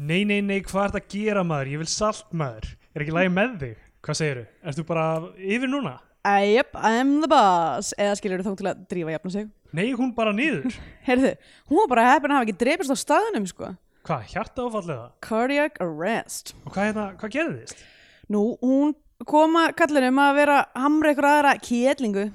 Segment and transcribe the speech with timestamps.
[0.00, 1.68] Nei, nei, nei, hvað er þetta að gera maður?
[1.74, 2.70] Ég vil salt maður.
[2.96, 3.80] Er ekki lægi með þig?
[4.00, 4.44] Hvað segiru?
[4.70, 5.02] Ertu bara
[5.36, 5.92] yfir núna?
[6.24, 10.10] Yep, I'm the boss Eða skilur þú þá til að drífa jafna sig Nei, hún
[10.16, 10.72] bara niður.
[11.08, 11.34] Heyrðu,
[11.68, 13.70] hún var bara heppin að hafa ekki drepist á staðunum sko
[14.08, 15.06] Hvað, hjarta áfallega?
[15.24, 17.84] Cardiac arrest Og hvað, hérna, hvað gerðist?
[18.32, 18.96] Nú, hún
[19.28, 22.30] koma kallinum að vera hamra ykkur aðra kéllingu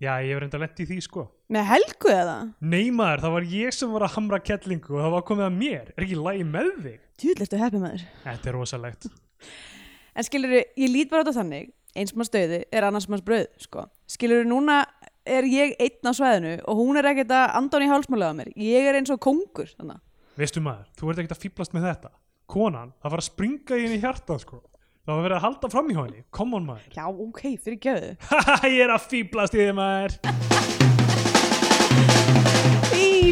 [0.00, 1.26] Já, ég hef reynda lent í því, sko.
[1.52, 2.36] Með helgu eða?
[2.64, 5.58] Nei maður, það var ég sem var að hamra kettlingu og það var komið að
[5.58, 5.90] mér.
[5.92, 6.94] Er ekki lægi með þig?
[7.20, 9.10] Tjúðl eftir heppin maður Þetta er rosalegt.
[10.18, 13.46] En skilur ég lít bara á þetta þannig eins manns döði er annars manns brauð
[13.62, 13.84] sko.
[14.10, 14.80] skilur núna
[15.22, 18.88] er ég einn á svæðinu og hún er ekkert að andan í hálsmálega mér ég
[18.90, 20.02] er eins og kongur þannig.
[20.40, 22.10] Veistu maður, þú ert ekkert að fýblast með þetta.
[22.50, 24.60] Konan, það var að springa í henni hjartað, sko.
[25.06, 26.24] Það var verið að halda fram í henni.
[26.34, 26.90] Come on maður.
[26.98, 30.18] já ok, fyrir gjöðu Haha, ég er að fýblast í þið maður.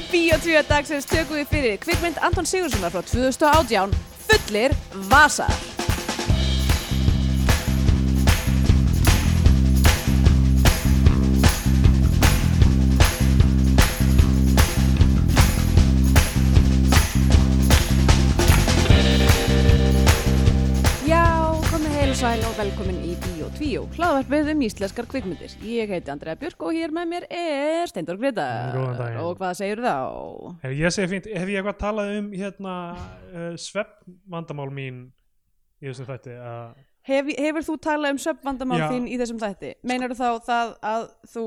[0.08, 3.92] Bíotvíu dagsins tökum við fyrir kvikmynd Anton Sigurssonar frá 2018
[4.28, 4.72] Fullir
[5.10, 5.77] vasar
[23.68, 28.16] Bíotvíu hlaðvarpið um íslenskar kvikmyndir Ég heiti Andrea Björk og hér með mér er Steindor
[28.16, 29.18] Gretar Góðan daginn.
[29.20, 29.96] Og hvað segir þá?
[30.62, 35.02] Hef ég segi fínt, hef ég eitthvað talað um hérna uh, sveppvandamál mín
[35.82, 38.86] í þessum þætti að Hef, hefur þú talað um söpvandamál Já.
[38.94, 39.72] þín í þessum þætti?
[39.90, 41.44] Meinar þá það að þú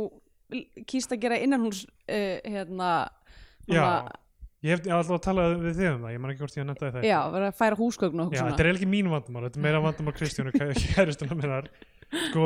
[0.93, 2.91] kýst að gera innanhús uh, hérna
[3.65, 4.19] Já, svona-
[4.61, 6.85] ég hef alltaf að tala við þig um það, ég man ekki hvort ég nefndi
[6.85, 9.57] þetta já, vera að færa húsgögn og Já, eitthvað þetta er ekki mín vandamál, þetta
[9.57, 10.53] er meira vandamál Kristjánu
[10.93, 11.71] kæristuna minnar
[12.11, 12.45] sko,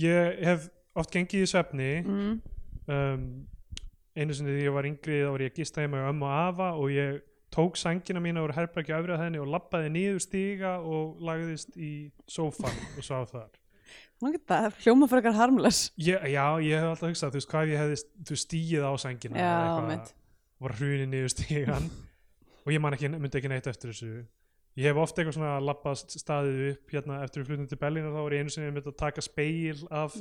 [0.00, 1.90] ég hef oft gengið í svefni.
[2.04, 2.36] Mm,
[2.90, 3.26] um,
[4.18, 6.36] einu sinni þegar ég var yngri þá var ég að gista heima hjá ömmu og
[6.36, 7.20] afa og ég
[7.54, 12.76] tók sængina mína úr herbergi öfrið henni og lappaði niður stíga og lagðist í sófan
[12.96, 13.50] og sá þar.
[14.84, 15.86] Hljóma fyrir eitthvað harmless?
[15.96, 19.54] Ég, Já, ég hef alltaf hugsað, þú veist, hvað ég hefði stígið á sængina Já,
[20.60, 21.88] var hrunið niður stígan
[22.64, 24.12] og ég man ekki, myndi ekki neitt eftir þessu
[24.78, 28.14] ég hef ofta eitthvað svona lappast staðið upp hérna eftir við flutum til Berlín og
[28.14, 30.18] þá var ég einu sinni myndi að taka speil af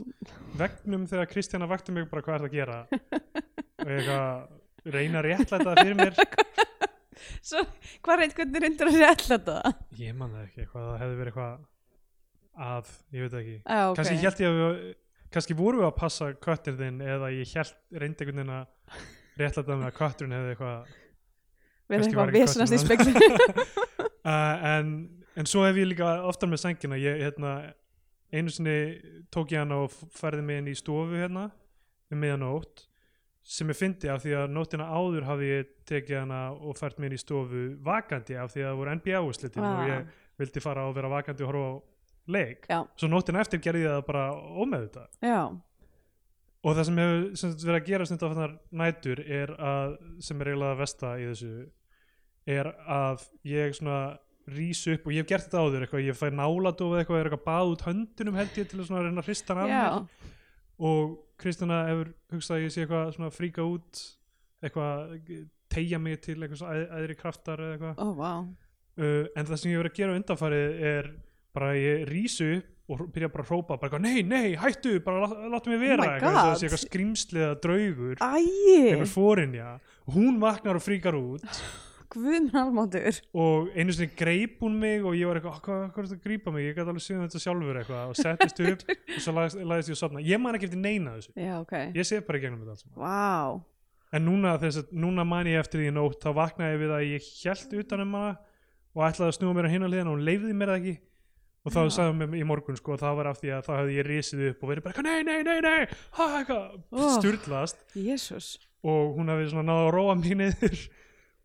[0.59, 2.79] vegnum þegar Kristjana vakti mig bara hvað er það að gera?
[3.79, 6.17] Og ég eitthvað reyna að réttlæta það fyrir mér.
[7.49, 7.61] Svo,
[8.03, 9.73] hvað reynd hvernig reyndur að rétla þetta?
[9.99, 13.55] ég man það ekki, eitthvað, það hefði verið eitthvað að, ég veit það ekki.
[13.59, 13.99] Já, ok.
[13.99, 14.89] Kannski held ég að við
[15.33, 19.03] kannski vorum við að passa köttir þinn eða ég held, reyndi einhvern veginn að
[19.39, 20.95] réttlæta með að kötturinn hefði eitthvað
[21.89, 23.85] kannski var eitthvað ekki vesenast í kötturinn spekli uh,
[24.25, 24.89] en,
[25.35, 26.97] en svo hef ég líka oftar með sængina.
[26.99, 27.53] Ég, hérna,
[28.33, 28.75] einu sinni
[29.33, 31.49] tók ég hana og færði mig inn í stofu hérna
[32.11, 32.85] um miðanótt
[33.49, 37.09] sem ég fyndi af því að nóttina áður hafði ég tekið hana og fært mig
[37.09, 39.71] inn í stofu vakandi af því að það voru NBA úrslitin Ah.
[39.79, 41.73] og ég vildi fara og vera vakandi og horfa á
[42.29, 42.67] leik.
[42.69, 45.39] Já, svo nóttina eftir gerði ég það bara ómeð já,
[46.63, 48.29] og það sem hefur sem verið að gera stund á
[48.71, 51.51] nætur er að, sem er eiginlega að vesta í þessu
[52.49, 53.99] er að ég svona
[54.49, 57.27] rís upp og ég hef gert þetta áður eitthvað, ég fæ náladof eða eitthvað, er
[57.29, 59.73] eitthvað bað út höndunum held ég til að reyna að hrista hann af
[60.89, 64.01] og Kristina hefur hugsað að ég sé eitthvað svona fríka út
[64.65, 65.13] eitthvað,
[65.71, 68.01] tegja mig til eitthvað æ- æðri kraftar eða eitthvað.
[68.01, 68.31] Ó, vá
[68.99, 71.09] uh, en það sem ég hef verið að gera undanfarið er
[71.55, 72.09] bara að ég
[72.57, 75.79] upp og byrja bara að hrópa bara eitthvað, nei, nei, hættu, bara lát, láttu mig
[75.83, 76.07] vera.
[76.07, 78.23] Oh eitthvað, sé eitthvað skrýmslið eða draugur.
[78.25, 79.67] Æi, einhver fórinja
[80.15, 81.45] hún vaknar og fríkar út
[82.13, 86.03] guðminn almáttur og einu sinni greip hún mig og ég var eitthvað, "Ah, hvað, hvað
[86.03, 86.65] er þetta að grípa mig?
[86.65, 88.09] Ég gæti alveg séð þetta sjálfur eitthvað.
[88.09, 88.83] Og settist upp
[89.15, 91.73] og svo lagðist, lagðist ég að sofna ég man ekki eftir neina þessu, Já, ok.
[91.95, 92.93] Ég sé bara í gegnum þetta.
[92.95, 93.61] Vá.
[94.11, 97.29] En núna, þess núna man ég eftir því nótt þá vaknaði ég við að ég
[97.43, 98.37] held utan um hana
[98.95, 100.95] og ætlaði að snúa mér á hinn að liðan og hún leifði mér það ekki.
[101.67, 103.97] Og þá hún mér í morgun sko og það var af því að þá hefði
[103.99, 105.81] ég risið upp og verið bara nei, nei, nei, nei
[107.99, 110.77] Jésús og hún hefði svona náða að róa mig niður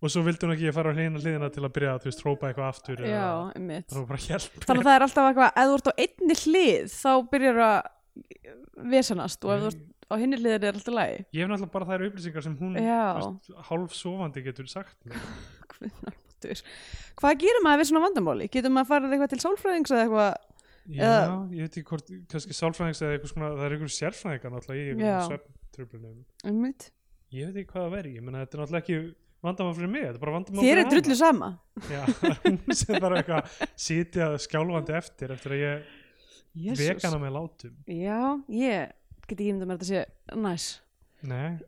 [0.04, 2.02] og svo vildi hún ekki að fara á hinn að liðina til að byrja að
[2.04, 3.24] þú veist, hrópa eitthvað aftur Já,
[3.56, 7.60] eða Þannig að það er alltaf eitthvað, ef þú ert á einni hlið þá byrjar
[7.64, 7.78] að
[8.94, 11.88] vesanast og ef þú ert á hinni hliðin er alltaf lægi ég hef náttúrulega bara
[11.88, 14.98] þær upplýsingar sem hún veist, hálf sofandi getur sagt.
[16.44, 18.48] Hvað gerir maður við svona vandamáli?
[18.52, 20.34] Getur maður farið eitthvað til sálfræðings eða eitthvað?
[20.84, 24.52] Já, Eða- ég veit ekki hvort kannski sálfræðings eða eitthvað svona, það er einhver sérfræðingar
[24.52, 26.90] náttúrulega í svefntröflunum einmitt.
[27.32, 28.98] Ég veit ekki hvað það veri, ég menna þetta er náttúrulega ekki
[29.44, 31.50] vandamál fyrir mig, þetta er bara vandamál Þér fyrir er drullu sama.
[31.90, 32.02] Já,
[32.44, 35.64] hún sem bara eitthvað sitja skjálfandi eftir eftir að
[36.64, 37.76] ég vekana með látum.
[37.90, 38.20] Já,
[38.52, 38.94] ég
[39.24, 40.68] get ekki mér að þetta sé næs.
[41.24, 41.58] Nei,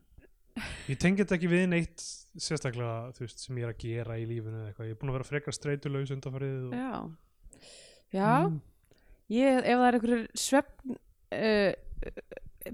[0.90, 2.06] ég tengi þetta ekki við neitt
[2.36, 5.12] sérstaklega þú veist, sem ég er að gera í lífinu eða eitthvað, ég er búin
[5.12, 6.74] að vera frekar streitulaus undanfarið og...
[6.76, 7.70] Já,
[8.16, 8.32] já.
[8.46, 8.58] Mm.
[9.32, 10.96] ég, ef það er einhverjir svefn
[11.38, 11.70] uh,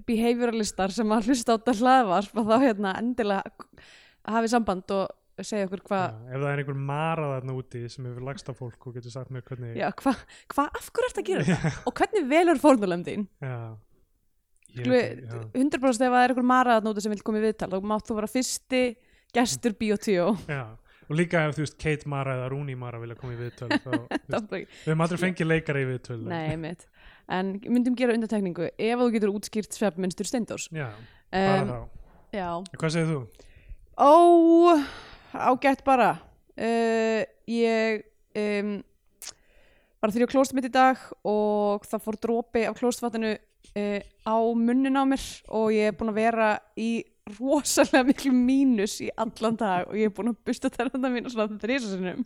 [0.08, 3.66] behavioralistar sem að hlusta á þetta hlaðvarp að þá hérna endilega
[4.28, 8.26] hafi samband og segja okkur hvað ef það er einhver mara þarna úti sem hefur
[8.28, 10.20] lagst af fólk og getur sagt mér hvernig Já, hvað,
[10.54, 11.72] hva, af hverju ertu að gera þetta?
[11.88, 13.24] Og hvernig velur fórnulem þín?
[13.42, 13.56] já.
[14.72, 15.40] Ég, Sklu, veit ekki, já.
[15.60, 18.06] 100% ef það er einhver mara að nóta sem vil koma í viðtal þá mátt
[18.08, 18.82] þú vera fyrsti
[19.36, 20.62] gestur Bíotvíó Já,
[21.08, 23.90] og líka ef þú veist Kate Mara eða Rooney Mara vilja koma í viðtöl þá,
[24.30, 26.86] þú veist, við höfum aldrei fengið leikara í viðtöl Nei, mitt
[27.32, 30.88] En myndum gera undartekningu ef þú getur útskýrt svefnmynstur Steindors Já,
[31.32, 32.48] bara um, þá Já
[32.80, 33.20] Hvað segir þú?
[33.96, 34.78] Ó,
[35.32, 36.16] ágætt bara.
[36.56, 38.04] Uh, Ég
[38.38, 38.76] um,
[40.00, 44.00] bara þegar ég á klóst mitt í dag og það fór dropi af klóstvatinu uh,
[44.24, 46.48] á munnin á mér og ég er búin að vera
[46.78, 51.28] í rosalega miklu mínus í allan dag og ég er búin að busta tennanda mín
[51.28, 52.24] og svona þrísasunum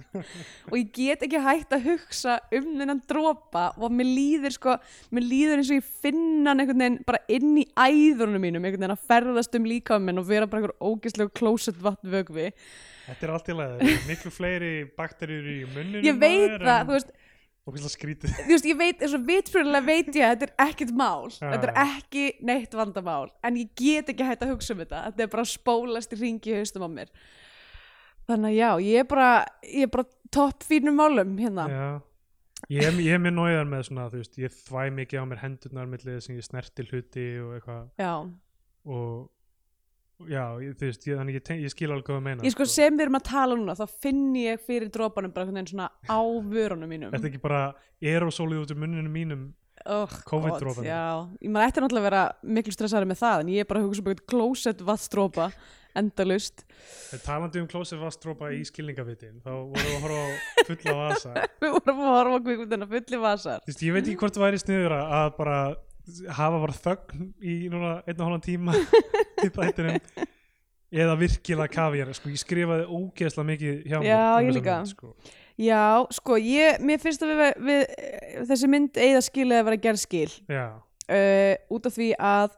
[0.71, 4.79] og ég get ekki hægt að hugsa um þennan dropa og mér líður sko,
[5.13, 8.87] mér líður eins og ég finna hann einhvern veginn bara inn í æðunum mínum, einhvern
[8.87, 12.51] veginn að ferðast um líka minn og vera bara einhver ógislegu klósett vatnvögvi
[13.07, 16.81] Þetta er allt í lagi, það eru miklu fleiri bakteríur í munninu ég veit það,
[16.89, 17.13] þú veist,
[17.67, 18.31] Hvað skrítið.
[18.31, 21.49] Þú veist, ég veit, eins og vitfröðulega veit ég að þetta er ekkert mál, Já,
[21.51, 21.87] þetta er já.
[21.97, 25.43] ekki neitt vandamál, en ég get ekki hægt að hugsa um þetta, þetta er bara
[25.43, 27.11] að spólast í ringi í haustum á mér.
[28.31, 29.31] Þannig að já, ég er bara
[29.67, 31.67] ég er bara topp fínum málum hérna.
[31.71, 31.89] Já.
[32.73, 35.43] Ég er, ég er mér nóiðar með svona, þú veist, ég þvæ mikið á mér
[35.43, 37.83] hendurnar millið sem ég snerti hluti og eitthvað.
[37.99, 38.13] Já,
[38.87, 39.27] og
[40.25, 42.67] já, ég, þú veist, ég, þannig ég, ég skil alveg hvað þú meina ég sko
[42.71, 45.89] sem við erum að tala núna þá finn ég fyrir dropanum bara einhvern veginn svona
[46.09, 47.13] á vörunum mínum.
[47.15, 47.63] Þetta ekki bara
[48.01, 49.47] aerosólið út úr munninu mínum?
[49.87, 50.87] Oh, COVID-dropanum.
[50.89, 51.03] já,
[51.45, 52.23] ég maður ætti náttúrulega að vera
[52.57, 55.51] miklu stressaður með það, en ég er bara að hugsa um eitthvað klósett vatnsdropa
[55.97, 56.65] endalust
[57.15, 60.29] En talandi um klósið vastrópa í skilningavitin þá vorum við að horfa á
[60.69, 61.33] fulla vasa.
[61.63, 62.35] Við vorum að horfa
[65.57, 65.86] á
[66.37, 68.77] hafa bara þögn í núna einn og hálfan tíma
[69.45, 69.99] í þættinum
[70.97, 74.77] eða virkilega kafjar sko, ég skrifaði ógeðslega mikið hjá mér Já, um ég líka.
[74.79, 75.13] mynd, sko.
[75.57, 75.83] Já,
[76.15, 77.83] sko, ég, mér finnst að við, við
[78.53, 82.57] þessi mynd eigða skilið að vera gerð skil Já, uh, út af því að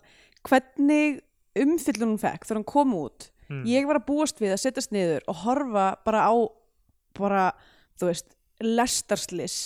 [0.49, 1.19] hvernig
[1.59, 3.65] umfyllun hún fekk þegar hún kom út mm.
[3.69, 6.35] ég var að búast við að setjast niður og horfa bara á
[7.19, 7.45] bara,
[7.99, 8.29] þú veist,
[8.63, 9.59] lestarslis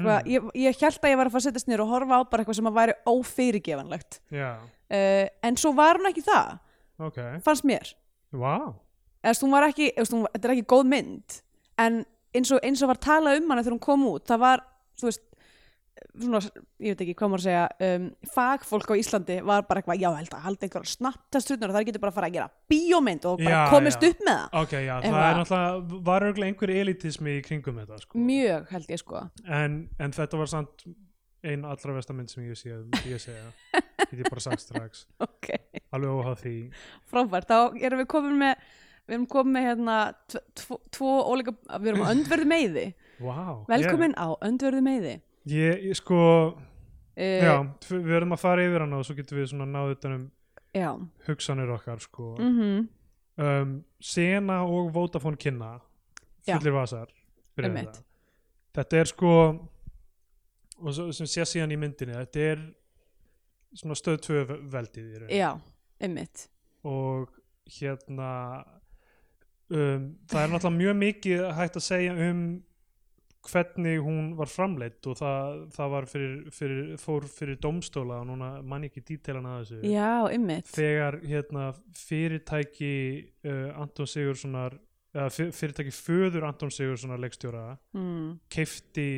[0.00, 0.30] eitthvað, Mm.
[0.32, 2.42] ég, ég held að ég var að fara að setjast niður og horfa á bara
[2.44, 4.20] eitthvað sem að væri ófyrirgefanlegt.
[4.30, 4.50] Já,
[4.90, 6.58] uh, en svo var hún ekki það,
[6.98, 7.18] ok.
[7.44, 7.94] fannst mér.
[8.32, 8.54] Vá,
[9.22, 11.42] eða þú veist, hún var ekki, eða, þú veist, hún, þetta er ekki góð mynd.
[11.78, 12.04] En
[12.34, 14.62] eins og, eins og var talað um hana þegar hún kom út, það var
[15.00, 15.22] þú veist,
[16.18, 16.40] svona,
[16.82, 20.08] ég veit ekki hvað maður að segja um, fagfólk á Íslandi var bara eitthvað, já,
[20.18, 23.38] held að halda einhverja snattastrutnar og það getur bara að fara að gera bíómynd og
[23.42, 24.10] bara Já, komist já.
[24.12, 24.58] upp með það.
[24.62, 28.18] Ok, já, það Eitthvað- er náttúrulega var örgulega einhver elitismi í kringum þetta sko.
[28.18, 29.24] mjög held ég sko.
[29.62, 30.86] En, en þetta var samt
[31.42, 32.70] ein allra versta mynd sem ég sé
[33.10, 33.48] ég segja,
[34.10, 35.06] get ég bara sagt strax.
[35.20, 35.50] Ok,
[35.92, 36.54] alveg óháð því.
[37.10, 38.54] Frábært, þá erum við komin með
[39.10, 39.96] við erum komin með hérna
[40.54, 41.52] tvo, tvo, óleika,
[41.82, 42.84] við erum á öndverðu meiði.
[43.22, 45.16] Wow, velkomin á öndverðu meiði
[45.50, 46.22] ég, ég, sko,
[46.54, 47.54] uh, já,
[47.90, 50.26] við verðum að fara yfir hana og svo getum við svona náðu utan um
[50.72, 50.90] já.
[51.26, 52.34] hugsanir okkar sko.
[52.40, 52.90] Mm
[53.36, 55.76] um, Sena og Vodafone kynna
[56.46, 57.10] fullir vasar
[57.56, 57.96] byrjar Einmitt.
[57.96, 58.04] þetta.
[58.78, 59.34] þetta er sko
[60.82, 62.64] og svo, sem sé síðan í myndinni þetta er
[63.78, 65.50] svona stöð tvö veldið í raun já,
[66.02, 66.46] einmitt
[66.88, 67.30] og
[67.78, 68.32] hérna
[69.70, 72.42] um, það er náttúrulega mjög mikið hægt að segja um
[73.48, 78.52] hvernig hún var framleitt og það, það var fyrir, fyrir, fór fyrir domstóla og núna
[78.62, 79.80] mann ekki dítelan að þessu.
[79.90, 81.68] Já, þegar hérna,
[81.98, 82.94] fyrirtæki
[83.48, 84.78] uh, Anton Sigurssonar
[85.12, 87.64] eða fyr- fyrirtæki föður Anton Sigurssonar leikstjóra
[87.96, 88.28] mm.
[88.52, 89.08] keifti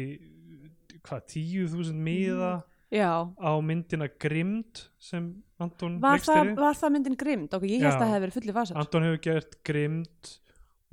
[1.04, 2.54] hvað, 10.000 miða
[2.90, 5.30] já, á myndina Grimd sem
[5.62, 8.38] Anton var það, leikstýri var það myndin grimd ok, ég held að það hefði verið
[8.38, 10.34] fulli vasar Anton hefur gert Grimd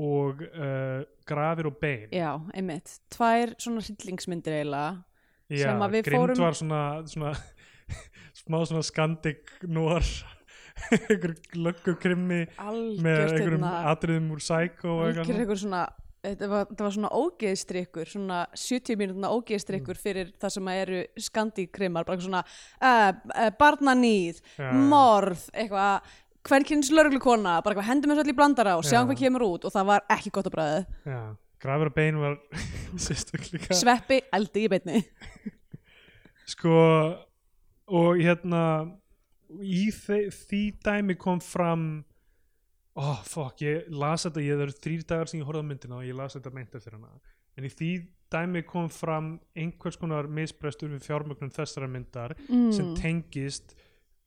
[0.01, 2.07] og uh, Grafir og Bein.
[2.15, 5.03] Já, einmitt, tvær svona hryllingsmyndir eiginlega
[5.51, 7.33] Já, sem að við fórum- var svona, svona
[8.41, 10.05] smá svona skandik nór
[10.95, 14.41] einhver löggu krimmi með algjört einhverjum hérna atriðum úr
[15.59, 15.81] svona.
[16.21, 20.01] þetta var, var svona ógeðstrykkur svona 70 mínútuna ógeðstrykkur Mm.
[20.05, 26.11] fyrir það sem eru skandikrimar bara svona uh, uh, barnanýð, Já, morð eitthvað,
[26.47, 29.09] hvernkynns lörglukona bara eitthvað, hendum þessu í blandara og sjáum Já.
[29.11, 31.21] hvað kemur út og það var ekki gott að bræðið já.
[31.61, 32.37] Grafir og Bein var
[33.05, 35.03] sérstaklega sveppi, eldi í beinni
[36.53, 36.77] sko
[37.91, 38.63] og hérna
[39.61, 41.85] í því dæmi kom fram
[42.99, 45.99] oh fuck, ég las þetta, ég það eru þrýr dagar sem ég horfði á myndina
[45.99, 47.13] og ég las þetta meint eftir hana
[47.59, 47.91] en í því
[48.31, 52.93] dæmi kom fram einhvers konar misbrestur við fjármögnun þessara myndar sem mm.
[52.99, 53.75] tengist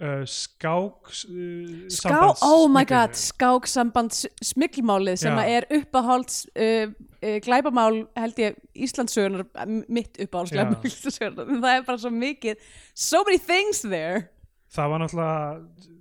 [0.00, 5.40] uh, skák uh, Ská, sambands- oh my god, skáksamband smikilmálið sem Já.
[5.42, 9.46] að er uppáhalds uh, uh, glæpamál held ég Íslandsögunar
[9.88, 10.18] mitt
[10.54, 12.62] glæpamál Íslandsögunar það er bara svo mikið
[12.94, 14.30] so many things there.
[14.74, 15.92] Það var náttúrulega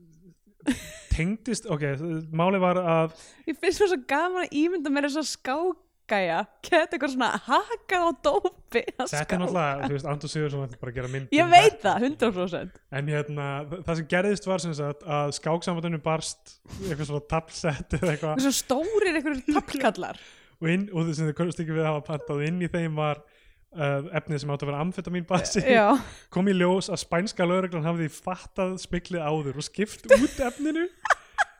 [1.14, 1.84] tengdist, ok,
[2.34, 3.16] málið var að
[3.50, 5.32] ég finnst svo, svo gaman að ímynda mér þess að
[6.04, 10.80] skákgæja geta eitthvað svona hakað á dópi þetta er náttúrulega, þú veist, Andur Sigurðsson ætti
[10.82, 14.64] bara að gera mynd ég um veit það, 100% en hérna, það sem gerðist var
[14.64, 18.34] sem sagt að skáksambandinu barst eitthvað svona tapsett eða eitthvað.
[18.36, 20.20] Eitthvað svo stórir einhverjum tappkallar
[20.60, 23.24] og, inn, og sem þið komst ekki við að hafa pantað inn í þeim var
[23.24, 25.88] uh, efnið sem átt að vera amfetamin basi já,
[26.34, 30.88] kom í ljós að spænska lögreglan hafði fattað smiklið áður og skipt út efninu.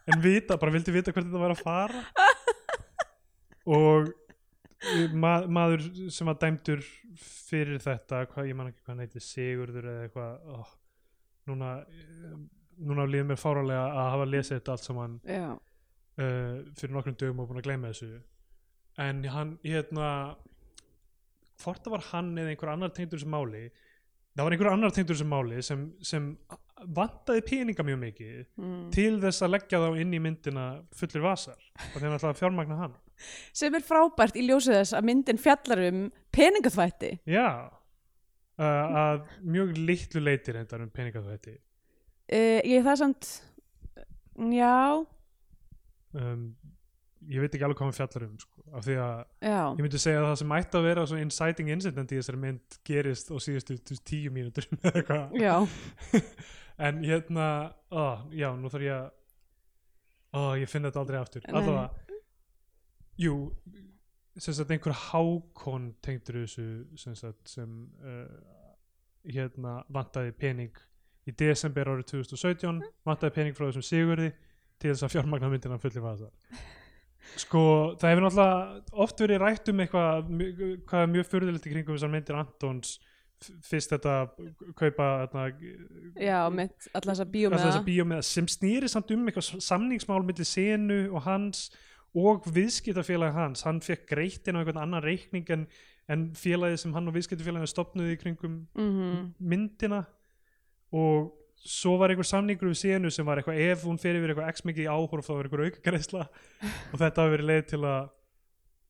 [0.04, 2.02] En vita, bara vildi vita hvert þetta var að fara.
[3.72, 4.10] Og
[4.84, 6.84] uh, ma maður sem var dæmdur
[7.20, 10.74] fyrir þetta, hvað, ég man ekki hvað hann heiti Sigurður eða eitthvað oh,
[11.52, 12.36] núna uh,
[12.84, 15.58] núna líður mér fáralega að hafa lesið þetta allt saman uh,
[16.80, 18.22] fyrir nokkrum dögum og búin að gleyma þessu.
[19.02, 20.10] En hann hérna
[21.64, 23.68] hvort það var hann eða einhver annar tengdur þessu máli
[24.34, 26.30] það var einhver annar tengdur þessu máli sem, sem
[26.98, 28.82] vantaði peninga mjög mikið mm.
[28.96, 31.60] til þess að leggja þá inn í myndina fullir vasar
[31.94, 33.00] og þeim ætlaði að fjármagna hann
[33.56, 37.12] sem er frábært í ljósið þess að myndin fjallar um peningaþvætti.
[37.30, 37.48] Já
[38.60, 41.56] uh, að mjög litlu leiti reyndar um peningaþvætti.
[42.34, 43.32] Uh, ég það samt
[44.54, 45.04] já,
[46.18, 46.46] um,
[47.30, 49.60] ég veit ekki alveg hvað hann fjallar um sko, af því að já.
[49.60, 52.82] Ég myndi segja að það sem ætti að vera svo inciting incident í þessari mynd
[52.88, 55.38] gerist á síðustu tíu mínútur eða eitthvað.
[56.78, 57.48] en hérna
[57.92, 59.10] ó, já, nú þarf ég að
[60.34, 61.46] ó, ég finn þetta aldrei aftur.
[61.54, 61.90] Allavega,
[63.22, 63.36] jú
[64.38, 66.66] sem sagt einhver hákon tengdur þessu
[66.98, 68.26] sem sagt sem uh,
[69.30, 70.80] hérna vantaði pening
[71.30, 74.32] í desember árið 2017 vantaði pening frá þessum Sigurði
[74.82, 76.32] til þess að fjármagna myndina fulli vasa
[77.40, 77.62] sko
[78.02, 80.34] það hefur náttúrulega oft verið rætt um eitthvað
[80.90, 82.98] hvað er mjög furðilegt í kringum þessar myndir Antons
[83.66, 84.14] fyrst þetta
[84.80, 85.08] kaupa
[87.58, 91.68] alltaf þessa bíómiða sem snýri samt um eitthvað samningsmál millir senu og hans
[92.14, 93.64] og viðskiptafélag hans.
[93.66, 95.68] Hann fekk greitt inn á einhvern annan reikning en,
[96.12, 100.04] en félagið sem hann og viðskiptafélagið stopnuði í kringum mm myndina.
[100.94, 104.52] Og svo var einhver samningur við senu sem var eitthvað ef hún fer yfir eitthvað
[104.52, 106.26] x mikið áhorf þá er einhver aukagreisla
[106.92, 108.12] og þetta hafi verið leið til að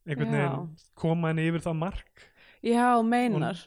[0.03, 2.25] einhvern veginn koma henni yfir það mark.
[2.63, 3.61] Já, meinar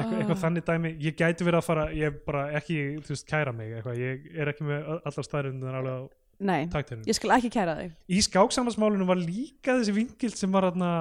[0.00, 0.22] eitthvað, Ah.
[0.24, 3.52] eitthvað þannig dæmi, ég gæti verið að fara ég er bara ekki, þú veist, kæra
[3.54, 6.02] mig eitthvað, ég er ekki með allar staðrindunar alveg á
[6.40, 7.90] nei, taktinu ég skal ekki kæra þig.
[8.08, 10.92] Í skáksambansmálinu var líka þessi vingild sem var hérna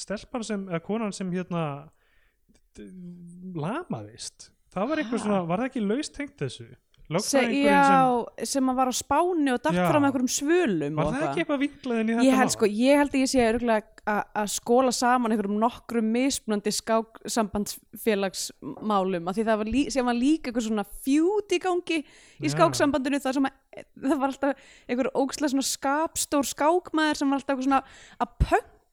[0.00, 1.88] stelpan sem, eða konan sem hérna
[3.54, 4.50] lamaðist.
[4.72, 5.24] Það var eitthvað Ha?
[5.26, 6.66] svona, var það ekki laust tengt þessu
[7.66, 9.88] já, sem að var á spáni og datt Já.
[9.90, 13.12] fram einhverjum svölum var það ekki eitthvað vinklaðin í þetta ég held sko, ég held
[13.12, 13.48] að ég sé að
[14.02, 20.44] að skóla saman einhverjum nokkrum mismunandi skáksambandsfélagsmálum að því það var, lí, sem var líka
[20.50, 21.98] eitthvað svona fjút í gangi
[22.42, 23.54] í skáksambandinu það sem að,
[24.06, 24.52] það var alltaf
[24.88, 25.08] einhver
[25.54, 27.86] svona skapstór skákmaður sem var alltaf eitthvað svona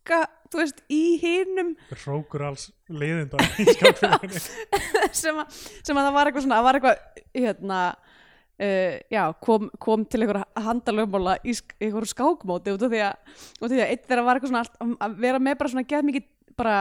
[0.10, 4.42] pönka þú veist, í hinum hrókur alls skákfélaginu
[5.22, 7.04] sem sem að það var eitthvað svona, það var eitthvað
[7.38, 13.38] hérna uh, já, kom, kom til einhver handalögmála í einhverju skákmóti út af því að,
[13.70, 16.28] að eitt þeirra var eitthvað svona allt, um, að vera með bara svona geð mikið
[16.58, 16.80] bara,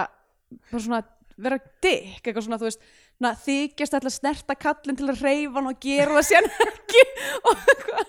[0.71, 1.05] bara svona
[1.39, 2.89] vera dykk, eitthvað svona, þú veist
[3.23, 7.05] na, þykjast að snerta kallin til að reyfa hann og gera það síðan ekki.
[7.49, 7.63] Og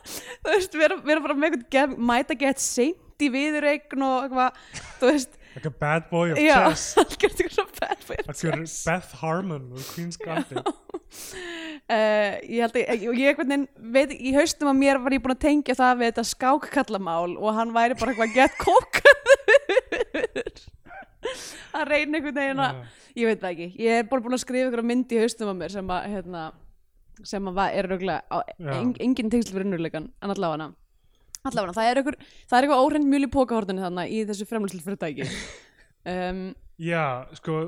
[0.07, 4.51] þú veist, vera, vera bara með eitthvað mæta gett seint í viðureign og eitthvað,
[5.01, 5.33] þú veist.
[5.55, 6.95] Like a bad boy of já, chess.
[6.99, 8.85] eitthvað bad boy of Akkur chess.
[8.85, 10.61] Beth Harmon og Queen's Gambit.
[11.89, 15.23] Uh, ég held að ég, ég einhvern veginn veit, í haustum að mér var ég
[15.25, 20.53] búin að tengja það við þetta skákkallamál og hann væri bara eitthvað gett kókaður
[21.79, 22.73] að reyna einhvern veginn að
[23.17, 25.55] ég veit það ekki, ég er bara búin að skrifa ykkur mynd í haustum á
[25.63, 26.41] mér sem að hérna,
[27.33, 30.69] sem að er röglega á en, engin tengsl fyrir unnurleikan en allavega
[31.49, 34.85] allavega, það er eitthvað það er eitthvað óhreint mjöl í pókahortinu þannig í þessu fremlýslu
[34.85, 35.27] fyrirtæki
[36.13, 36.47] um,
[36.79, 37.03] Já,
[37.35, 37.59] sko,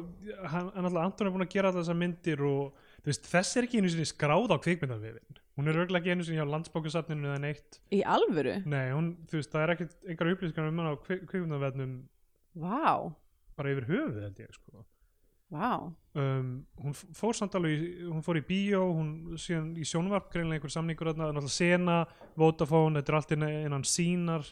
[0.47, 3.67] hann, hann alltaf Anton er búin að gera alltaf þessar myndir og veist, þess er
[3.67, 7.41] ekki einu sinni skráð á kvikmyndavefin hún er örgulega ekki einu sinni hjá landsbókasafninu eða
[7.43, 7.81] neitt.
[7.93, 11.25] Í alvöru, Nei, hún, þú veist, það er ekkert engar upplýsingar um hann á kvik,
[11.29, 11.97] kvikmyndavefnum
[12.63, 13.11] vá.
[13.59, 14.85] bara yfir höfuð held ég, sko
[15.51, 15.73] Vá,
[16.15, 20.61] um, hún fór samt alveg í, hún fór í bíó, hún síðan í sjónvarp greinlega
[20.61, 21.97] einhver samningur þarna, náttúrulega Sena
[22.39, 24.47] Vodafone, þetta er allt innan, sínar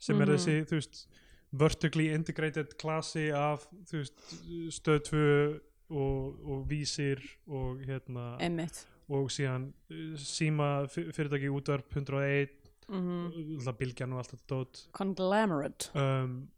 [0.00, 0.34] sem er Mhm.
[0.34, 1.06] þessi, þú veist
[1.52, 4.20] vertically integrated klassi af þú veist,
[4.74, 11.90] stöð 2 og, og vísir og hérna, einmitt og síðan uh, síma fyr- fyrirtæki útvarp
[11.94, 12.50] 101,
[12.88, 13.00] mm
[13.58, 13.76] mm.
[13.78, 16.48] bylgjan og allt þetta dót Conglomerate um,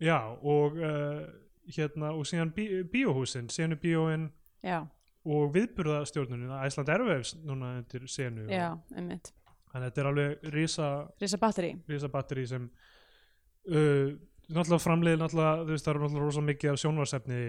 [0.00, 1.24] já og uh,
[1.74, 4.28] hérna og síðan bí, bíóhúsin, senu bíóin
[4.64, 4.82] Já,
[5.24, 9.32] og viðburðastjórnunin Æsland Airwaves núna undir senu já, einmitt.
[9.70, 10.88] Þannig að þetta er alveg risa,
[11.20, 14.08] Risa batteri risa batteri sem uh,
[14.50, 17.42] náttúrulega framleiðir náttúrulega, þú veist það er náttúrulega rosa mikið af sjónvarsefni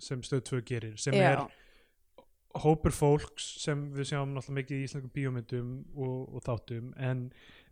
[0.00, 1.44] sem stöð 2 gerir sem Já, er
[2.64, 7.28] hópur fólks sem við sjáum náttúrulega mikið í íslenskum bíómyndum og, og þáttum en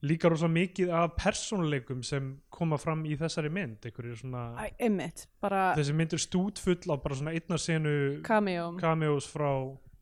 [0.06, 3.88] líka rosa mikið af persónuleikum sem koma fram í þessari mynd.
[4.20, 7.92] Svona Æ, einmitt Bara þessi mynd er stútfull á bara svona einnar senu
[8.26, 9.50] cameo, cameos frá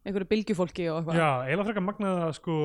[0.06, 1.20] einhverju bylgjufólki og eitthvað.
[1.20, 2.56] Já, eiginlega frekar magnaða sko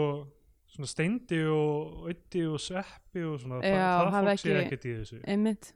[0.71, 5.21] svona steindi og ötti og sveppi og svona Já, það fólk sé ekkert í þessu.
[5.27, 5.73] Einmitt,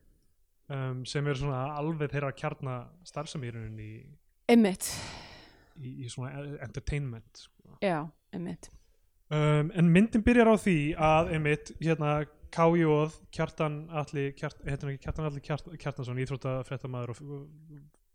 [0.71, 3.91] um, sem er svona alveg þeirra kjarna starfsamýrunin í,
[4.51, 4.91] einmitt.
[5.81, 7.79] í, í svona entertainment sko.
[7.83, 8.03] Já,
[8.35, 8.69] einmitt
[9.29, 12.17] um, en myndin byrjar á því að einmitt hérna
[12.55, 12.87] K.J.
[13.35, 17.23] Kjartan Alli Kjart, hann ekki Kjartan Alli Kjart, Kjartansson íþrótta fréttamaður og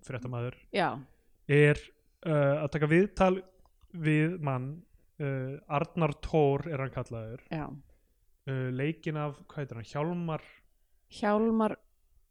[0.07, 0.95] fréttamaður Já,
[1.51, 1.81] er
[2.25, 3.35] uh, að taka viðtal
[3.93, 4.73] við mann
[5.21, 7.45] uh, Arnar Tór er hann kallaður.
[7.53, 7.67] Já.
[8.49, 10.47] Uh, leikin af, hvað heitir hann, Hjálmar?
[11.21, 11.77] Hjálmar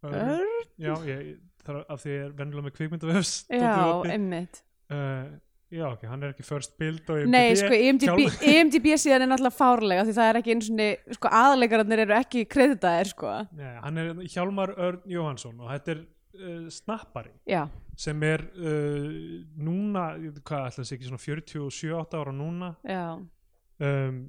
[0.07, 0.65] Örn?
[0.79, 1.35] Já, ég,
[1.67, 3.33] þar, af því ég er venjulega með kvikmyndavefs.
[3.51, 3.73] Já,
[4.07, 4.61] einmitt.
[4.89, 5.35] Uh,
[5.69, 9.53] Já, ok, hann er ekki first build og Nei, sko, IMDb, IMDb síðan er náttúrulega
[9.53, 13.33] fárlega því það er ekki eins og sko, aðleikararnir eru ekki kreditaðir sko.
[13.57, 17.35] Nei, hann er Hjálmar Örn Jóhansson og þetta er uh, snappari.
[17.49, 17.67] Já,
[17.99, 19.11] sem er uh,
[19.61, 20.07] núna,
[20.41, 22.71] hvað ætla þessi ekki svona 47-8 ára núna?
[22.89, 23.05] Já,
[23.85, 24.19] um,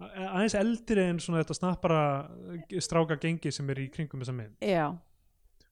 [0.00, 2.02] aðeins eldri en svona þetta snappara
[2.56, 4.58] eh, stráka gengi sem er í kringum þessa mynd.
[4.64, 4.88] Já.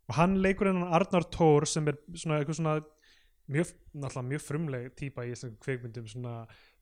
[0.08, 2.76] Og hann leikur hennan Arnar Tór sem er svona eitthvað svona
[3.48, 6.34] mjög, náttúrulega mjög frumleg típa í íslenskum kveikmyndum svona,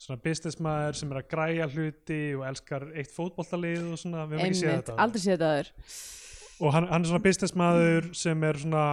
[0.02, 4.50] svona businessmaður sem er að græja hluti og elskar eitt fótboltalið og svona, við höfum
[4.50, 5.72] ekki séð þetta aldrei séð þetta aður
[6.56, 8.86] og hann, hann er svona businessmaður sem er svona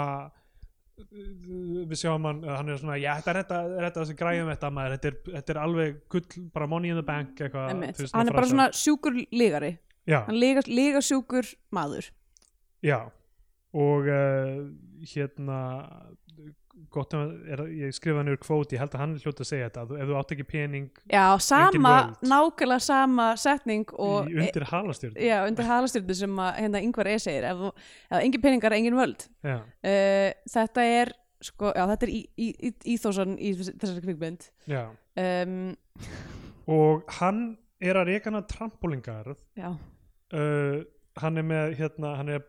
[1.04, 4.96] við sjáum hann, hann er svona já, þetta er þetta, þetta þessi græjum þetta maður
[4.98, 7.74] þetta er, þetta er alveg gull, bara money in the bank eitthvað,
[8.14, 9.74] hann er bara svona sjúkur lígari
[10.06, 12.10] já, hann líga, líga sjúkur maður.
[12.84, 13.00] Já.
[13.74, 14.68] Og uh,
[15.10, 15.60] hérna
[16.94, 19.68] gott um að er, ég skrifaði niður kvót, ég held að hann hljótt að segja
[19.70, 21.94] þetta að ef þú átt ekki pening já, sama,
[22.26, 27.18] nákvæmlega sama setning og í, undir halastjörn já, undir halastyrnu sem að hérna yngvar e.
[27.22, 27.74] segir ef, þú-
[28.10, 29.28] ef engin peningar, engin völd.
[29.46, 34.50] Uh, þetta er sko, já, þetta er í, í, í, íþósan í þessari kvikmynd.
[35.20, 35.58] Um,
[36.74, 37.44] og hann
[37.84, 40.78] er að reka hana trampolingarð já, uh,
[41.22, 42.42] hann er með hérna, hann er,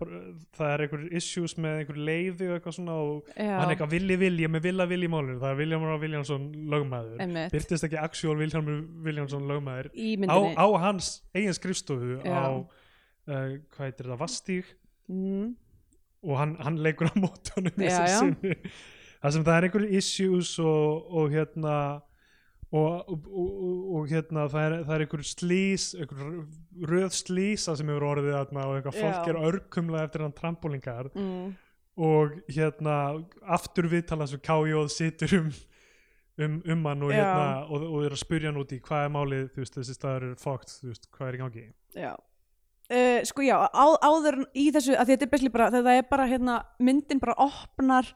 [0.56, 3.92] það er einhver issues með einhver leiði og eitthvað svona og já, hann er eitthvað
[3.92, 5.36] villi villi, með villa villi í málinu.
[5.42, 7.18] Það er Viljámur á Viljánsson lögmaður.
[7.24, 7.52] Einmitt.
[7.52, 9.90] Byrtist ekki actual Viljámur Viljánsson lögmaður?
[9.92, 10.54] Í á, myndinni.
[10.56, 12.32] á hans eigin skrifstofu Já.
[12.40, 14.72] á, uh, hvað heitir það, Vastíg?
[15.12, 15.52] Mm,
[16.24, 18.20] og hann, hann leikur á mótunum Já, já.
[19.20, 21.76] það sem það er einhver issues og, og hérna
[22.70, 26.32] og, og, og, og hérna það er, það er einhver slís einhver
[26.90, 31.54] röð slísa sem hefur orðið þarna og eitthvað fólk er örkumlega eftir hann trampólingar mm,
[32.08, 32.98] og hérna
[33.56, 34.88] aftur viðtala sem K.J.
[34.94, 35.54] situr um
[36.38, 37.16] um, um hann og, Já.
[37.22, 39.96] hérna, og, og er að spurja hann út í hvað er málið þú veist, þessi
[39.96, 44.40] staður er fókt, þú veist, hvað er í gangi já uh, sko já, á, áður
[44.50, 48.10] í þessu að þetta er basically bara, þetta er bara hérna, myndin bara opnar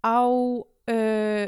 [0.00, 1.46] á uh,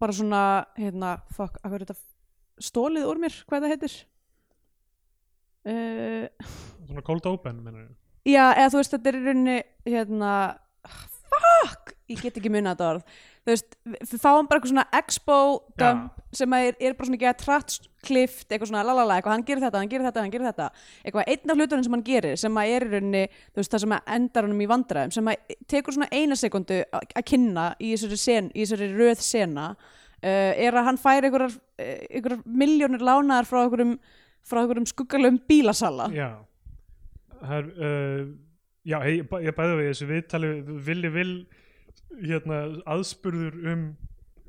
[0.00, 0.42] bara svona
[0.78, 3.96] hérna, fuck, að er þetta stólið úr mér, hvað það heitir?
[5.64, 6.48] Uh,
[6.84, 7.88] svona cold open, menur
[8.28, 10.32] já, eða þú veist, þetta er í rauninni hérna,
[11.32, 13.04] fuck ég get ekki munið þetta orð.
[13.04, 15.38] þú veist, við, fáum bara eitthvað svona expo
[15.80, 19.36] dump sem að er, er bara svona ekki að trætt klift, eitthvað svona lalala, eitthvað
[19.36, 20.68] hann gerir þetta, hann gerir þetta, hann gerir þetta.
[21.04, 23.84] Eitthvað einn af hlutunum sem hann gerir sem að er í rauninni, þú veist, það
[23.84, 27.92] sem að endar honum í vandræðum, sem að tekur svona eina sekundu að kynna í
[27.94, 29.68] þessari, sen, í þessari röð sena
[30.24, 33.98] uh, er að hann fær einhverjar, eh, einhverjar miljónir lánaðar frá einhverjum
[34.44, 36.10] frá einhverjum skuggalum bílasala.
[36.12, 36.30] Já.
[37.44, 38.24] Það er uh,
[38.84, 40.50] já, ég, ég bæði við þessu viðtali
[40.86, 41.30] villi vil
[42.20, 42.60] hérna,
[42.94, 43.82] aðspurður um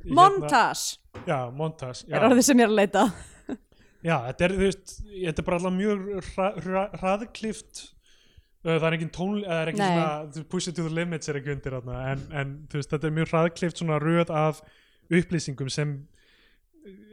[0.03, 0.85] hérna, Montas
[1.25, 2.17] já, montas já.
[2.17, 3.07] er orðið sem ég er að leita
[4.05, 7.85] Já, þetta er, veist, þetta er bara alltaf mjög hra, hra, hraðklift
[8.65, 9.81] Uh, það er engin tón, það er Nei.
[9.85, 13.13] svona push it to the limits er ekki undir þarna en, en veist, þetta er
[13.13, 14.61] mjög hraðklift svona röð af
[15.13, 15.91] upplýsingum sem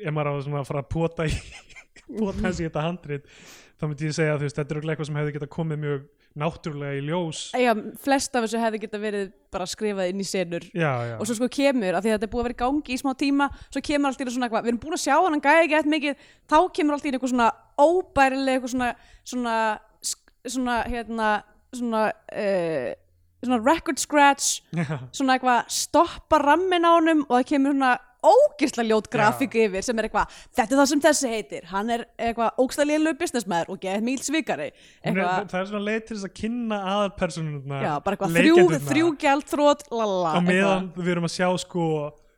[0.00, 1.34] ef maður á að fara að pota í
[2.22, 3.28] pota í þetta handrit
[3.76, 7.02] þá myndi ég segja að þetta er eitthvað sem hefði getað komið mjög náttúrulega í
[7.06, 7.40] ljós.
[7.58, 10.64] Já, flest af þessu hefði geta verið bara skrifað inn í senur.
[10.72, 12.60] Já, já, og svo sko kemur, af því að þetta er búið að vera í
[12.62, 15.04] gangi í smá tíma, svo kemur allt í einu svona eitthvað, við erum búin að
[15.04, 17.50] sjá hann gæði ekki eftir mikið þá kemur allt í einu eitthvað svona
[17.82, 18.90] óbærileg eitthvað svona
[19.24, 19.56] svona,
[20.46, 21.28] svona hérna
[21.72, 22.88] svona, uh,
[23.42, 24.62] svona record scratch
[25.12, 29.98] svona eitthvað stoppa rammin á honum og það kemur svona ógisla ljót grafík yfir sem
[29.98, 33.82] er eitthvað, þetta er það sem þessi heitir hann er eitthvað ógisla lélög businessmaður og
[33.82, 37.92] geð mýl svikari er, eitthvað, það er svona leið til þess að kynna aðalpersonuna já,
[38.06, 41.86] bara eitthvað þrjú, þrjú gjaldþrót lalala, á meðan við erum að sjá sko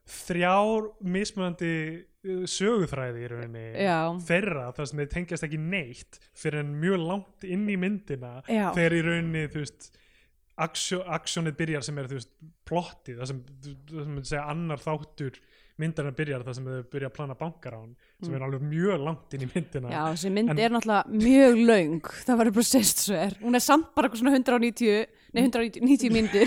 [0.05, 3.99] þrjár mismunandi uh, söguþræði í rauninni Já.
[4.29, 8.68] þeirra þar sem þeir tengjast ekki neitt fyrir en mjög langt inn í myndina Já.
[8.77, 9.90] þegar í rauninni þú veist
[10.55, 12.35] aksjónið byrjar sem er þú veist
[12.68, 13.40] plottið það sem,
[13.90, 15.40] það sem segja annar þáttur
[15.83, 17.89] myndarinn byrjar það sem þau byrja að plana bankarán
[18.23, 19.95] sem er alveg mjög langt inn í myndina Mm.
[19.97, 23.59] Já, þessi mynd En- er náttúrulega mjög löng það verður bara sést svo er hún
[23.59, 26.47] er samt bara eitthvað svona 190 nei 190 mínútur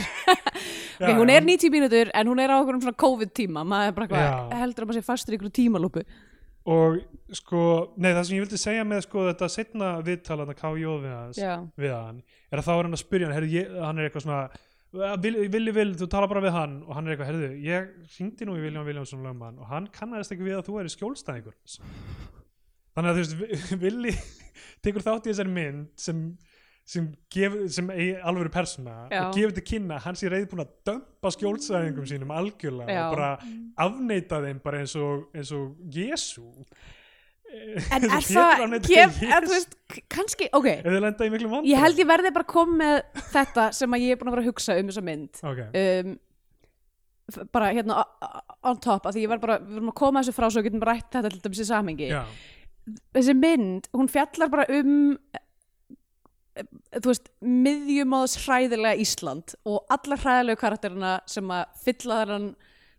[1.01, 1.49] okay, hún er já.
[1.49, 4.85] 90 mínútur en hún er á einhverjum svona COVID tíma maður er bara eitthvað heldur
[4.85, 6.05] að maður sé fastur í einhverju tímalúpu
[6.67, 6.97] og
[7.31, 7.59] sko,
[7.95, 10.95] nei það sem ég vildi segja með sko þetta setna viðtalana K.J.
[11.03, 11.53] við hans Já.
[11.79, 12.17] við hann,
[12.51, 14.41] er að þá er hann að spyrja hann, herri, ég, hann er eitthvað svona
[15.23, 18.57] villi, vil, þú tala bara við hann og hann er eitthvað, herðu, ég hringdi nú
[18.57, 21.79] í Vilján Viljánsson lögmann og hann kannast ekki við að þú er skjólstæðingur hans."
[22.97, 24.13] þannig að þú veist Vi- Villi
[24.85, 26.21] tekur þátt í þessari mynd sem
[26.87, 28.93] sem, gef, sem eigi alvöru persóna
[29.27, 33.01] og gefur til kynna hann sé reyðbúin að dömpa skjólstæðingum sínum algjörlega Já.
[33.09, 33.31] og bara
[33.83, 36.45] afneita þeim bara eins og, eins og Jésu
[37.47, 39.25] en er það Jesú.
[39.27, 39.75] en, þú veist,
[40.11, 40.67] kannski, ok.
[41.67, 44.37] Ég held ég verði bara að koma með þetta sem að ég er búin að
[44.37, 45.41] vera að hugsa um þessa mynd.
[45.47, 46.13] Ok, um,
[47.55, 48.03] bara hérna
[48.67, 50.69] on top, af því ég var bara við erum að koma þessu frá svo við
[50.69, 52.09] getum rætt þetta til dæmis í samhengi.
[52.11, 52.23] Já,
[53.17, 54.93] þessi mynd, hún fjallar bara um
[55.35, 62.47] eh, þú veist, miðjumóðs hræðilega Ísland og alla hræðilegu karakterina sem að fylla þennan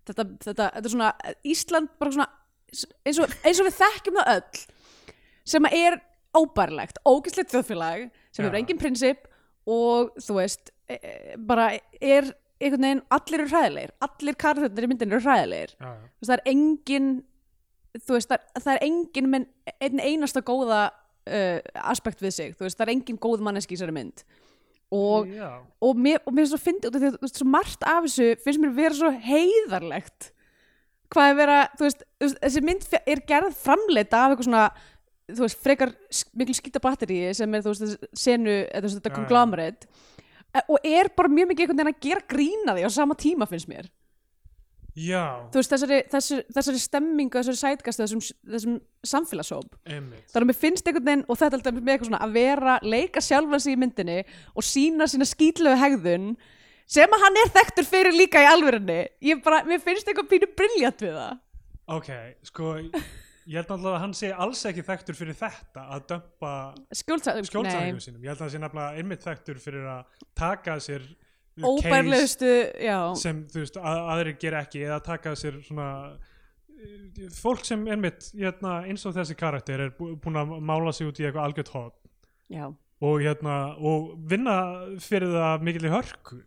[0.08, 1.12] þetta, þetta, þetta er svona
[1.48, 2.28] Ísland bara svona
[2.68, 4.62] eins og, eins og við þekkjum það öll
[5.48, 6.00] sem að er
[6.36, 9.24] óbærlegt, ógislegt þjóðfélag sem hefur engin prinsip
[9.68, 12.28] og þú veist e, e, bara er
[12.58, 15.74] einhvern veginn, allir eru hræðilegir allir karakterina í myndin eru hræðilegir.
[15.78, 16.08] Já, já.
[16.26, 17.10] Það er engin
[17.96, 19.46] þú veist, það, það er engin með
[19.78, 23.78] einn einasta góða uh, aspekt við sig, þú veist, það er engin góð manneski í
[23.78, 24.24] þessari mynd.
[24.94, 25.28] Og,
[25.84, 27.82] og, mér, og mér er svo fyndið út af því að þú veist, svo margt
[27.84, 30.30] af þessu finnst mér vera svo heiðarlegt
[31.12, 34.68] hvað er vera, þú veist, þessi mynd er gerð framleita af eitthvað svona
[35.28, 35.92] þú veist, frekar
[36.40, 39.88] miklu skýta batteríi sem er, þú veist, þessi senu þetta konglomerate.
[40.56, 43.48] Eh, og er bara mjög mikið einhvern veginn að gera grína því á sama tíma
[43.48, 43.90] finnst mér.
[44.98, 48.22] Já, þú veist, þessari, þessari, þessari stemmingu, þessari sætgast þessum,
[48.54, 49.76] þessum samfélagshóp.
[49.86, 50.24] Einmitt.
[50.32, 52.78] Þannig að mér finnst einhvern veginn, og þetta er alltaf með eitthvað svona að vera,
[52.82, 54.16] leika sjálfan sig í myndinni
[54.56, 56.32] og sína sína skýtlegu hegðun
[56.88, 58.98] sem að hann er þekktur fyrir líka í alvörinni
[59.28, 61.38] ég bara, mér finnst eitthvað pínu briljant við það.
[61.98, 62.10] Ok,
[62.48, 66.52] sko ég held náttúrulega að hann sé alls ekki þekktur fyrir þetta að dömpa
[67.52, 68.20] skjóldsæðingum sínum.
[68.24, 71.06] Ég held að hann sé nefnilega einmitt þekktur fyrir að taka sér
[71.58, 72.50] óbærlegustu
[72.84, 75.88] já, sem þú veist að, aðrir gera ekki eða taka sér svona
[76.78, 81.08] eh, fólk sem einmitt hérna, eins og þessi karakter er bú- búin að mála sig
[81.10, 81.72] út í eitthvað algjört
[82.52, 84.54] já, og, hérna, og vinna
[85.02, 86.38] fyrir það mikil í hörku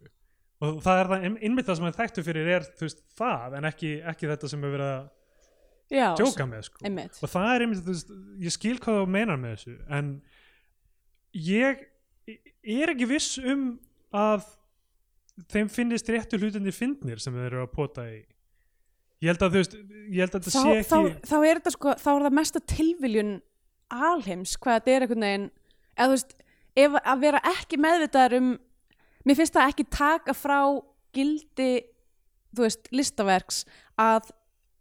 [0.62, 3.70] og það er það, einmitt það sem hann þekktu fyrir er þú veist, það en
[3.72, 5.10] ekki, ekki þetta sem er verið að
[5.92, 6.82] já djóka með sko.
[6.88, 7.20] einmitt.
[7.20, 8.12] og það er einmitt, þú veist,
[8.46, 10.12] ég skil hvað þú meinar með þessu en
[11.36, 11.86] ég
[12.62, 13.66] er ekki viss um
[14.16, 14.46] að
[15.52, 18.20] þeim finnist réttu hlutinni fyndnir sem þeir eru að pota í
[19.22, 20.98] ég held að þú veist ég held að þá, sé ekki þá,
[21.30, 23.34] þá er þetta sko þá er það mesta tilviljun
[23.92, 25.48] alheims hvað þetta er einhvern veginn
[25.96, 26.36] eða þú veist,
[26.82, 28.52] ef að vera ekki meðvitaður um
[29.26, 30.60] mér finnst það ekki taka frá
[31.16, 31.72] gildi
[32.56, 33.64] þú veist, listaverks
[34.02, 34.32] að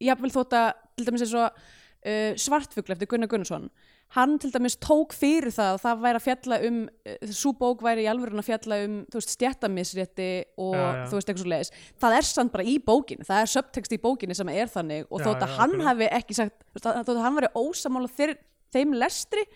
[0.03, 3.71] jafnvel þótt að til dæmis eins og uh, svartfugl eftir Gunnar Gunnarsson
[4.17, 7.85] hann til dæmis tók fyrir það að það væri að fjalla um uh, svo bók
[7.87, 11.05] væri í alvörun að fjalla um þú veist, stjættamisrétti og Já, já.
[11.11, 11.73] þú veist, eitthvað svo leiðis
[12.03, 15.23] það er samt bara í bókinni, það er subtext í bókinni sem er þannig og
[15.23, 18.35] Já, þótt að hann hafi ekki sagt þótt að hann væri ósamála þeir,
[18.75, 19.47] þeim lestri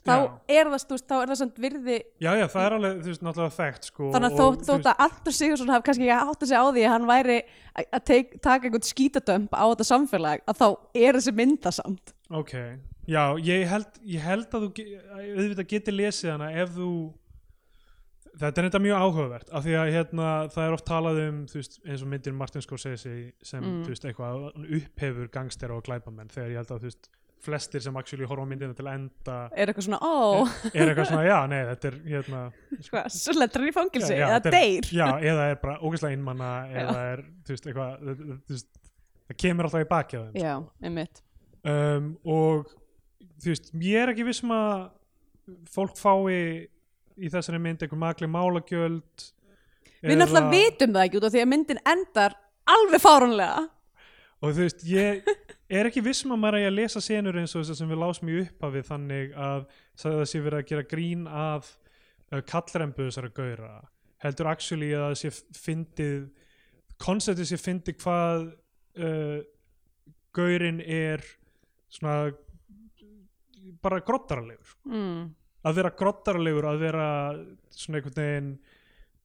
[0.00, 0.22] þá Já.
[0.56, 3.24] er það, veist, þá er það samt virði já já það er alveg þú veist
[3.26, 6.50] náttúrulega þekkt sko þannig að og, þótt, að Artur Sigursson hafi kannski ekki átt að
[6.52, 7.38] segja á því að hann væri
[7.84, 10.68] að, teik, taka einhvern skítadömp á þetta samfélag að þá
[11.04, 12.54] er þessi mynda samt ok,
[13.10, 14.86] já ég held, ég held að þú
[15.20, 16.90] auðvitað geti lesið hana ef þú
[18.40, 21.80] þetta er þetta mjög áhugavert af því að hérna, það er oft talað um veist,
[21.84, 23.82] eins og myndir Martin Scorsese sem Mm.
[23.88, 27.10] veist, eitthvað upphefur gangstera og glæpamenn þegar ég held að þú veist,
[27.44, 29.36] flestir sem actually horfa myndina til enda.
[29.56, 32.42] Er eitthvað svona, ó, er eitthvað svona, já, nei, þetta er hérna,
[32.86, 34.90] sko, svo letrar í fangilsi Já, já, eða er- deyr.
[35.00, 36.50] já, eða er bara ógeðslega innmanna
[36.82, 38.68] eða er, þú veist, eitthvað þú veist,
[39.30, 40.38] það kemur alltaf í baki á þeim.
[40.44, 40.54] Já,
[40.90, 41.22] einmitt.
[41.64, 42.70] Um, og
[43.40, 44.88] þú veist, ég er ekki vissum að
[45.72, 46.68] fólk fái
[47.20, 49.24] í þessari mynd einhver makli málagjöld
[50.00, 52.36] við náttúrulega vitum það ekki út af því að myndin endar
[52.70, 53.64] alveg fáránlega.
[54.40, 55.26] Og þú veist, ég
[55.70, 58.30] er ekki vissum að maður eigi að lesa senur eins og þess sem við lásum
[58.30, 59.64] í upphafið þannig að
[60.02, 63.74] það sé verið að gera grín að uh, kallrembu þessara gauðra
[64.24, 66.22] heldur actually að það sé fyndið
[67.00, 68.46] konceptið sé fyndið hvað
[69.00, 69.38] uh,
[70.36, 71.24] gaurin er
[71.90, 72.32] svona
[73.80, 75.22] bara grottaralegur mm.
[75.66, 77.08] að vera grottaralegur að vera
[77.72, 78.52] svona einhvern veginn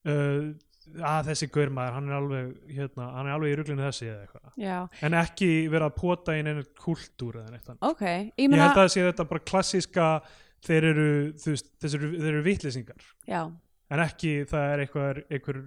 [0.05, 0.53] uh,
[1.01, 4.97] að þessi gaurmaður hann er alveg, hérna, hann er alveg í ruglinu þessi eða eitthvað.
[5.07, 7.89] En ekki vera að pota inn einu kultúr eða neitt annað.
[7.91, 10.09] ok ég ég held að það sé þetta bara klassíska
[10.65, 11.07] þeir eru,
[11.45, 13.41] veist, þeir eru, eru vitlýsingar já.
[13.93, 15.59] En ekki það er eitthvað einhver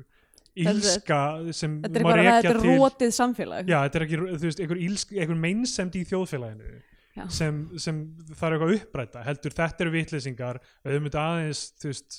[0.58, 1.18] Þetta- ílska
[1.54, 3.68] sem þetta er rekja þetta er rótið samfélag.
[3.68, 6.80] Já, þetta er ekki, þú veist, einhver, ílsk, einhver meinsemd í þjóðfélaginu
[7.34, 8.00] sem, sem
[8.32, 9.22] það er eitthvað uppræta.
[9.26, 12.18] Heldur þetta eru vitlýsingar ef þau myndu aðeins, þú veist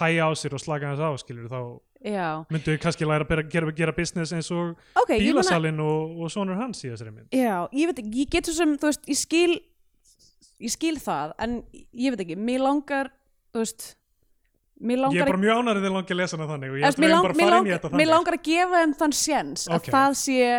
[0.00, 1.60] hæja á sér og slaka hans á, skilur þá
[2.00, 6.18] já, myndu kannski læra að gera, gera business eins og ok, ég meina bílasalinn og,
[6.24, 7.28] og sonur hans í þessari mynd?
[7.36, 9.56] Já, ég veit ekki, ég get svo sem þú veist, ég skil
[10.60, 11.56] ég skil það, en
[11.96, 13.12] ég veit ekki mér langar,
[13.54, 13.86] þú veist
[14.80, 16.88] mér ég langar er bara mjög ánærið þegar langi að lesa hana þannig og ég
[16.88, 18.44] að mér, við lang, bara mér, fara inn lang, í þetta mér þannig langar að
[18.48, 19.90] gefa þeim þann sjens að Ok.
[19.92, 20.50] það sé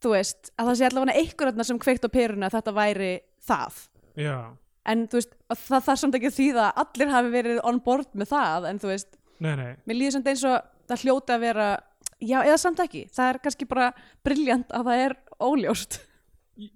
[0.00, 3.10] þú veist, að það sé allavega einhver þarna sem kveikt á peruna að þetta væri
[3.50, 3.80] það.
[4.20, 4.36] Já,
[4.90, 7.80] en þú veist, að það þarf samt ekki að þýða að allir hafi verið on
[7.84, 9.72] board með það en þú veist, nei, nei.
[9.88, 10.58] Mér líður samt eins og
[10.90, 11.66] það hljóti að vera,
[12.20, 13.02] já, eða samt ekki.
[13.16, 13.90] Það er kannski bara
[14.26, 16.00] briljant að það er óljóst.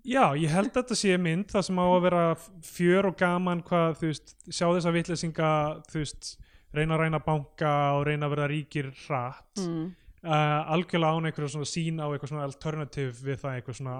[0.08, 2.22] Já, ég held að þetta sé mynd það sem á að vera
[2.64, 5.50] fjör og gaman hvað, þú veist, sjá þessa vitleysinga
[5.90, 6.30] þú veist,
[6.72, 9.60] reyna að reyna banka og reyna að verða ríkir hratt.
[9.60, 9.90] Mm.
[10.24, 13.96] uh, algjörlega án einhverja svona sín á eitthvað svona alternativ við það eitthvað svona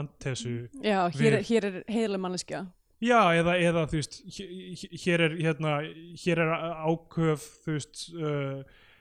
[0.00, 2.64] antesu já, hér, Við- hér er heiðlega manneskja
[3.00, 4.18] Já, eða, eða þú veist
[5.04, 5.78] hér, er hérna
[6.20, 6.50] hér er
[6.84, 8.60] áköf þú veist uh,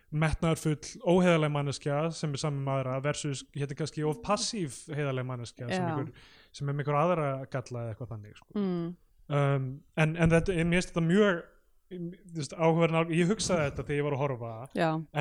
[0.09, 5.83] metnaðarfull óheðaleg manneskja sem er saman maðura versus hérna kannski of passív heiðaleg manneskja sem,
[5.85, 6.09] einhver,
[6.55, 8.49] sem er með einhver aðra galla eða eitthvað þannig sko.
[8.55, 8.87] mm.
[9.27, 11.43] um, en, en þetta, en mér finnst þetta mjög
[11.89, 14.49] veist, áhugaverðin ég hugsaði þetta þegar ég var að horfa.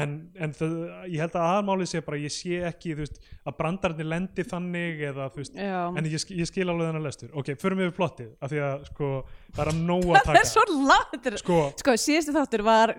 [0.03, 0.75] En, en það,
[1.09, 5.29] ég held að aðmálið sé bara ég sé ekki veist, að brandarnir lendi þannig eða
[5.37, 7.31] veist en ég, ég skil alveg þennan lestur.
[7.41, 9.09] Ok, förum við plottið af því að sko,
[9.57, 10.51] það er að nóg að það er taka.
[10.53, 10.67] svo
[11.33, 12.95] er- sko, sko, síðustu þáttur var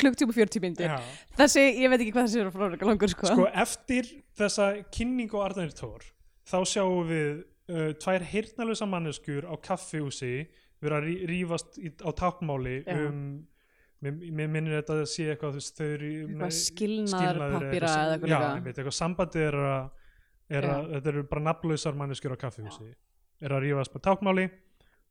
[0.00, 0.98] klukktíma 40 myndir já,
[1.40, 5.44] þessi, ég veit ekki hvað þessi er frá langur sko, sko eftir þessa kynningu á
[5.48, 6.04] Arnarnir Tór
[6.44, 7.30] þá sjáum við
[7.72, 10.44] uh, tvær heyrnalösa manneskjur á kaffihúsi
[10.84, 12.96] vera að í, á tákmáli Já.
[13.08, 13.20] um
[14.04, 18.38] mér, minnir þetta að sé eitthvað veist, þau eru Eitthvað skilnaður sem- eða eitthvað já,
[18.50, 19.88] einmitt, eitthvað sambandið er að,
[20.58, 22.92] er að þetta eru bara nafnlausar manneskjur á kaffihúsi.
[23.44, 24.46] Er að rífast með tákmáli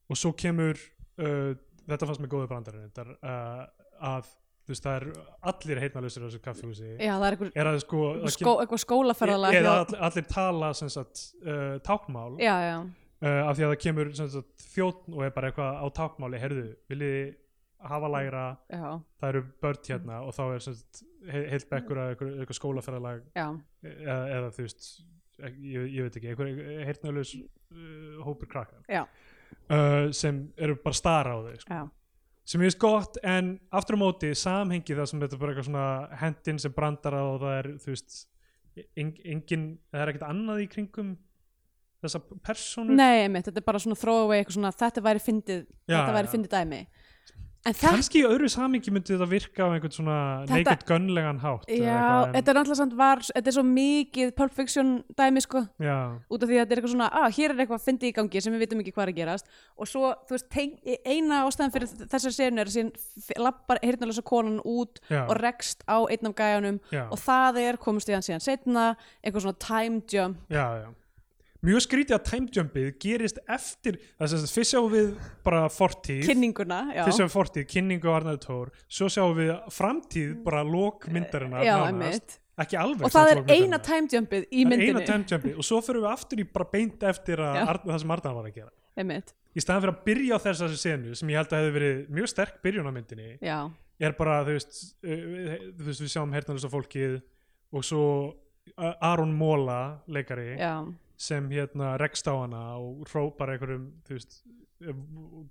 [0.10, 1.52] og svo kemur uh,
[1.88, 3.66] þetta fannst mig góðu brandarinn uh,
[4.14, 4.32] að
[4.64, 5.06] þú veist, það er
[5.52, 6.90] allir heyrnalausir á þessu kaffihúsi.
[6.96, 10.92] Já, það er einhver er að sko skó, eitthvað skólaferðalag eða allir, allir tala sem
[10.94, 12.78] sagt, uh, tákmál já, já,
[13.24, 16.66] uh, af því að það kemur sagt, þjóðn og er bara eitthvað á tákmáli herðu,
[16.92, 17.34] viljið þið
[17.94, 18.44] hafa lægra?
[18.72, 18.84] Já,
[19.20, 23.48] það eru börn hérna og þá er heilt bekkur að eitthvað, eitthvað skólaferðalag já,
[23.84, 24.86] eða, eða þú veist
[25.44, 26.54] ek- ég, ég veit ekki, einhver
[26.88, 31.80] heyrnalaus uh, hópur krakka uh, sem eru bara stara á þau sko.
[32.48, 35.88] sem ég veist gott en aftur á móti samhengi það sem þetta bara eitthvað svona
[36.24, 38.16] hendin sem brandara og það er þú veist
[39.00, 41.14] en, engin, það er ekkert annað í kringum
[42.08, 42.96] þessa persónur?
[43.00, 46.28] Nei, einmitt, þetta er bara svona throwaway eitthvað svona, þetta væri fyndið Já, þetta væri
[46.30, 46.34] já.
[46.38, 46.84] fyndið dæmi.
[47.64, 50.16] En þetta, kannski í öðru samhengi myndi þetta virka á einhvern svona
[50.50, 53.56] Þetta- naked gunlegan hátt eða já, eitthvað, en- þetta er náttúrulega samt var þetta er
[53.56, 55.62] svo mikið Pulp Fiction dæmi sko.
[55.80, 55.96] Já,
[56.28, 58.42] út af því að þetta er eitthvað svona, að hér er eitthvað fyndið í gangi
[58.44, 59.48] sem við vitum ekki hvað er að gerast.
[59.80, 60.74] Og svo, þú veist, teng,
[61.08, 65.88] eina ástæðan fyrir þessar senu er að síðan lappar heyrnalösa konan út já, og rekst
[65.88, 69.60] á einn af gæjanum já, og það er, komast við hann síðan setna eitthvað svona
[69.64, 70.36] time jump.
[70.52, 70.90] Já, já
[71.64, 75.10] mjög skrítið að time jumpið gerist eftir þess að fyrst sjáum við
[75.46, 76.24] bara fortíð.
[76.28, 80.64] Kynninguna, já, fyrst sjáum við fortíð, kynningu á Arnaður Tór svo sjáum við framtíð, bara
[80.68, 82.40] lók myndarinnar já, einmitt.
[82.64, 85.56] Ekki alveg og það er eina time jumpið í myndinni eina time jumpið.
[85.58, 88.70] Og svo fyrir við aftur í bara beint eftir það sem Arnar var að gera.
[88.94, 92.02] Einmitt, í staðan fyrir að byrja á þessari senu sem ég held að hefði verið
[92.14, 93.58] mjög sterk byrjun á myndinni já,
[94.06, 97.16] er bara þú veist, uh, þú veist við sjáum hernalösa fólkið
[97.74, 100.74] og svo uh, Aron Móla leikari já,
[101.20, 104.40] sem hérna rekst á hana og hrópar einhverjum þú veist
[104.84, 104.96] eh,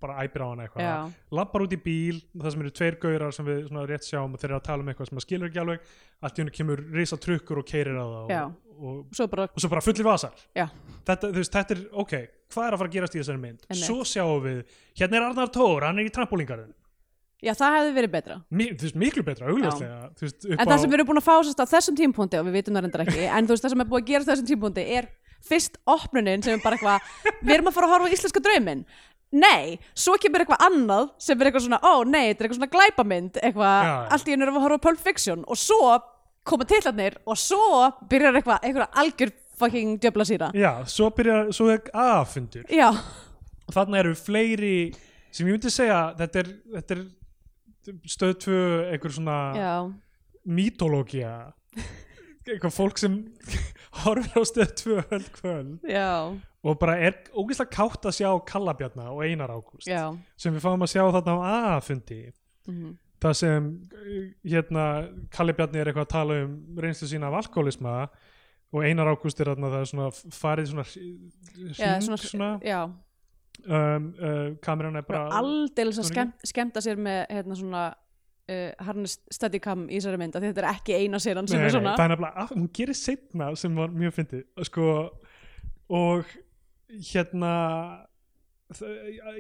[0.03, 1.15] bara æpir á hana eitthvað.
[1.39, 4.43] Lappar út í bíl, það sem eru tveir gaurar sem við svona rétt sjáum og
[4.43, 5.89] þeir eru að tala um eitthvað sem maður skilur ekki alveg,
[6.21, 9.65] allt í hennu kemur risa trukkur og keirir á það og, og, svo bara og
[9.65, 10.45] svo bara fullir vasar.
[11.07, 12.15] Þetta, veist, þetta er, ok,
[12.53, 13.67] hvað er að fara að gerast í þessari mynd?
[13.69, 13.87] Einmitt.
[13.87, 14.63] svo sjáum við,
[15.01, 16.75] hérna er Arnar Tór hann er í trampolíngarðin,
[17.43, 18.37] já, það hefði verið betra.
[18.51, 21.35] Mi, þú veist, miklu betra augljóslega, veist, en það sem við erum búin að fá
[21.41, 23.85] sérst á þessum tímpúndi og við vitum það reyndar ekki, en þú veist það sem
[23.85, 25.11] er búið að gera þessum tímpúndi er
[25.49, 28.85] fyrst opnunin sem er bara eitthvað við erum að fara að horfa á íslenska drauminn.
[29.33, 32.73] Nei, svo kemur eitthvað annað sem er eitthvað svona, ó nei, þetta er eitthvað svona
[32.75, 34.09] glæpamynd eitthvað, Já, já.
[34.17, 35.87] allt í einu erum við að horfa á Pulp Fiction og svo
[36.45, 37.69] koma titlarnir og svo
[38.11, 40.51] byrjar eitthvað, eitthvað algjör fucking djöfla síra.
[40.59, 44.75] Já, svo byrjar, svo er aðfundur já, og þarna eru fleiri
[45.33, 47.05] sem ég myndi segja, þetta er, þetta er
[48.13, 48.59] stöð tvö
[48.93, 49.73] einhver svona já,
[50.45, 51.33] mítológia
[52.47, 53.19] eitthvað fólk sem
[54.03, 56.11] horfir á stöð tvö öll kvöld já,
[56.63, 60.93] og bara er ógeðslega kátt að sjá Kallabjarna og Einar Ágúst sem við fáum að
[60.95, 61.41] sjá þarna á
[61.77, 62.21] aðfundi
[62.71, 63.71] mhm, það sem
[64.43, 64.89] hérna
[65.35, 67.97] Kallabjarni er eitthvað að tala um reynslu sína af alkoholisma
[68.73, 72.83] og Einar Ágúst er þarna það er svona farið svona hring já, svona, svona, já.
[73.63, 75.29] Um, uh, kameran er bara
[76.03, 77.83] skemmt, skemmta sér með hérna svona
[78.51, 81.77] uh, harness steadicam í þessari mynd þetta er ekki eina séran sem Nei, er nei,
[81.79, 81.97] svona.
[81.99, 84.89] það er að- hún gerir setna sem var mjög fyndið sko,
[85.93, 86.25] og
[87.13, 87.53] hérna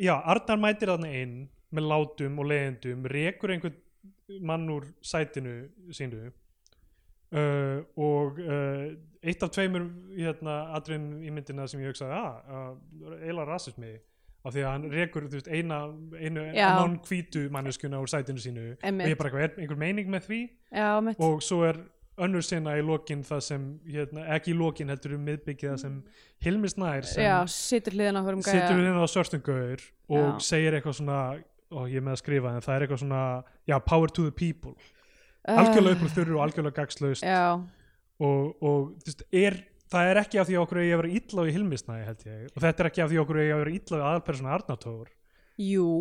[0.01, 1.35] já, Arnar mætir þarna inn
[1.73, 3.79] með látum og leiðendum rekur einhvern
[4.45, 5.55] mann úr sætinu
[5.93, 6.27] sínu
[7.33, 9.87] uh, og uh, eitt af tveimur
[10.17, 13.93] hérna, atriðum í myndina sem ég hugsaði að, að eiginlega rasismi
[14.45, 15.81] af því að hann rekur veist, eina,
[16.19, 16.69] einu Já.
[16.81, 18.65] non-hvítu manneskuna úr sætinu sínu.
[18.83, 19.07] Einmitt.
[19.07, 20.41] og ég bara eitthvað, er einhver meining með því?
[20.75, 21.79] Já, og svo er
[22.23, 25.95] önnur sinna í lokin það sem, hérna, ekki í lokin heldur um miðbyggið það sem
[26.45, 28.77] Hilmi Snær sem já, situr hliðin á hverjum situr gæja.
[28.77, 30.39] við hérna á svörstungaur og Já.
[30.51, 31.21] segir eitthvað svona
[31.73, 33.23] og ég er með að skrifa en það er eitthvað svona
[33.71, 34.75] já, power to the people,
[35.43, 39.57] Uh, algjörlega upp úr þurru og algjörlega gagslaust og, og þú veist, er,
[39.93, 42.47] það er ekki af því okkur ég að vera illa í Hilmi Snær held ég.
[42.53, 45.13] Og þetta er ekki af því okkur ég að vera illa við aðalpersona Arnatór
[45.61, 45.93] jú.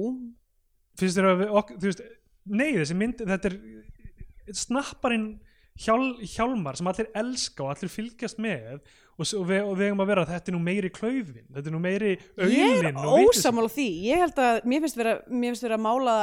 [0.99, 2.03] Finnst þér að við, ok, þú veist,
[2.51, 3.57] nei þessi mynd, þetta er
[4.57, 5.29] snapparinn
[5.79, 8.81] hjál, hjálmar sem allir elska og allir fylgjast með
[9.21, 12.11] og, og, við, eigum að vera þetta er nú meiri klaufin, þetta er nú meiri
[12.11, 13.89] ég auðlin er ósamála því.
[14.09, 16.15] Ég held að mér finnst vera, mér finnst vera að mála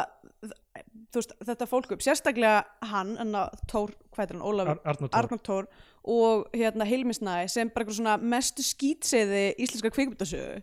[1.14, 2.04] veist, þetta fólk upp.
[2.04, 5.18] Sérstaklega hann, en að Tór, hvað er hann, Ólafur Ar Arnar Thor.
[5.20, 5.70] Arnar Tór
[6.08, 10.62] og hérna Hilmisnæ sem bara svona mestu skýtseði íslenska kvikmyndasögu.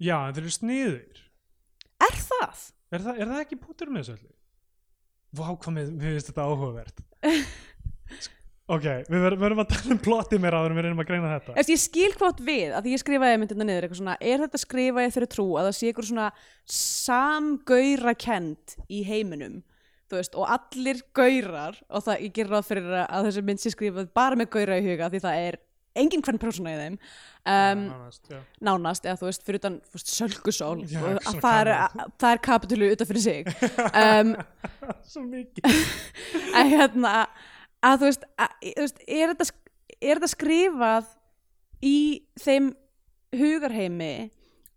[0.00, 1.24] Já, en þeir eru sniður
[2.00, 2.68] er það?
[2.90, 4.36] er það, er það ekki pútur með þessu öllu?
[5.30, 7.02] Vá, hvað við finnst þetta áhugavert.
[8.70, 11.54] Ok, við verðum, að tala um plotti mér áður en við reynum að greina þetta.
[11.58, 14.60] Eftir, ég skil hvort við, að því ég skrifaði myndina niður eitthvað svona, er þetta
[14.62, 16.26] skrifaði þeirri trú að það sé eitthvað svona
[16.76, 19.56] samgaura kent í heiminum
[20.18, 24.08] veist, og allir gaurar og það, ég ger ráð fyrir að, þessi mynd sé skrifað
[24.16, 25.60] bara með gaura í huga því það er
[26.00, 26.96] engin hvern persóna í þeim.
[27.50, 28.40] Um, nánast, já.
[28.62, 31.70] nánast, eða þú veist, fyrir utan sölgusól, það
[32.20, 33.54] það er kapitulu utan fyrir sig.
[34.00, 34.34] Um,
[35.06, 35.80] Svo mikið.
[36.58, 37.14] að hérna
[37.84, 39.48] að þú veist, að, þú veist er, þetta,
[39.98, 41.10] er þetta skrifað
[41.86, 41.98] í
[42.40, 42.70] þeim
[43.40, 44.14] hugarheimi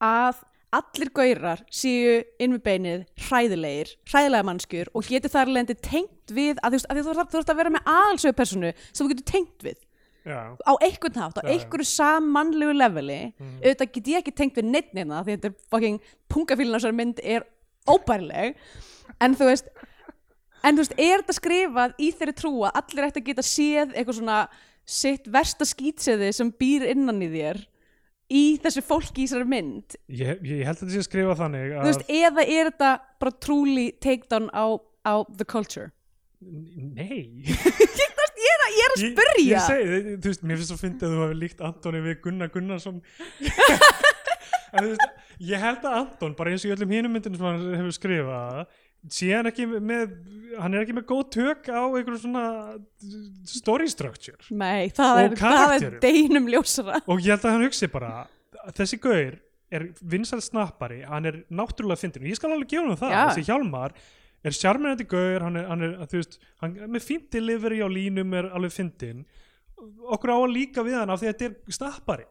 [0.04, 0.42] að
[0.80, 6.60] allir gaurar séu inn við beinið hræðilegir, hræðilega mannskjur og getur þar lendi tengt við
[6.64, 9.80] að að þú, veist að vera með aðalsögu personu sem þú getur tengt við.
[10.24, 13.58] Já, á einhvern hátt, á einhverju sammannlegu leveli Mhm.
[13.64, 16.96] auðvitað get ég ekki tengt við neitt neina því þetta er fucking pungafílun á þessari
[16.96, 17.44] mynd er
[17.88, 18.56] óbærileg.
[19.20, 19.68] En þú veist
[20.64, 23.94] en þú veist, er þetta skrifað í þeirri trú að allir ætti að geta séð
[23.98, 24.38] eitthvað svona
[24.86, 27.66] sitt versta skýtseði sem býr innan í þér
[28.32, 29.98] í þessu fólki í þessari mynd.
[30.08, 32.92] Ég, ég held að þetta sé að skrifa þannig að veist, eða er þetta
[33.24, 34.66] bara trúli takedown á,
[35.08, 35.90] á the culture?
[36.44, 37.44] Nei.
[38.44, 39.44] Ég er að, ég er að Ég- spyrja.
[39.48, 42.50] Ég segi, þú veist, mér finnst svo fyndið að þú hafi líkt Antoni við Gunnar
[42.52, 42.98] Gunnarsson.
[44.74, 47.46] En þú veist, ég held að Anton bara eins og í öllum hinum myndinu sem
[47.46, 48.64] hann hefur skrifað
[49.12, 50.14] sé hann ekki með
[50.60, 52.44] hann er ekki með góð tök á einhverjum svona
[53.50, 54.38] story structure.
[54.54, 57.00] Nei, það er, það er deginum ljósara.
[57.10, 58.12] Og ég held að hann hugsi bara
[58.78, 59.40] þessi gaur
[59.74, 63.22] er vinsæl snappari hann er náttúrulega fyndin og ég skal alveg gefa hann það Já.
[63.32, 63.96] þessi Hjálmar
[64.46, 67.90] er sjarmirandi gaur hann er, hann er þú veist, hann er með fínt delivery á
[67.90, 69.24] línum er alveg fyndin
[70.14, 72.28] okkur á að líka við hann af því að þetta er snappari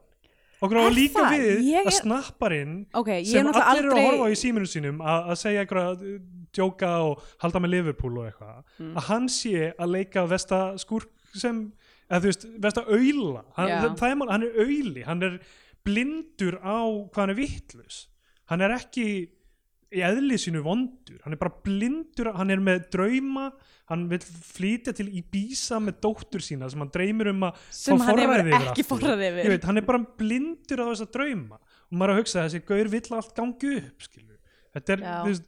[0.62, 1.34] okkur á Er að líka það?
[1.34, 4.28] við Ég að er- snapparinn Ok, ég er sem allir eru að aldrei horfa á
[4.30, 6.14] í síminu sínum að, að segja einhverja
[6.52, 8.94] djóka og halda með Liverpool og eitthvað Mm.
[8.96, 11.72] að hann sé að leika vesta skúrk sem
[12.10, 13.94] eða þú veist, vesta auðla hann, Já.
[13.96, 15.38] það, er, mál- hann er auðli, hann er
[15.84, 16.78] blindur á
[17.10, 18.02] hvað hann er vittlus
[18.50, 19.06] hann er ekki
[19.92, 23.50] í eðli sínu vondur, hann er bara blindur hann er með drauma
[23.90, 28.16] hann vil flytja til Ibiza með dóttur sína sem hann dreymir um að sem hann
[28.22, 28.40] hefur
[28.72, 28.84] ekki
[29.36, 32.40] Ég yfir veit, hann er bara blindur á þessa drauma og maður er að hugsa
[32.40, 34.38] að þessi gaur vill allt gangi upp skilur.
[34.72, 35.44] þetta er þú veist,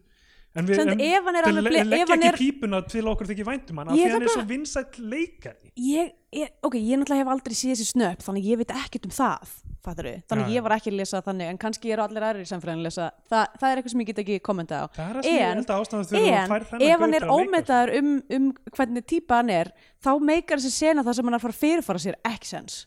[0.55, 3.47] en við en, ef hann er alveg bli- leggja ekki er- pípuna til okkur þykir
[3.49, 5.73] væntum hann af Ég því hann er svo vinsætt leikari.
[5.77, 9.15] Ég, ég, ok, ég náttúrulega hef aldrei séð þessi snöpp þannig ég veit ekkert um
[9.17, 10.55] það fattar þannig já.
[10.57, 13.11] ég var ekki að lesa þannig en kannski eru allir aðrir í samfélagin að lesa
[13.29, 14.85] það, það er eitthvað sem ég get ekki kommenta á.
[14.95, 17.93] Það er það sem ég En- held að ástæðan þegar en ef hann er ómetaður
[17.99, 18.47] um, um
[18.79, 21.99] hvernig típa hann er þá meikar þessi sena það sem hann er að fara fyrirfara
[22.07, 22.79] sér ekki sens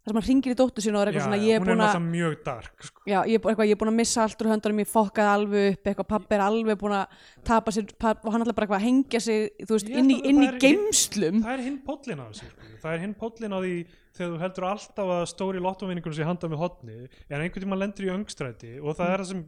[0.00, 1.84] það sem hann ringir í dóttur sín og er eitthvað Já, svona ég er búin
[1.84, 3.02] að mjög dark sko.
[3.04, 5.90] Já, ég, eitthvað, ég er búin að missa allt úr höndunum, ég fokkaði alveg upp,
[5.92, 8.86] eitthvað, pappi er alveg búin að tapa sér, papp, og hann ætla bara eitthvað að
[8.88, 11.42] hengja sig, þú veist, inn í, að inn í geimslum.
[11.44, 12.70] það er hinn pollin á þessu sko.
[12.80, 13.74] það er hinn pollin á því
[14.16, 18.08] þegar þú heldur alltaf að stóri lottovinningunum sé handa með hotni en einhvern tíma lendur
[18.08, 19.44] í öngstræti og það er það sem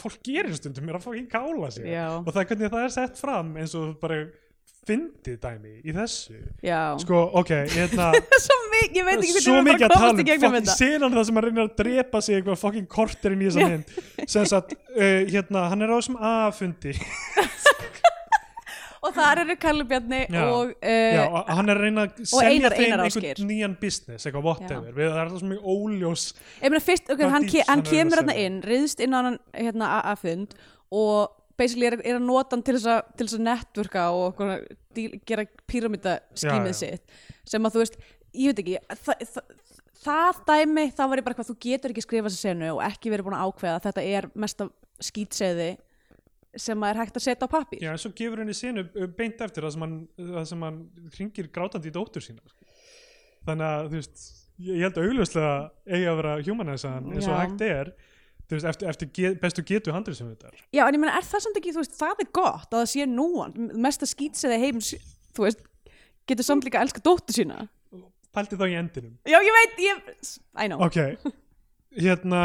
[0.00, 2.06] fólk gerir stundum er að fá ekki kála sig Já.
[2.18, 4.24] og það er hvernig það er sett fram eins og bara
[4.88, 6.36] fyndið dæmi í þessu.
[6.64, 8.10] Já, sko, ok, hérna
[8.46, 10.76] svo mikið, ég veit ekki hvernig mikið ég að komast í um gegnum þetta.
[10.80, 13.94] senan það sem hann reynir að drepa sig eitthvað fucking korterinn í þessa mynd.
[14.36, 16.96] Sem sagt, uh, hérna, hann er á þessum A-fundi.
[19.04, 20.42] Og þar eru Kalli Bjarni Já.
[20.48, 23.74] og, Já, uh, og hann er að reyna að selja Einar- þeim Einar einhvern nýjan
[23.80, 24.94] business, eitthvað whatever.
[24.96, 26.24] Við, það er alltaf mjög óljós
[26.62, 28.36] ég meina fyrst, ok, hann, hann hann kemur selja?
[28.46, 30.56] inn, riðst inn á hann hérna AA-fund
[30.88, 34.42] og basically er, er að nota hann til þess að, til þess að networka og
[34.96, 35.46] díl, gera
[36.72, 36.78] já.
[36.80, 37.18] sitt.
[37.48, 37.98] Sem að þú veist,
[38.34, 39.56] ég veit ekki það, það,
[40.04, 43.12] það dæmi, þá var ég bara hvað þú getur ekki skrifað sér senu og ekki
[43.14, 43.80] verið búin að ákveða.
[43.80, 44.68] Að þetta er mesta
[45.02, 45.72] skýtseði
[46.60, 47.82] sem að er hægt að setja á pappír.
[47.82, 50.80] Já, en svo gefur henni sinu uh, beint eftir það sem hann, það sem hann
[51.16, 52.68] hringir grátandi í dóttur sína sko.
[53.48, 54.24] þannig að þú veist
[54.62, 55.54] ég, held að augljóslega
[55.88, 57.92] eigi að vera humanæsan eins og hægt er
[58.44, 61.26] þú veist, eftir, eftir get, bestu getu handrið sem þetta Já, en ég meina, er
[61.28, 63.54] það samt ekki, þú veist, það er gott að það sé núan,
[63.86, 64.94] mesta skýtseði heims
[65.34, 65.64] þú veist,
[66.28, 67.66] getur samt líka að elska dóttur sína.
[68.34, 69.14] Pælti þá í endinum.
[69.30, 70.14] Já, ég veit, ég,
[70.58, 70.82] I know.
[70.82, 70.98] Ok,
[71.94, 72.42] hérna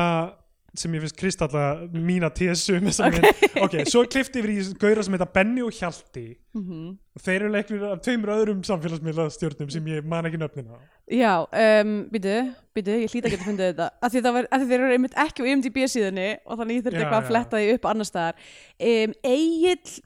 [0.79, 1.63] sem ég finnst kristalla
[1.93, 3.27] mína tésu mynd.
[3.65, 6.27] ok, svo klifti yfir í gauðra sem heita Benny og Hjalti.
[6.57, 6.97] Mhm.
[7.15, 10.79] og þeir eru leiknir af tveimur öðrum samfélagsmiðla stjórnum sem ég man ekki nöfnina á.
[11.09, 12.35] Já, um, býtu,
[12.77, 13.89] býtu, ég hlýta að geta fundið þetta.
[14.01, 16.85] Af því, var, af því þeir eru einmitt ekki á IMDb síðunni og þannig ég
[16.85, 18.47] þurfti eitthvað að fletta því upp annar staðar.
[18.79, 19.97] Um, Egil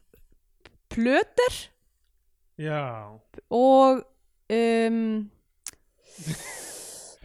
[0.93, 1.59] Plöter
[2.57, 3.19] já,
[3.49, 4.03] og
[4.53, 5.29] um,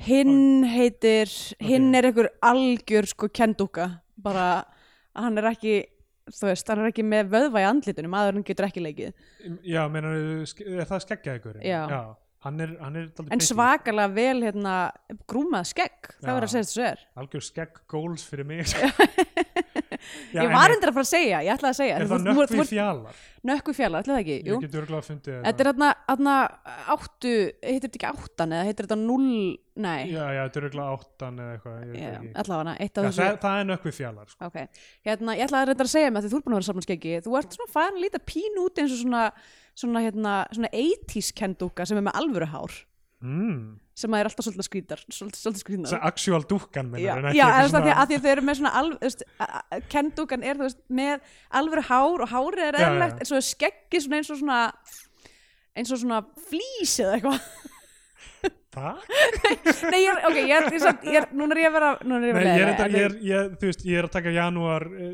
[0.07, 1.30] hinn heitir
[1.62, 3.90] hinn er einhver algjör sko kendúka
[4.22, 4.49] bara
[5.16, 5.74] að hann er ekki
[6.28, 9.12] þú veist, hann er ekki með vöðva í andlitunum maðurinn getur ekki leikið.
[9.66, 11.61] Já, menar er það skeggja ykkur?
[11.64, 11.82] Já.
[12.44, 14.74] hann er, hann er en svakalega vel hérna
[15.30, 16.34] grúmað skegg, það Já.
[16.34, 18.62] verður að segja þessu er algjör skegg góls fyrir mig
[20.32, 22.66] Já, ég var endur að fara að segja, ég ætlaði að segja er það nökkvi
[22.72, 24.57] fjallar nökkvi fjalla, ætlaði það ekki, jú.
[24.57, 26.34] ég get örgulega að fundið þetta er hérna, hérna
[26.94, 29.28] áttu heitir þetta ekki áttan eða heitir þetta null
[29.78, 32.32] nei, já, já, þetta er örgulega áttan eða eitthvað ég veit Já, ekki.
[32.42, 34.49] allavega eitt Já, af þessu það, það er nökkvi fjallar sko.
[34.51, 36.61] Ok, hérna, ég ætlaði að reynda að segja mig að því þú ert búin að
[36.61, 39.22] vera saman skeggi þú ert svona farin að líta pín út eins og svona
[39.78, 42.74] svona, hérna, svona 80s kendúka sem er með alvöru hár
[43.22, 43.78] mm.
[43.99, 45.40] Sem að er alltaf svolítið skrýtar svolítið,
[45.88, 48.44] það er actual dúkkan Já, minna, já en það því að því að þau eru
[48.46, 48.92] með svona alv,
[49.92, 53.09] kendúkan er þú veist, með alvöru hár og hárið er Já, já.
[53.09, 54.61] en svo er skeggi svona eins og svona
[55.78, 58.96] eins og svona flís eða eitthvað það?
[59.92, 61.90] Nei, ég er, ok, ég er, ég er, ég er núna er ég að vera
[62.02, 64.00] núna er ég að Nei, vera ég, er, en ég, er, ég, þú veist, ég
[64.00, 65.12] er að taka janúar uh,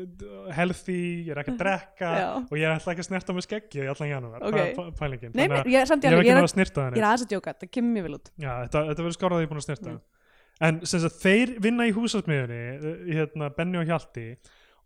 [0.57, 0.97] healthy,
[1.27, 2.25] ég er ekki að drekka Já.
[2.41, 4.55] og ég er alltaf ekki að snerta með skeggi í allan janúar, Ok.
[4.55, 6.41] það er pæ- pælingin Nei, Þannig að ég er samt ég alveg, ekki ég er,
[6.41, 8.51] náða að snirta ég þannig er aðeins að djóka, það kemur mjög vel út Já,
[8.65, 10.03] þetta, þetta verður skárað að ég er búin að snirta Mm.
[10.63, 14.27] En sem sagt, þeir vinna í húsasmiðunni uh, hérna, Benni og Hjalti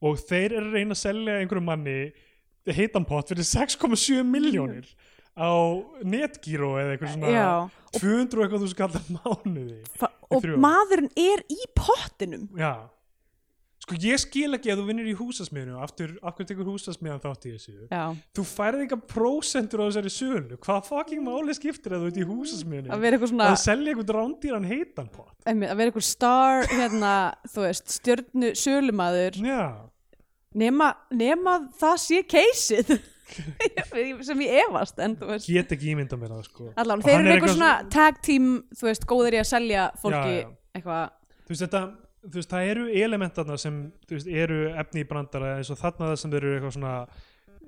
[0.01, 1.97] og þeir eru að reyna að selja einhverjum manni
[2.73, 4.87] heitanpott fyrir 6,7 miljónir
[5.39, 5.51] á
[6.03, 7.49] netgíró eða eitthvað svona Já,
[7.97, 12.47] 200 og eitthvað þú skallar mánuði Fa- og maðurinn er í pottinum.
[12.59, 12.89] Já.
[13.79, 17.53] Sko ég skil ekki að þú vinnur í húsasmiðinu aftur, aftur tekur húsasmiðan þátt í
[17.55, 17.75] þessu?
[17.89, 18.03] Já,
[18.37, 20.57] þú færði eitthvað prósentur á þessari sölu.
[20.61, 24.67] Hvað fucking máli skiptir að þú ert í húsasmiðinu að svona að selja eitthvað rándýran
[24.69, 27.13] heitanpott einmitt, að vera eitthvað star hérna,
[27.55, 29.63] veist, stjörnu sölumadur Já.
[30.59, 32.93] Nema, nema það sé keysið
[34.27, 37.29] sem ég efast en þú veist get ekki ímynda mér það sko allan, þeir eru
[37.29, 40.51] er eitthvað svona tag team þú veist, góðir í að selja fólki Já, já.
[40.77, 41.09] eitthvað
[41.45, 41.81] þú veist þetta
[42.29, 46.11] þú veist, það eru elementarna sem þú veist, eru efni í brandara eins og þarna
[46.11, 46.95] það sem þeir eru eitthvað svona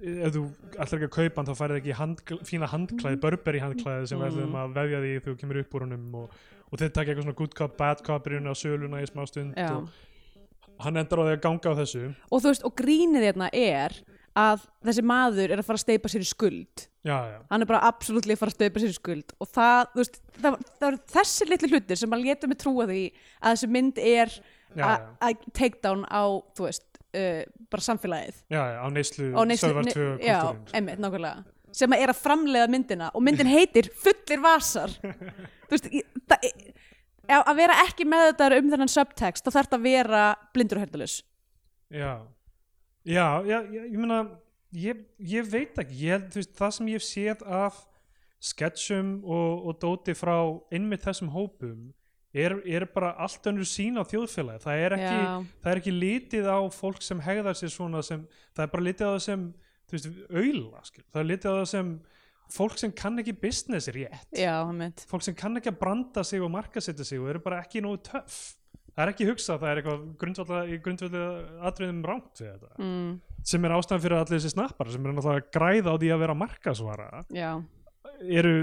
[0.01, 0.41] ef þú
[0.81, 4.23] ætlar ekki að kaupa hann þá færið ekki handkl fína handklæði, Burberry handklæði sem Mm.
[4.25, 6.39] verðum að vefja því þegar þú kemur upp úr honum og,
[6.71, 9.21] og þeir taka eitthvað svona good cop, bad cop í rauninni á söluna í smá
[9.29, 9.69] stund Já.
[9.77, 12.01] og hann endar á því að ganga á þessu
[12.31, 13.93] og þú veist, og grínið hérna er
[14.37, 16.85] að þessi maður er að fara að steipa sér í skuld.
[17.01, 19.33] Já, já, hann er bara absolutt að fara að steipa sér í skuld.
[19.41, 23.01] Og það, veist, það, það er þessi litli hlutir sem að leta mig trúa því
[23.41, 24.35] að þessi mynd er
[24.81, 26.23] að take down á,
[26.61, 26.85] veist
[27.17, 27.41] uh,
[27.73, 28.43] bara samfélagið.
[28.53, 31.43] Já, á neyslu, á neyslu- Sölvar ne- 2 já, kultúrin einmitt, nákvæmlega.
[31.71, 33.11] Sem er að framleiða myndina.
[33.15, 34.91] Og myndin heitir Fullir vasar.
[35.71, 35.87] Veist,
[36.27, 36.49] það,
[37.39, 40.23] að vera ekki með þetta um þennan subtext þá þarf þetta að vera
[40.55, 41.17] blindur og herdalus
[41.91, 42.11] já,
[43.05, 44.21] já, já, já ég meina
[44.75, 47.81] ég, ég veit ekki, ég, veist, það sem ég hef séð af
[48.41, 50.35] sketsjum og, og dóti frá
[50.73, 51.91] einmitt þessum hópum
[52.33, 55.19] er, er bara allt önnur sín á þjóðfélagi það er ekki,
[55.61, 58.23] það er ekki litið á fólk sem hegðar sér svona sem,
[58.55, 59.45] það er bara litið á það sem
[59.91, 61.05] veist, auðla, skil.
[61.11, 61.93] það er litið á það sem
[62.51, 64.31] fólk sem kann ekki business rétt.
[64.35, 64.55] Já,
[65.07, 68.01] fólk sem kann ekki að branda sig og markasetja sig og eru bara ekki nógu
[68.09, 68.41] töff
[69.01, 72.71] það er ekki hugsað, það er eitthvað grundvallega, grundvallega atriðum rámt við þetta.
[72.77, 73.11] Mm,
[73.51, 76.21] sem er ástæðan fyrir allir þessi snappar sem er náttúrulega að græða á því að
[76.21, 77.49] vera markasvara já,
[78.21, 78.53] eru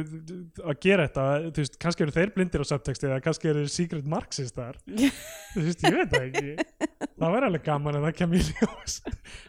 [0.62, 4.08] að gera þetta þú veist, kannski eru þeir blindir á subtexti eða kannski eru secret
[4.08, 4.78] marxistar.
[5.54, 6.54] Þú veist, ég veit það ekki.
[7.18, 8.98] Það verður alveg gaman en það kemur í ljós.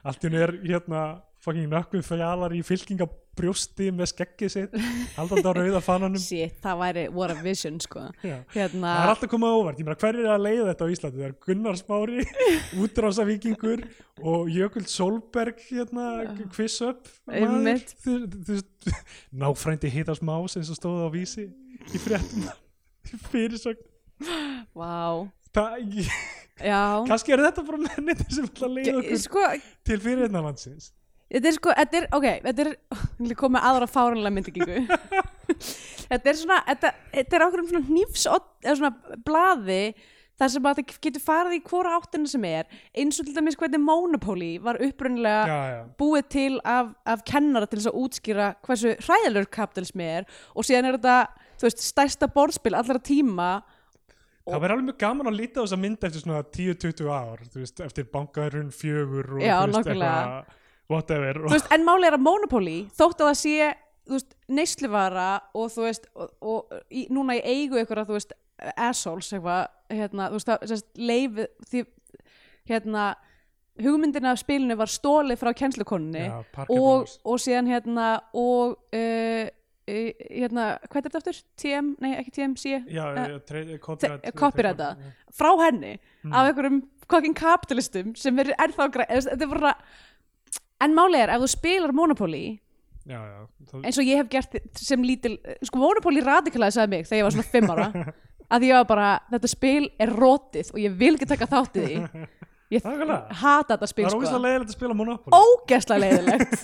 [0.10, 1.04] Allt í hennu er hérna
[1.44, 4.76] fucking nökkum fjalar í fylkingabrjósti með skeggið sitt
[5.16, 6.22] haldandi á rauða fananum.
[6.30, 8.08] Shit, það væri what a vision sko.
[8.24, 10.94] Hérna, Það er alltaf komið á óvart, ég meina hver er að leiða þetta á
[10.96, 11.22] Íslandi?
[11.22, 12.28] Það er Gunnar Smári,
[12.84, 13.86] útrásavíkingur
[14.34, 16.10] og Jökull Solberg hérna,
[16.56, 17.10] quiz up
[19.32, 21.50] náfrændi hitas más eins og stóð á vísi
[21.90, 22.48] í fréttum
[23.32, 23.84] fyrirsögn.
[24.76, 25.30] Wow
[27.10, 29.44] kannski er þetta bara mennið sem ætla að leiða okkur sko
[29.88, 30.90] til fyrirnalandsins
[31.30, 32.72] Þetta er sko, þetta er, ok, þetta er,
[33.30, 34.80] ég koma með aðra fáranlega myndingingu.
[36.12, 38.24] þetta er svona, þetta, þetta er ákveðum svona hnífs,
[38.66, 39.82] eða svona blaði,
[40.40, 43.58] þar sem að þetta getur farið í hvora áttina sem er, eins og til dæmis
[43.60, 45.58] hvernig Monopoly var upprunnilega
[46.00, 50.90] búið til af, af kennara til þess að útskýra hversu hræðilegur kapitalismi er og síðan
[50.90, 51.18] er þetta,
[51.60, 53.50] þú veist, stærsta borðspil allra tíma
[54.48, 57.66] það verður alveg mjög gaman að líta á þessa mynd eftir svona 10-20 ár, þú
[57.66, 60.56] veist, eftir bankaðurinn fjögur og Já, þú veist, eitthvað
[60.90, 63.70] whatever þú veist, en máli er að Monopoly þótt að það sé
[64.10, 68.18] þú veist, neysluvara og þú veist og, og í, núna í eigu ykkur að þú
[68.20, 68.34] veist
[68.76, 71.38] assholes eitthvað hérna, þú veist, það sérst, leif
[71.70, 71.84] því,
[72.70, 73.06] hérna
[73.80, 75.54] hugmyndina af spilinu var stólið frá
[76.52, 81.40] Parker og, og síðan hérna og uh, uh, hérna, hvað er þetta aftur?
[81.64, 83.06] TM, nei ekki TMC Já,
[84.24, 84.90] Eh, copyrighta.
[85.00, 85.14] já.
[85.32, 85.94] frá henni
[86.34, 88.90] af einhverjum kokkin kapitalistum sem er ennþá
[89.32, 89.74] þetta er bara
[90.84, 92.44] en máli er ef þú spilar Monopoly
[93.10, 93.40] Já, já,
[93.72, 97.36] þá, eins og ég hef gert sem lítil sko Monopoly radikalisaði mig þegar ég var
[97.38, 97.88] svona fimm ára
[98.54, 101.88] að ég var bara, þetta spil er rótið og ég vil ekki taka þátt í
[102.76, 104.20] ég hata þetta spil það er sko.
[104.20, 105.42] ógeðslega leiðilegt að spila Monopoly.
[105.42, 106.56] Ógeðslega leiðilegt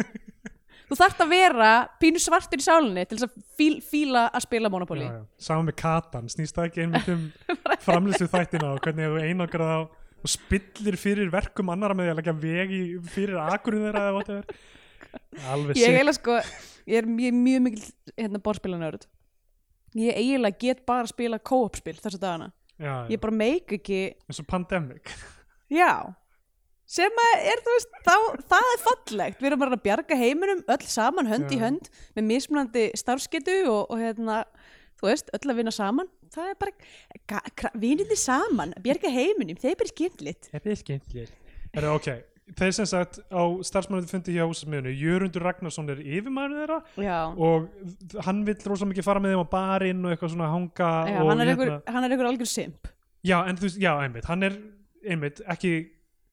[0.89, 1.70] þú þarft að vera
[2.01, 5.07] pínu svartur í sálinni til þess að fíl, fíla að spila Monopoly.
[5.41, 7.24] Saman með Katan, snýst það ekki einmitt um
[7.88, 9.80] framlýslu þættina og hvernig þú einangrað á
[10.26, 12.82] og spillir fyrir verkum annara með því að leggja vegi
[13.13, 14.63] fyrir akurinn þeirra eða whatever.
[15.51, 16.39] Alveg ég eiginlega sko
[16.89, 17.86] ég er mjög, mjög mikil
[18.17, 19.07] hérna, borðspilanörd
[19.95, 22.51] ég eiginlega get bara að spila co-op spil þessu dagana.
[22.76, 23.21] Já, ég já.
[23.23, 25.13] bara meik ekki eins og Pandemic.
[25.71, 26.13] Já.
[26.86, 28.15] Sem að er þú veist þá,
[28.51, 31.63] það er fallegt, við erum bara að bjarga heiminum öll saman hönd í Já.
[31.63, 34.43] hönd með mismunandi starfsketu og, og hérna
[34.99, 39.77] þú veist, öll að vinna saman það er bara, vinniði saman að bjarga heiminum, er
[39.79, 41.36] bara skemmtilegt þetta er skemmtileg
[41.75, 42.09] er ok,
[42.59, 48.21] þeir sem sagt á starfsmannandi fundi hjá húsasmiðinu Jörundur Ragnarsson er yfirmaður þeirra já, og
[48.27, 51.31] hann vill rosa mikið fara með þeim á barinn og eitthvað svona hanga já og
[51.31, 52.91] hann, er hérna- einhver, hann er einhver algjör simp.
[53.25, 54.59] Já, en þú veist, já, einmitt, hann er
[55.09, 55.71] einmitt ekki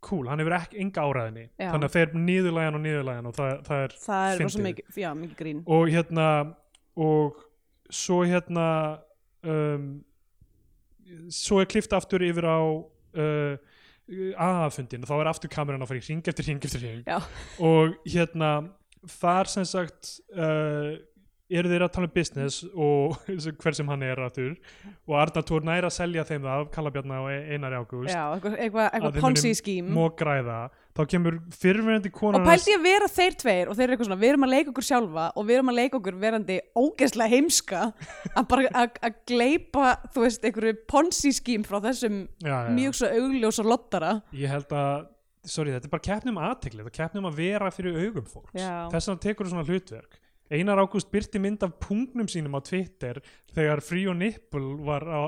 [0.04, 1.70] cool, hann hefur ekki enga áræðinni, Já.
[1.70, 5.08] þannig að þeir nýðurlægan og nýðurlægan og það, það er það er rosa mikið, já,
[5.22, 5.62] mikið grín.
[5.78, 6.26] Og hérna
[7.06, 7.38] og
[7.92, 8.66] svo hérna
[9.42, 9.86] um,
[11.32, 13.56] svo er klift aftur yfir á uh,
[14.36, 17.18] aðafundin og þá er aftur kameran að fara í ring eftir ring eftir ring Já.
[17.62, 18.52] og hérna
[19.20, 20.98] þar sem sagt uh,
[21.58, 23.16] eru þeir að tala um business og
[23.62, 24.54] hver sem hann er aftur
[25.06, 28.12] og Arnar Tór næra að selja þeim það Kallabjarna og Einari Ágúst.
[28.12, 30.58] Já, eitthvað, eitthvað, að ponzi skím mók græða
[30.92, 34.08] þá kemur fyrrverandi konan og pældi ég að vera þeir tveir og þeir eru eitthvað
[34.10, 37.32] svona, við erum að leika okkur sjálfa og við erum að leika okkur verandi ógeðslega
[37.32, 37.84] heimska
[38.36, 42.74] að bara að- að gleipa þú veist, einhverju ponzi skím frá þessum já, já.
[42.76, 44.12] mjög svo augljós og lottara.
[44.36, 45.08] Ég held að
[45.48, 48.28] sorry, þetta er bara keppni um aðtekli þetta er keppni um að vera fyrir augum
[48.30, 48.52] fólks.
[48.92, 50.20] Þess vegna tekur þú svona hlutverk
[50.52, 53.20] Einar Ágúst byrti mynd af pungnum sínum á Twitter
[53.54, 55.20] þegar Free og Nipple var á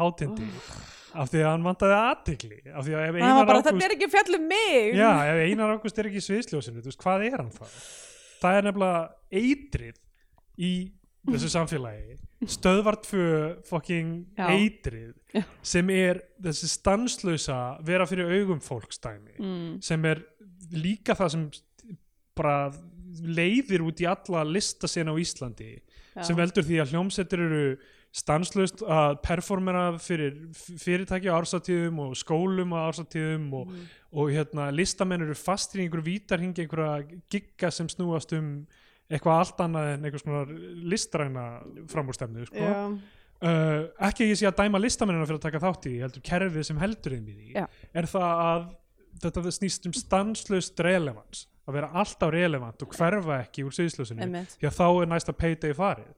[0.00, 0.48] hátindi
[1.10, 4.08] af því að hann vantaði aðtekli af því að ef það Einar Ágúst er ekki
[4.08, 7.26] að fjalla um mig já, ef Einar Ágúst er ekki í sviðsljósinu þú veist, hvað
[7.26, 7.76] er hann það?
[8.40, 10.00] það er nefnilega eitrið
[10.60, 10.72] í
[11.30, 12.18] þessu samfélagi
[12.48, 13.24] stöðvar tvö
[13.68, 14.46] fucking Já.
[14.54, 15.42] eitrið Já.
[15.72, 20.22] sem er þessi stanslösa vera fyrir augum fólkstæmi mm, sem er
[20.72, 21.44] líka það sem
[22.38, 22.70] bara
[23.22, 26.22] leiðir út í alla listasena á Íslandi já.
[26.26, 27.64] sem veldur því að hljómsettir eru
[28.10, 33.84] stanslust að performera fyrir fyrirtæki á ársatíðum og skólum á ársatíðum og, Mm.
[34.12, 38.66] og hérna listamenn eru fastir í einhverju vítarhingi einhverja gigga sem snúast um
[39.10, 40.50] eitthvað allt annað en einhvers konar
[40.90, 41.44] listræna
[41.90, 42.58] framúrstefnu sko.
[43.42, 46.78] uh, ekki ég sé að dæma listamennina fyrir að taka þátt í, heldur kerfið sem
[46.82, 47.66] heldur þeim í því, Já.
[47.94, 48.68] er það að
[49.22, 54.76] þetta snýst um stanslust relevans, að vera alltaf relevant og hverfa ekki úr því að
[54.76, 56.10] þá er næsta payday farið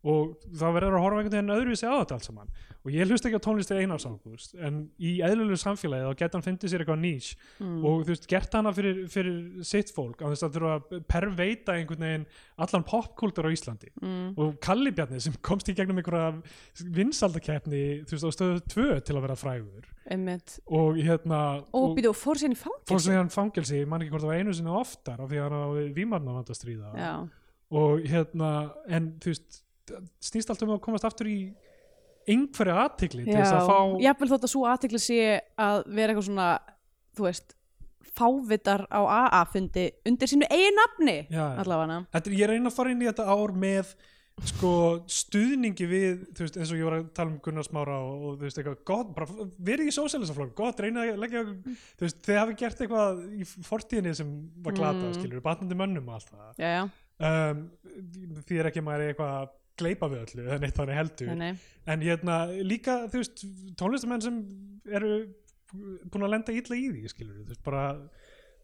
[0.00, 2.52] og þá verður að horfa einhvern veginn öðruvísi á þetta allt saman.
[2.80, 6.44] Og ég hlust ekki á tónlistir Einars Ágúst en í eðlulegu samfélagi þá geta hann
[6.46, 7.26] fyndið sér eitthvað nýs.
[7.60, 7.82] Mm.
[7.84, 11.76] og þú veist, gert hana fyrir, fyrir sitt fólk á þess að þurfa að perveita
[11.76, 12.24] einhvern veginn
[12.64, 13.92] allan popkultur á Íslandi.
[14.00, 14.32] Mm.
[14.40, 16.32] og Kalli Bjarni sem komst í gegnum einhverja
[16.96, 19.90] vinsaldakeppni þú veist á stöðu tvö til að vera frægur.
[20.10, 20.56] Einmitt.
[20.72, 21.42] Og hérna
[21.76, 24.72] og býtu, og fór sér hann fangelsi, ég man ekki hvort það var einu sinni
[24.72, 26.94] oftar af því að hann hafði vímarna vant að stríða.
[26.96, 27.12] Já,
[27.70, 28.52] og hérna
[28.90, 29.69] en þú veist, það
[30.22, 31.38] snýst allt um að komast aftur í
[32.30, 35.18] einhverja aðtikli til þess að fá jafnvel þótt að svo aðtekli sé
[35.60, 36.48] að vera eitthvað svona
[37.16, 37.56] þú veist,
[38.14, 43.02] fávitar á AA-fundi undir sínu eigin nafni allavega Þetta, er- ég reyna að fara inn
[43.04, 43.92] í þetta ár með
[44.46, 44.70] sko
[45.10, 48.36] stuðningi við þú veist, eins og ég var að tala um Gunnar Smára og, og
[48.40, 49.26] þú veist eitthvað gott, bara
[49.68, 54.14] verið í sósælisaflokk, gott, reyna að leggja þú veist, þið hafi gert eitthvað í fortíðinni
[54.16, 54.30] sem
[54.64, 55.10] var glata, Mm.
[55.10, 55.18] mm.
[55.18, 57.64] skilur, batnandi mönnum og allt það um,
[58.48, 59.50] því er ekki að maður eitthvað
[59.80, 61.30] að gleypa við öllu, það er neitt þannig heldur.
[61.30, 61.68] Nei, nei.
[61.94, 62.38] en hérna
[62.70, 63.44] líka þú veist
[63.80, 64.40] tónlistamenn sem
[64.90, 65.12] eru
[66.10, 67.84] búin að lenda illa í því skilur þú veist bara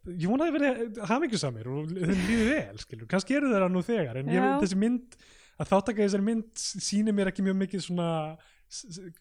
[0.06, 3.82] ég vona að þið verið hamingjusamir og þeim líður vel skilur, kannski eru þeirra nú
[3.86, 4.58] þegar en ég, Já.
[4.62, 5.16] þessi mynd,
[5.58, 8.10] að þáttaka þessari mynd sýnir mér ekki mjög mikið svona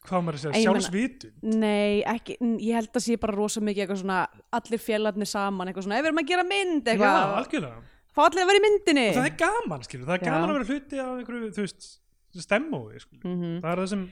[0.06, 3.36] hvað maður að En segja, ég meina- sjálfsvitun Nei, ekki, ég held að sé bara
[3.38, 4.20] rosa mikið eitthvað svona,
[4.58, 7.84] allir félagarnir saman eitthvað svona, ef við erum að gera mynd Já, eitthvað, algjörlega,
[8.16, 10.32] fá allir að vera í myndinni það er gaman skilur, það er Já.
[10.32, 11.90] gaman að vera hluti af einhverju, þú veist
[12.46, 13.62] stemmói, skilur, Mhm.
[13.62, 14.08] það er það sem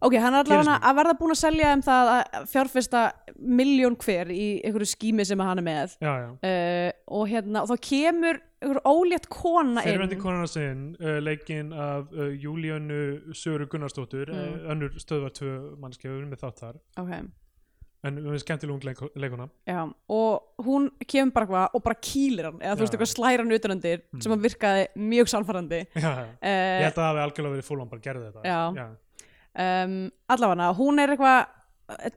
[0.00, 0.82] Ok, hann er Gerist allavega mig.
[0.88, 3.00] að verða búin að selja um það að fjárfesta
[3.42, 7.68] miljón hver í einhverju skími sem hann er með já, já uh, og hérna, og
[7.72, 13.66] þá kemur einhver ólétt kona inn Fyrirvendi konuna sinn, uh, leikinn af uh, Júlíönu Söru
[13.66, 14.38] Gunnarsdóttur Mm.
[14.38, 17.30] uh, önnur stöðvar tvö mannskefur með þátt þar Ok,
[18.06, 19.80] en við erum skemmtilegum leik, leikuna já,
[20.14, 22.98] og hún kemur bara eitthvað og bara kýlir hann, eða þú veist Já.
[22.98, 24.20] eitthvað slæra hann utanundir Mm.
[24.22, 25.26] sem að virkaði mjög
[25.98, 26.26] já, já.
[26.38, 28.86] uh, ég held að það hafi algjörlega verið fólum bara gerði þetta Já.
[29.64, 29.96] um,
[30.28, 31.40] allavega hún er eitthvað
[31.98, 32.10] eh,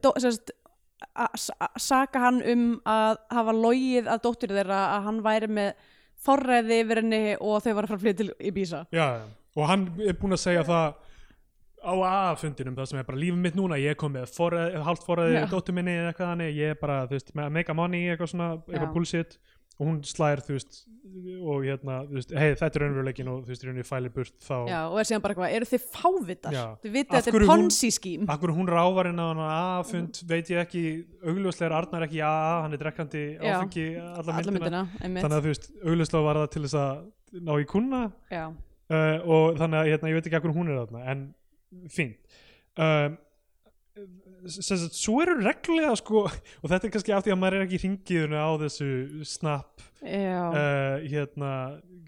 [1.81, 5.71] saka hann um að hafa logið að dóttur þeirra að hann væri með
[6.21, 9.23] forræði yfir henni og þau var að fara að flytja til Ibiza já, já.
[9.57, 10.93] og hann er búinn að segja það
[11.81, 11.93] á
[12.31, 13.79] A-fundinum það sem er bara lífið mitt núna.
[13.81, 15.47] Ég komið forræði, hálft forræði Já.
[15.51, 18.07] dóttur minni eða eitthvað þannig, ég er bara, þú veist, með að make a money
[18.13, 19.37] eitthvað svona, eitthvað bullshit.
[19.81, 20.81] Og hún slær, þú veist
[21.41, 24.57] og hérna, þú veist, hei, þetta er raunveruleikin og þú veist, raunveruleikin fælir burt þá.
[24.69, 26.57] Já, og er síðan bara eitthvað, eru þið fávitar?
[26.83, 30.51] Þið vitið að þetta er hún- ponzi skím Akkur hún ráfarinn á hann A-fund veit
[30.53, 30.83] ég ekki,
[31.25, 35.51] augljóslega er Arnar ekki í A, hann er drekkandi áfengi alla myndina, þannig að þú
[35.51, 38.01] veist, augljóslega var það til þess að ná í kuna
[38.31, 41.25] Já, uh, og þannig að hérna, ég veit ekki akkur hún er þarna en
[41.91, 42.39] fínt.
[42.79, 43.19] Um,
[44.47, 47.77] sagt, svo eru reglulega sko, og þetta er kannski af því að maður er ekki
[47.77, 48.89] í ringiðinu á þessu
[49.27, 51.51] snap uh, hérna,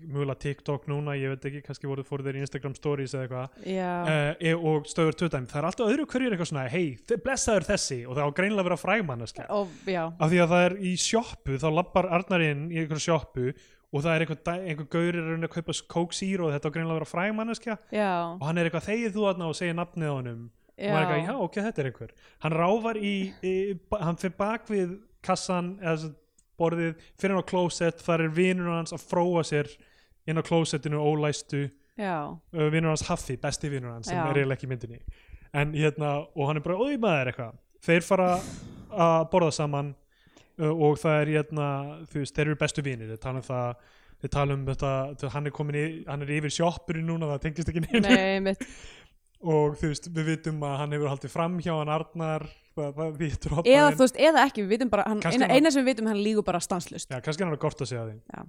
[0.03, 3.59] mjögulega TikTok núna, ég veit ekki, kannski voru fóru þeir í Instagram stories eða eitthvað.
[4.07, 8.18] Uh, og stöður töðdæmi, það er alltaf öðru hverjur eitthvað svona, hei, blessaður þessi og
[8.18, 8.82] það á greinilega að vera
[9.86, 13.53] já, af því að það er í sjoppu, þá lappar Arnarinn í einhverju sjoppu
[13.93, 15.75] og það er einhver, einhver gaur er að kaupa
[16.17, 19.25] Zero og þetta á greinilega að vera frægmannaska já, og hann er eitthvað þegið þú
[19.27, 19.49] þarna?
[19.49, 20.43] og segir nafnið á honum.
[20.73, 22.13] Og maður er eitthvað, já, ok, þetta er einhver.
[22.43, 23.13] Hann ráfar í,
[23.45, 23.53] í
[24.01, 26.09] hann fyrir bak við kassan eða
[26.59, 29.69] borðið, fyrir hann á klósett þar er vinur hans að fróa sér
[30.25, 31.67] inn á klósettinu ólæstu.
[31.93, 34.25] Já, uh, vinnur hans Haffi, besti vinnur hans sem Já.
[34.25, 35.03] er eiginlega ekki myndinni.
[35.53, 37.59] En hérna, og hann er bara, oi maður eitthvað.
[37.85, 38.29] Þeir fara
[38.89, 39.93] að borða saman
[40.59, 41.67] og það er hérna,
[42.11, 43.13] þú veist, þeir eru bestu vinir.
[43.13, 43.85] Þeir tala um það
[44.23, 47.71] þeir tala um þetta, hann er komin í, hann er yfir sjoppurinn núna það tengist
[47.73, 48.03] ekki neinu.
[48.07, 48.67] Nei, mitt
[49.43, 52.45] og þú veist, við vitum að hann hefur haldið fram hjá hann Arnar
[52.77, 55.71] það, það vitur eða þú veist, eða ekki, við vitum bara hann, eina, hann- eina
[55.73, 58.15] sem við vitum, hann lígur bara stanslust Já, kannski hann er gott að segja því.
[58.31, 58.45] Já.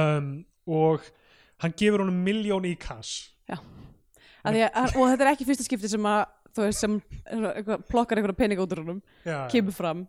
[0.00, 0.30] um,
[0.78, 1.04] og
[1.60, 3.34] hann gefur honum miljón í cash.
[3.48, 6.20] Að því að, og þetta er ekki fyrsta skipti sem að
[6.56, 6.94] þú veist, sem
[7.90, 10.06] plokkar einhverja pening út úr honum, já, kemur fram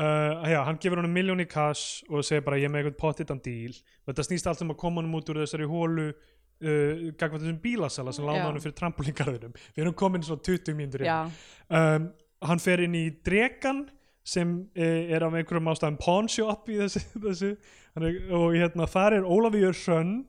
[0.00, 3.00] uh, já, hann gefur honum miljón í cash og segir bara ég er með eitthvað
[3.00, 3.74] pottitan díl
[4.08, 8.14] þetta snýst allt um að koma honum út úr þessari hólu uh, gagvað þessum bílasala
[8.14, 12.12] sem lána honum fyrir trampolíngarðinum við erum komin svo 20 mínútur um,
[12.42, 13.86] hann fer inn í dregan
[14.24, 17.54] sem uh, er af einhverjum ástæðum pawn shop í þessu, þessu.
[17.96, 20.20] Hann er, og hérna þar er Ólafíur Hrönn.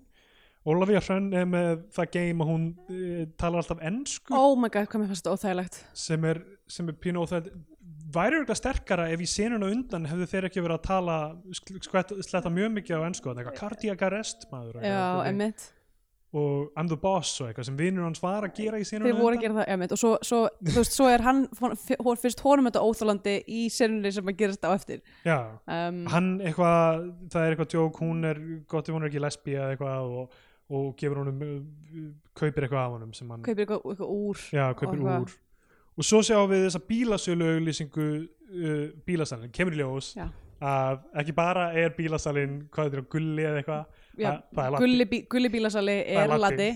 [0.64, 5.82] Ólafía Hrönn er með það game að hún uh, talar alltaf ennsku oh god, óþægilegt.
[5.94, 6.42] Sem er,
[6.72, 7.52] sem er pínu það
[8.16, 11.20] væri eitthvað sterkara ef í senuna undan hefðu þeir ekki verið að tala
[11.60, 15.00] sk- skvett, sletta mjög mikið á ennsku eitthvað cardiac arrest maður já,
[15.30, 15.66] emmitt,
[16.34, 19.20] og I'm the boss og eitthvað sem vinnur hans var að gera í senuna þeir
[19.22, 21.44] voru að gera það emmitt og svo, svo, veist, svo er hann
[22.24, 25.04] fyrst honum þetta óþólandi í senunni sem að gerast á eftir.
[25.28, 25.38] Já,
[25.70, 28.42] um, hann eitthvað það er eitthvað djók, hún er
[28.72, 30.42] gott ef hún er ekki lesbí eða eitthvað og,
[30.74, 31.46] og gefur honum
[32.34, 35.38] kaupir eitthvað af honum hann kaupir eitthvað, eitthvað úr já, kaupir úr
[35.98, 40.28] og svo sjáum við þessa bílasölu auglýsingu uh, bílasalinn, kemur í ljós Já.
[40.64, 44.78] að ekki bara er bílasalinn hvað þetta er, gulli eða eitthvað?
[44.78, 46.38] Gulli, bí, gulli bílasali er er.
[46.38, 46.70] Latti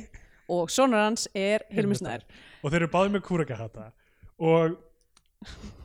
[0.53, 2.23] og sonur hans er Hilmi Snær.
[2.63, 3.89] Og þeir eru báðið með kúrakahatta.
[4.37, 4.77] Og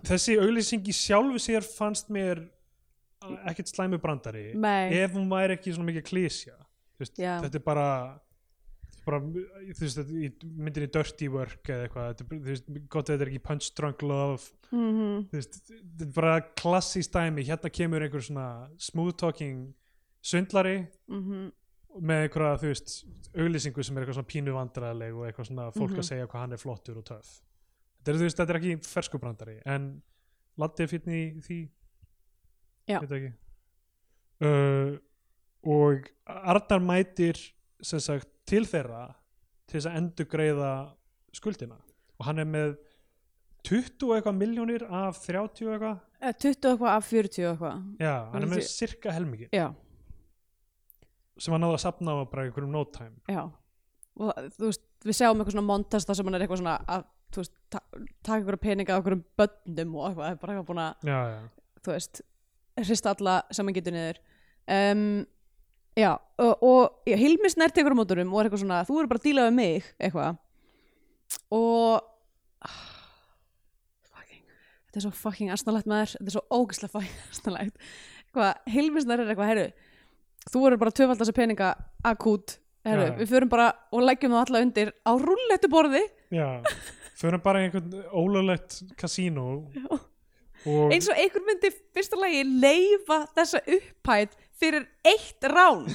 [0.06, 2.44] þessi auglýsing í sjálfu sér fannst mér
[3.46, 6.56] ekkert slæmu brandari Nei, ef hún væri ekki svona mikið klísja
[7.02, 7.86] þetta er bara
[9.06, 10.18] bara, þú veist, þetta,
[10.82, 14.42] í Dirty Work eða eitthvað, þú veist, gott að þetta er ekki Punch Drunk Love
[14.72, 18.46] mm þú veist, þetta er bara klassísk dæmi hérna kemur einhver svona
[18.78, 19.74] smooth talking
[20.22, 21.50] svindlari -hmm.
[22.00, 25.90] með einhverja, þú veist, auglýsingu sem er eitthvað svona pínu vandræðileg og eitthvað svona fólk
[25.90, 25.98] Mhm.
[25.98, 27.42] að segja hvað hann er flottur og töff
[27.98, 30.02] þetta er, þú veist, þetta er ekki ferskubrandari en
[30.58, 31.68] Latti fínn í því
[32.88, 33.00] Já.
[34.42, 34.98] uh,
[35.64, 37.38] og Arnar mætir
[37.82, 39.14] sagt til þeirra
[39.66, 40.70] til þess að endur greiða
[41.34, 41.76] skuldina.
[42.20, 42.74] Og hann er með
[43.66, 46.00] 20 og eitthvað miljónir af 30 og eitthvað.
[46.42, 47.82] 20 og eitthvað af 40 og eitthvað.
[48.02, 49.48] Já, hann er með cirka helmingi.
[49.54, 49.68] Já,
[51.40, 53.44] sem hann náði að sapna á bara einhverjum no time já.
[54.20, 56.74] Og það- þú veist, við sjáum eitthvað svona montast þar sem hann er eitthvað svona
[56.86, 57.80] að, þú veist, ta
[58.22, 60.94] taka einhverja peninga á einhverjum bönnum og eitthvað, það er bara eitthvað búin að
[61.82, 62.20] þú veist,
[62.82, 64.18] hrista alla sem hann getur niður.
[64.68, 65.26] Um,
[65.98, 66.12] já,
[66.42, 69.22] og, og já, Hilmi Snær tekur á móturum og er eitthvað svona þú eru bara
[69.22, 70.40] að díla við mig, eitthvað.
[71.52, 72.00] Og
[72.68, 72.80] ah,
[74.12, 74.42] fucking,
[74.88, 77.92] þetta er svo fucking asnalegt maður, þetta er svo ógislega fucking asnalegt.
[78.24, 79.68] Eitthvað, Hilmi Snær er eitthvað, heyrðu
[80.52, 81.74] þú eru bara að töfald þessi peninga
[82.08, 82.56] akút,
[82.88, 83.14] heyrðu, Já.
[83.20, 86.02] við förum bara og leggjum það alla undir á rullettu borði.
[86.34, 86.48] Já
[87.22, 89.44] förum bara í einhvern ólöglegt kasínó
[90.66, 95.84] og eins og einhver myndi fyrsta lagi leifa þessa upphæð fyrir eitt rán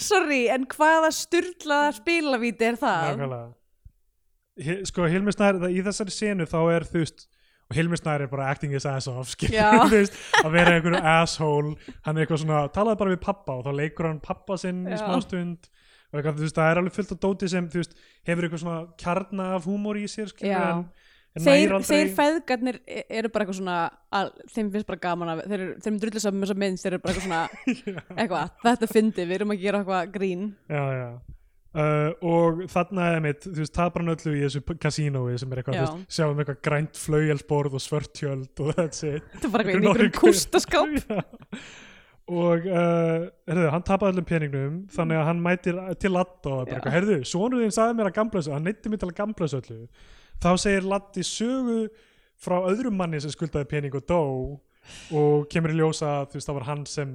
[0.00, 3.10] sorry, en hvaða styrlaða spilavíti er það?
[3.12, 7.26] nákvæmlega sko Hilmi Snær, í þessari senu þá er þú veist
[7.72, 9.70] og Hilmi Snær er bara acting his ass off skilur, Já.
[9.88, 11.70] þú veist, að vera einhverju asshole
[12.04, 14.92] hann er eitthvað svona, talaði bara við pappa og þá leikur hann pappa sinn í
[14.92, 15.00] Já.
[15.04, 15.70] smástund
[16.12, 17.96] og eitthvað, þú veist, það er alveg fullt af dóti sem þú veist,
[18.28, 20.84] hefur eitthvað svona kjarna af húmor í sér en
[21.40, 23.76] Þeir, þeir feðgarnir e- eru bara eitthvað svona
[24.12, 26.90] að, þeim finnst bara gaman að þeir, þeir eru drullið saman með þessa mynd þeir
[26.90, 27.44] eru bara eitthvað svona
[28.20, 30.50] eitthvað, þetta fyndi, við erum að gera eitthvað grín.
[30.68, 31.06] Já, já.
[31.72, 35.62] Uh, og þarna er mitt, þú veist, tapar hann öllu í þessu kasínói sem er
[35.62, 35.86] eitthvað, Já.
[35.86, 39.24] þú veist, sjáum eitthvað grænt flaugjálsborð og svörtjöld og that's it.
[39.38, 40.92] Þetta bara eitthvað í Einhverjum kústaskáp.
[42.32, 46.92] Og uh, herðu, hann tapaði öllum peningnum þannig að hann mætir til Latt og bara
[46.94, 49.58] herðu, sonur þinn sagði mér að gamla þessu hann neytti mér til að gamla þessu
[49.58, 49.80] öllu
[50.42, 51.86] þá segir Latti sögu
[52.42, 54.22] frá öðrum manni sem skuldaði pening og dó
[55.14, 57.14] og kemur í ljósa þú veist, það var hann sem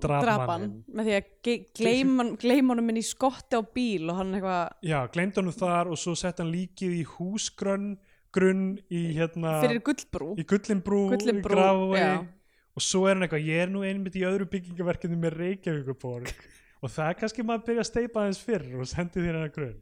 [0.00, 4.88] draf mannin með því að gleyma honum inn í skotti á bíl og hann eitthvað
[4.88, 7.94] já, gleymd honum þar og svo sett hann líkið í húsgrunn
[8.34, 10.32] grunn í hérna fyrir gullbrú.
[10.40, 12.26] í Gullinbrú, Gullinbrú, í Grafavegi já.
[12.74, 16.32] og svo er hann eitthvað, ég er nú einmitt í öðru byggingaverkinu með Reykjavíkuborg
[16.82, 19.52] og það er kannski maður að byrja að steipa aðeins fyrr og sendi þér hennar
[19.54, 19.78] grunn.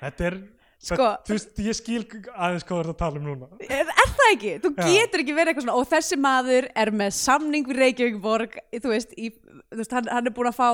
[0.00, 0.38] Þetta er,
[0.84, 2.00] Sko- þú veist, ég skil
[2.34, 4.54] aðeins hvað þú ert að tala um núna Er, er það ekki?
[4.64, 4.88] Þú Já.
[4.94, 8.92] getur ekki verið eitthvað svona og þessi maður er með samning við Reykjavík borg þú
[8.92, 9.30] veist, í,
[9.72, 10.68] þú veist hann, hann er búin að fá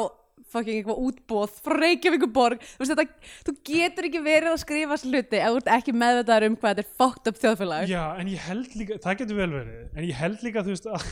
[0.50, 5.38] fucking eitthvað útbóð frá Reykjavíkuborg þú veist þetta, þú getur ekki verið að skrifa hluti
[5.38, 8.46] ef þú ert ekki meðvitaður um hvað þetta er fucked up þjóðfélag Já, en ég
[8.48, 11.06] held líka, það getur vel verið en ég held líka, þú veist, að,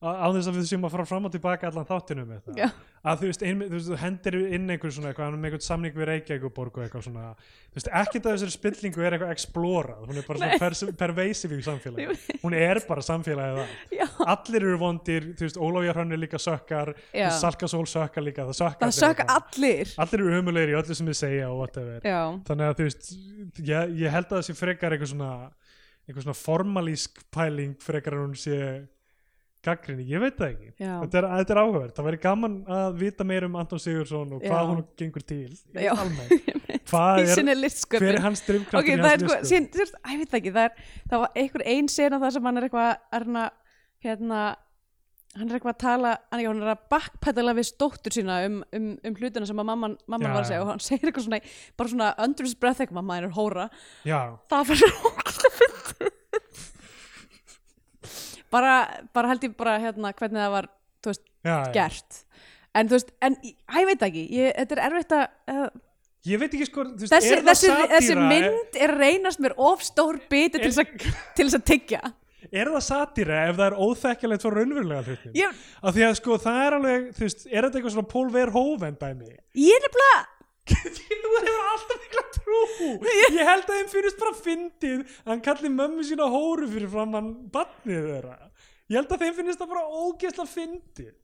[0.00, 2.68] á þess að við séum að fara fram og tilbaka allan þáttinu með það, Já.
[3.04, 5.96] að þú veist, ein, þú veist, þú hendir inn einhver svona eitthvað, með einhvern samning
[5.98, 7.24] við Reykjavíkuborg og eitthvað svona,
[7.68, 11.58] þú veist, ekkert af þessari spillingu er eitthvað explorað, hún er bara svona pers pervasive
[11.58, 16.20] í samfélagi, hún er bara samfélagið það, allir eru vondir, þú veist, Ólafja Hrönn er
[16.22, 16.94] líka sökkar.
[17.40, 19.92] Salkasól sökkar líka, það sökkar það sökka allir.
[20.00, 22.00] Allir eru umulegir í öllu sem þið segja og whatever.
[22.08, 23.10] Já, þannig að þú veist
[23.68, 25.32] ég, ég held að það sé frekar eitthvað svona
[26.08, 26.40] eitthvað svona
[29.66, 33.26] gaggrinni, ég veit það ekki þetta er, þetta er áhugavert, það væri gaman að vita
[33.28, 34.70] meir um Anton Sigursson og hvað Já.
[34.70, 35.90] hún gengur til Já.
[35.92, 36.48] almennt,
[36.90, 37.68] hvað í er
[38.00, 40.14] hver er hans drifkraftur ok, í hans sko, listsköpun?
[40.14, 42.68] ég veit það ekki það, er, það var einhver ein sena það sem hann er
[42.70, 43.46] eitthvað
[44.00, 44.42] hérna
[45.36, 48.88] hann er eitthvað að tala, hann er, er að backpedala við stóttur sína um, um,
[49.06, 51.38] um hlutina sem að mamman, mamman var að segja og hann segir eitthvað svona,
[51.78, 53.68] bara svona under his breath mamma er hóra
[54.02, 54.18] já,
[54.50, 55.69] það var svo ógeðslega fyndið.
[58.52, 58.74] Bara,
[59.14, 60.68] bara held ég bara hérna hvernig það var,
[61.06, 62.22] veist, já, gert.
[62.76, 65.24] En þú veist, en ég veit ekki ég, þetta er erfitt að
[65.54, 65.66] uh,
[66.30, 69.42] ég veit ekki sko, þú veist, þessi, er það þessi, þessi satíra mynd er reynast
[69.42, 72.02] mér of stór biti til þess að- tyggja.
[72.50, 76.38] Er það satýra ef það er óþekkjalegt fyrir raunverulega hlutin ég, af því að sko
[76.40, 79.28] það er alveg, þú veist, er þetta eitthvað svona Paul Verhoeven dæmi?
[79.60, 80.22] Ég er nefnilega
[80.70, 85.72] þú hefur alltaf mikla trú ég held að þeim finnist bara fyndið að hann kalli
[85.72, 88.36] mömmu sína hóru fyrir fram hann barnið þeirra
[88.90, 91.16] ég held að þeim finnist það bara ógeðslega fyndið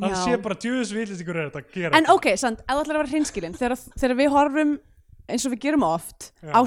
[0.00, 0.20] hann Já.
[0.22, 3.02] sé bara djöðus villist ykkur er þetta að gera en ok, sant, þú ætlar að
[3.02, 4.74] vera hreinskilin þegar, þegar við horfum
[5.30, 6.52] eins og við gerum oft Já.
[6.54, 6.60] á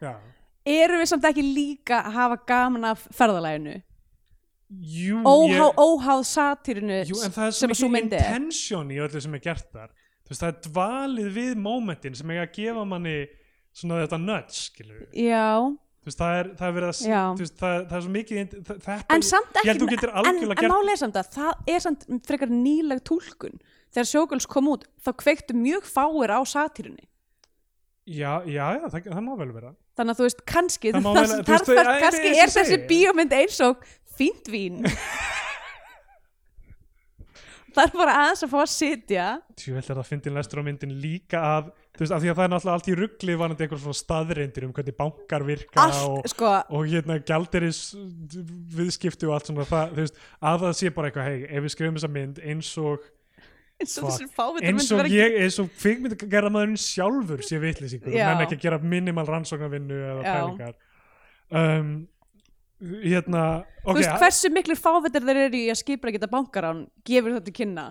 [0.00, 0.12] Já.
[0.64, 3.80] erum við samt ekki líka að hafa gaman af ferðalæginu
[4.70, 8.18] Jú, óhá, ég, óháð satírinu jú, en það er sem svo að svo mikið myndi
[8.20, 9.88] er intention í öllu sem er gert þar
[10.30, 13.14] veist, það er dvalið við momentin sem eiga að gefa manni
[13.76, 15.44] svona þetta nudge, skilur já,
[16.00, 17.20] þú veist, það er, það er verið að Já.
[17.40, 21.20] veist, það, það er svo mikið þetta, en samt ekki en, en málið er samt
[21.20, 23.60] að það er samt frekar nýleg túlkun.
[23.90, 27.06] Þegar Showgirls kom út þá kveiktu mjög fáir á satírunni
[28.10, 29.72] já, já, já, það, það má vel vera.
[29.98, 31.08] Þannig að þú veist, kannski það-
[31.44, 33.82] ég- kannski er þessi bíómynd eins og
[34.18, 34.80] fínt vín
[37.74, 39.26] það er bara aðeins að fá að sitja.
[39.60, 42.44] Tjú, er það fyndin lestur á myndin líka að þú veist, af því að það
[42.46, 46.28] er náttúrulega allt í ruggli varandi einhver svona staðreindir um hvernig bankar virka allt, og,
[46.32, 47.80] sko, og hérna gjalderis
[48.76, 49.66] viðskipti og allt svona.
[49.70, 50.20] Það, þú veist,
[50.52, 53.08] að það sé bara eitthvað hei, ef við skrifum þessa mynd eins og
[53.80, 57.60] eins og fuck, þessi fávitur eins og ég, eins og kvikmynd gera maðurinn sjálfur sé
[57.62, 58.26] vitlýsingur Já.
[58.28, 60.32] menn ekki að gera minimal rannsóknarvinnu eða Já.
[60.34, 60.74] pælingar.
[61.50, 61.92] Um,
[62.80, 67.36] hérna þú ok, veist, hversu miklu fávitur þeir eru í að skipra geta bankarán gefur
[67.38, 67.86] þetta kynna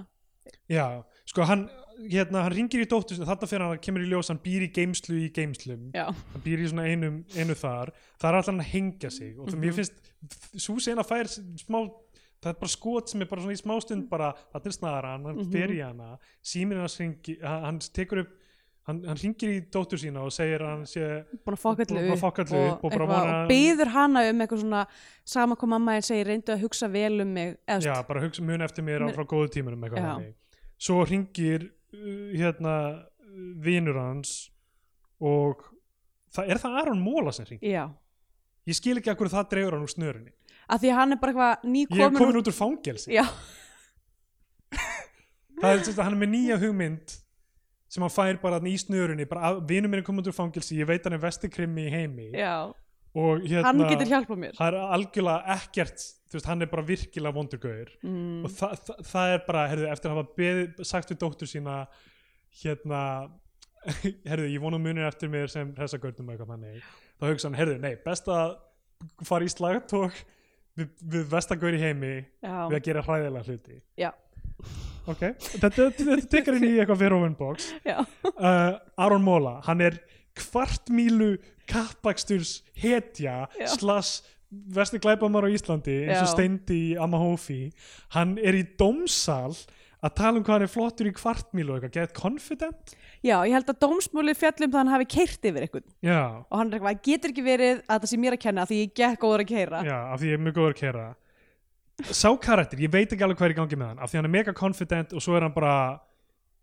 [0.69, 1.67] Já, sko hann
[2.09, 5.17] hérna, hann ringir í dóttur þarna fyrir hann kemur í ljós, hann býr í geimslu
[5.19, 8.71] í geimslum já, hann býr í svona einum, einu þar það er alltaf hann að
[8.73, 9.59] hengja sig og Mhm.
[9.61, 9.99] mér finnst
[10.57, 11.81] svo sena fær smá
[12.39, 15.35] það er bara skot sem er bara svona í smástund bara, þetta er snaran, hann
[15.43, 15.51] Mhm.
[15.51, 18.31] fer í hana síminn hans ringi, hann, hann tekur upp
[18.89, 21.07] hann, hann ringir í dóttur sína og segir að hann sé
[21.45, 24.43] búin að fokka Búin allu að upp og bara eitthvað, vona- og byður hana um
[24.43, 24.83] eitthvað svona
[25.35, 28.45] sama hvað mamma einn segir, reyndu að hugsa vel um mig eða, já, bara hugsa
[28.45, 29.85] mun eftir mér á frá góðu tímunum
[30.79, 32.75] svo ringir uh, hérna
[33.59, 34.49] vinur hans
[35.19, 35.63] og
[36.33, 37.85] það, er það Aron Móla sem ringir já,
[38.69, 40.33] ég skil ekki að hverju það dregur hann úr snörunni.
[40.69, 43.09] Af því að hann er bara eitthvað ég er nýkomin komin út úr fangelsi.
[43.15, 43.25] Já,
[45.59, 47.15] það er að hann er með nýja hugmynd
[47.89, 49.25] sem hann fær bara í snörunni
[49.69, 52.29] vinur minn er úr fangelsi ég veit hann er vestikrimmi í heimi.
[52.37, 52.69] Já.
[53.17, 54.55] Og hérna hann getur hjálpað mér.
[54.59, 58.45] Það er algjörlega ekkert þú veist, hann er bara virkilega vondurgauður mm.
[58.45, 61.77] og þa þa það er bara, herðu, eftir að hafa beð, sagt við dóttur sína
[62.61, 63.03] hérna
[64.29, 66.89] herðu, ég vona munir eftir mér sem hressagörnum eitthvað þannig.
[67.19, 68.57] Þá hugsa hann, herðu, nei, best að
[69.25, 70.21] fara í slagtók
[70.77, 73.79] við, við vestagaur í heimi við já, að gera hræðilega hluti.
[73.99, 74.11] Já,
[75.10, 75.24] ok,
[75.64, 75.89] þetta,
[76.32, 77.72] tekur inn í eitthvað Veroven box.
[77.88, 77.99] Já.
[78.34, 79.99] Uh, Aron Móla, hann er
[80.39, 81.38] kvartmílu
[81.70, 83.43] kappaksturs hetja
[83.76, 87.68] slass vesti glæpamar á Íslandi eins og steindi í Amahófi
[88.16, 89.53] hann er í dómsal
[89.99, 92.93] að tala um hvað hann er flottur í kvartmílu og eitthvað, get confident?
[93.20, 96.72] Já, ég held að dómsmúli fjallum það hann hafi keirt yfir eitthvað já, og hann
[96.72, 99.43] er eitthvað, getur ekki verið að það sé mér að kenna því ég gekk góður
[99.43, 101.05] að keira já, af því ég er mjög góður að kera
[102.12, 104.30] sá karakter, ég veit ekki alveg hvað er í gangi með hann af því hann
[104.30, 105.74] er mega confident og svo er hann bara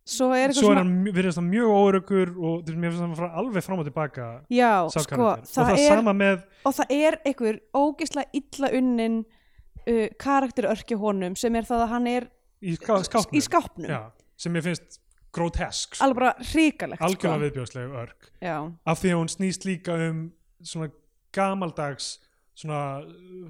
[0.06, 3.32] svo er svo er hann, mj- virðist hann mjög óöruggur og mér finnst hann fara
[3.42, 5.42] alveg fram og tilbaka já, sá sko, karakter.
[5.42, 11.34] Og það það er með og það er einhver ógeðslega illa unnin uh, karakterörkja honum
[11.36, 12.28] sem er það að hann er
[12.62, 13.34] í ská, skápnum.
[13.36, 13.90] í skápnum.
[13.90, 14.00] Já,
[14.40, 15.00] sem ég finnst
[15.36, 16.04] grotesk sko.
[16.06, 17.42] alveg bara hrikalegt algjörlega sko.
[17.44, 18.30] viðbjóðsleg örk.
[18.40, 18.56] Já,
[18.88, 20.22] af því að hún snýst líka um
[20.64, 20.88] svona
[21.36, 22.14] gamaldags
[22.56, 22.80] svona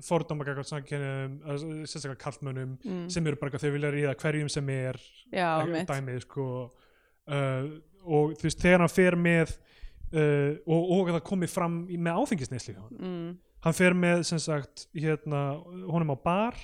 [0.02, 1.38] fordóma gagvart samkynum
[1.86, 3.06] sérstaklega kallmönnum mm.
[3.12, 4.98] sem eru bara eitthvað þau vilja ríða hverjum sem er
[5.30, 7.68] já, mitt dæmið sko uh,
[8.02, 12.74] og þú veist þegar hann fer með uh, og, og það komi fram með áfengisneisli
[12.76, 13.28] mm.
[13.66, 15.44] hann fer með sem sagt hérna
[15.86, 16.58] honum á bar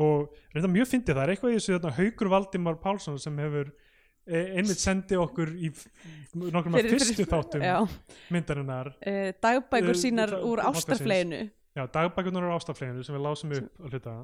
[0.00, 3.70] og reynda mjög fyndið það er eitthvað í þessu hérna, Haukur Valdimar Pálsson sem hefur
[4.26, 5.70] einmitt sendið okkur í
[6.34, 7.74] nokkrum af fyrstu þáttum já,
[8.32, 11.40] myndarinnar uh, dagbækur Eh, sínar það- úr ástarfleginu
[11.76, 14.14] já, dagbækunar á ástafleginu sem við lásum upp að hluta.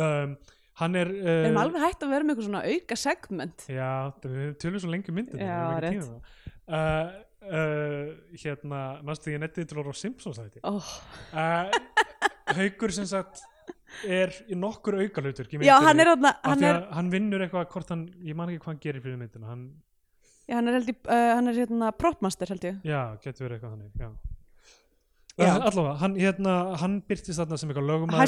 [0.00, 0.36] Um,
[0.80, 3.64] hann er við uh, erum alveg hægt að vera með eitthvað svona auka segment.
[3.68, 3.90] Já,
[4.24, 6.10] við tölum svo lengi myndin Já, rétt.
[6.70, 7.10] uh,
[7.50, 8.12] uh,
[8.42, 10.90] Hérna, næstu því ég nettið að á Simpsons þetta oh.
[11.34, 11.68] uh,
[12.56, 13.42] Haukur sem sagt
[14.06, 17.70] er í nokkur auka hlutur já, hann er, þarna- hann, hann, er, hann vinnur eitthvað
[17.74, 19.64] hvort hann, ég man ekki hvað hann gerir fyrir myndina hann,
[20.48, 22.80] já, hann er held í uh, hann er hérna propmaster held ég.
[22.86, 24.10] Já, getur verið eitthvað þannig já.
[25.40, 28.18] Allavega, hann, hérna, hann byrtist þarna sem eitthvað lögumæður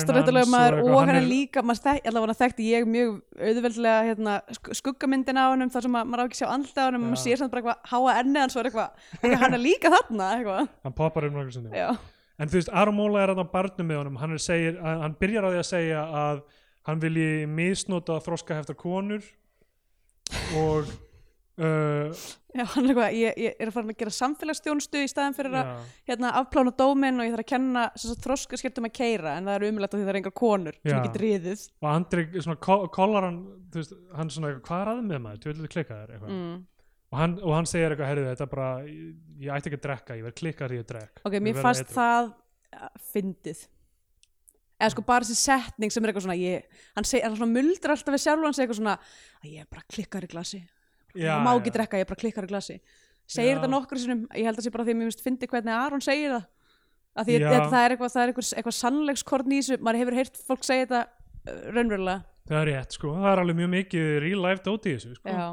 [0.53, 3.11] maður og hann er líka maður allavega þekkti ég mjög
[3.51, 6.47] auðveldlega hérna, sk- skuggamyndin á honum þar sem að maður á ekki sjá
[6.81, 8.15] á honum og maður sér samt bara eitthvað háa
[8.57, 8.71] og er
[9.19, 11.37] ok, hann er líka þarna eitthvað, hann poppar um
[11.83, 11.89] já,
[12.41, 15.17] En þú veist, Aron Móla er hann á barnum með honum, hann, segir, að- hann
[15.21, 16.43] byrjar á því að segja að
[16.89, 19.23] hann vilji misnota þroska heftar konur
[20.57, 20.89] og
[21.63, 22.09] uh,
[22.57, 25.57] já, hann er eitthvað ég, ég er að fara að gera samfélagsstjónstu í staðin fyrir
[25.61, 25.71] að
[26.09, 27.85] hérna, afplána dóminn og ég þarf að kenna
[28.25, 30.97] þroskaskiptum að keira en það er umlætt að því það er engar konur sem Já.
[30.97, 31.65] ég get riðið.
[31.85, 35.43] Og Andri svona ko- kollar hann, þú veist, hann svona hvað er að með maður,
[35.45, 36.33] þú vil klikka þér eitthvað.
[36.39, 36.61] Mm.
[37.13, 40.17] Og, hann, og hann segir eitthvað, herrðu þetta er bara, ég, ætti ekki að drekka,
[40.19, 43.63] ég verð klikkar því ég drekk ok, mér fannst það uh, fyndið.
[44.83, 48.17] Eða sko bara þessi setning sem er eitthvað svona ég, hann, seg, hann muldrar alltaf
[48.17, 50.63] við sjálf hann segir eitthvað svona að ég er bara klikkar í glasi.
[51.13, 51.77] Já, má ekki já.
[51.77, 52.81] drekka, ég er bara klikkar í glasi.
[53.31, 53.59] Segir Já.
[53.61, 56.05] þetta nokkur sinnum, ég held að sé bara því að mér finnst fyndi hvernig Aron
[56.05, 56.47] segir það.
[57.13, 60.17] Að því að það er eitthvað, það er eitthvað, eitthvað sannleikskorn í þessu, maður hefur
[60.19, 62.25] heyrt fólk segja þetta uh, raunverulega.
[62.49, 65.51] Það er rétt, sko, það er alveg mjög mikið real life dóti í þessu, sko.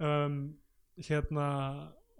[0.00, 0.36] Um,
[1.06, 1.48] hérna,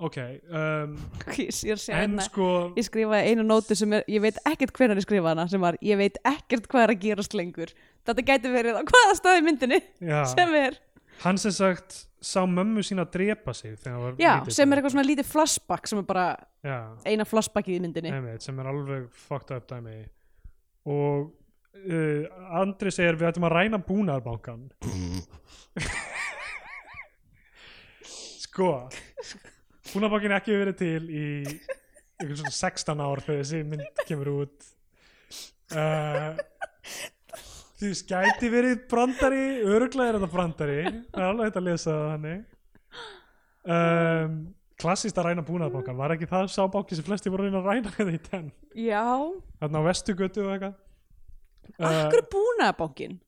[0.00, 0.18] ok
[0.48, 0.94] um,
[1.36, 5.00] ég að en hérna sko ég skrifaði einu nótu sem er, ég veit ekkert hvernig
[5.02, 7.74] ég skrifa hana sem var, ég veit ekkert hvað er að gerast lengur.
[8.08, 10.78] Þetta gæti verið á hvaða staði myndinni já, sem er,
[11.24, 14.96] hann sem sagt sá mömmu sína drepa sig þegar hann var já, sem er eitthvað
[14.96, 16.28] svona lítið flashback sem er bara
[16.64, 16.78] já,
[17.08, 18.14] eina flashbackið í myndinni.
[18.14, 19.98] Einmitt, sem er alveg fucked up dæmi.
[20.90, 21.30] Og
[21.84, 24.68] uh, Andri segir við ættum að ræna búnaðarbankan
[28.60, 29.40] sko
[29.90, 31.24] búnaðarbankin ekki verið til í
[32.20, 34.68] einhvern svona 16 ár þegar þessi mynd kemur út.
[35.70, 36.38] Uh,
[37.80, 40.80] því skæti verið brandari öruglega er þetta brandari.
[41.08, 42.42] Það er alveg hægt að lesa það þannig.
[43.70, 44.36] Um,
[44.80, 48.14] klassist að ræna búnaðarbankan var ekki það sá banki sem flesti voru að ræna þetta
[48.16, 49.04] í tenn já,
[49.60, 50.78] þarna á vestugötu og eitthvað.
[51.76, 53.18] Uh, akkur er búnaðabankin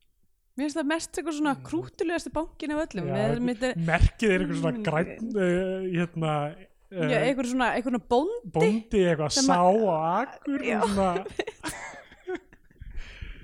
[0.53, 3.07] mér finnst það mest eitthvað svona krútulegasti bankin af öllum.
[3.12, 4.84] Með, með, merkið er eitthvað svona Mm.
[4.88, 10.66] græn uh, hérna uh, já, eitthvað svona, eitthvað svona bónd bóndi eitthvað sá og akkur
[10.68, 10.78] Já.
[10.82, 11.24] og svona.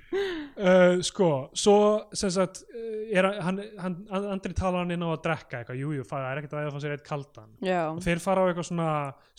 [0.09, 1.73] Uh, sko svo
[2.17, 3.97] sem sagt uh, er, hann, hann,
[4.33, 6.73] Andri talar hann inn á að drekka eitthvað, jújú, jú, það er ekkert að eða
[6.73, 7.49] fá sér eitt kaldan.
[7.65, 8.89] Já, og þeir fara á eitthvað svona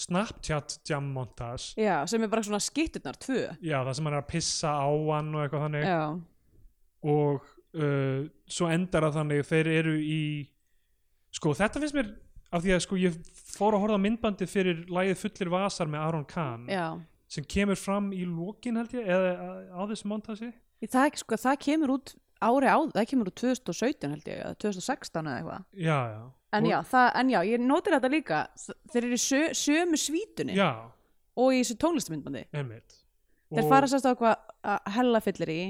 [0.05, 1.73] Snapchat jam montage.
[1.79, 3.41] Já, sem er bara svona skitturnar, tvö.
[3.63, 5.87] Já, það sem hann er að pissa á hann og eitthvað þannig.
[5.91, 6.01] Já,
[7.11, 10.21] og uh, svo endar að þannig þeir eru í
[11.31, 12.11] sko þetta finnst mér
[12.51, 13.19] af því að sko ég
[13.55, 16.87] fór að horfa á myndbandið fyrir lagið fullir vasar með Aron Kahn já.
[17.31, 19.31] sem kemur fram í lokin held ég eða
[19.71, 20.51] á- þessu montasi
[20.83, 25.27] það, sko, það kemur út ári á, það kemur út 2017 held ég, eða 2016
[25.29, 25.65] eða eitthvað.
[25.77, 26.21] já já.
[26.57, 28.39] En já, það, en já, ég nótir þetta líka,
[28.91, 30.57] þeir eru í sö, sömu svítunni.
[31.39, 32.41] Og í þessu tónlistamindbandi.
[32.51, 34.41] Þeir fara sérst á eitthvað
[34.73, 35.61] að hella fyllir í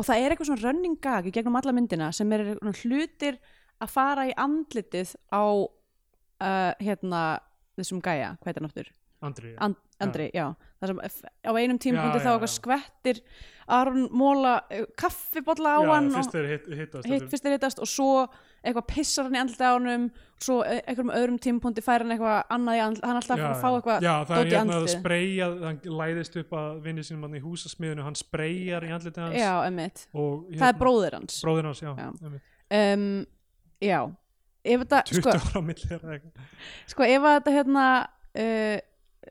[0.00, 3.36] og það er eitthvað svona running gag í gegnum alla myndina sem er hlutir
[3.80, 7.22] að fara í andlitið á uh, hérna
[7.76, 8.90] þessum gæja, hvað heitir hann aftur?
[9.20, 9.76] Andri And,
[10.06, 10.46] Andri, já.
[10.80, 11.00] Það sem
[11.44, 12.54] á einum tímapunkti Já, þá já, eitthvað já.
[12.56, 13.18] skvettir
[13.70, 17.82] Aron Móla uh, kaffibolla á já, hann fyrst þeir hit, hittast hitt fyrst er hittast
[17.84, 18.14] og svo
[18.64, 20.06] eitthvað pissar hann í andlita á honum
[20.42, 23.52] svo e- einhverjum öðrum tímapunkti fær hann eitthvað annað í andlita, hann alltaf að fara
[23.54, 27.28] að fá eitthvað já, það er hérna að spreyja hann læðist upp að vinni sínum
[27.28, 29.38] hann í húsasmiðinu hann spreyjar í andlitið hans.
[29.38, 31.38] Já, emmitt, og það er bróðir hans.
[31.44, 32.10] Bróðir hans, já, Já.
[32.80, 33.06] um,
[33.84, 34.00] já.
[34.60, 36.48] Ef þetta, 20 sko, ára á milli þeirra eitthvað.
[36.92, 38.78] sko ef þetta hérna uh,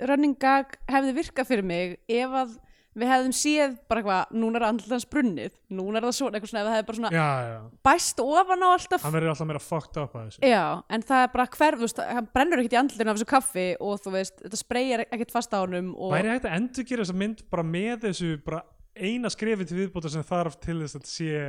[0.08, 2.58] running gag hefði virkað fyrir mig ef að
[3.00, 6.52] við hefðum séð bara eitthvað, núna er andlut hans brunnið núna er það svona, eitthvað
[6.52, 9.06] svona, það hefði bara svona já, já, bæst ofan á alltaf.
[9.06, 10.42] Hann verður alltaf meira fucked up að þessu.
[10.50, 10.64] Já,
[10.98, 13.68] en það er bara hver, þú veist, hann brennur ekkert í andlutinu af þessu kaffi
[13.86, 17.06] og þú veist, þetta spreyjar ekkert fast á honum og væri hægt að endur gera
[17.06, 18.64] þessa mynd bara með þessu bara
[19.00, 21.46] eina skrefi til viðbúta sem þarf til þess að sé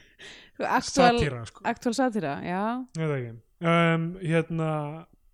[0.90, 1.62] satíra sko.
[1.70, 2.64] aktuál satira, já.
[2.98, 3.38] Ég veit ekki.
[3.60, 4.72] Um, hérna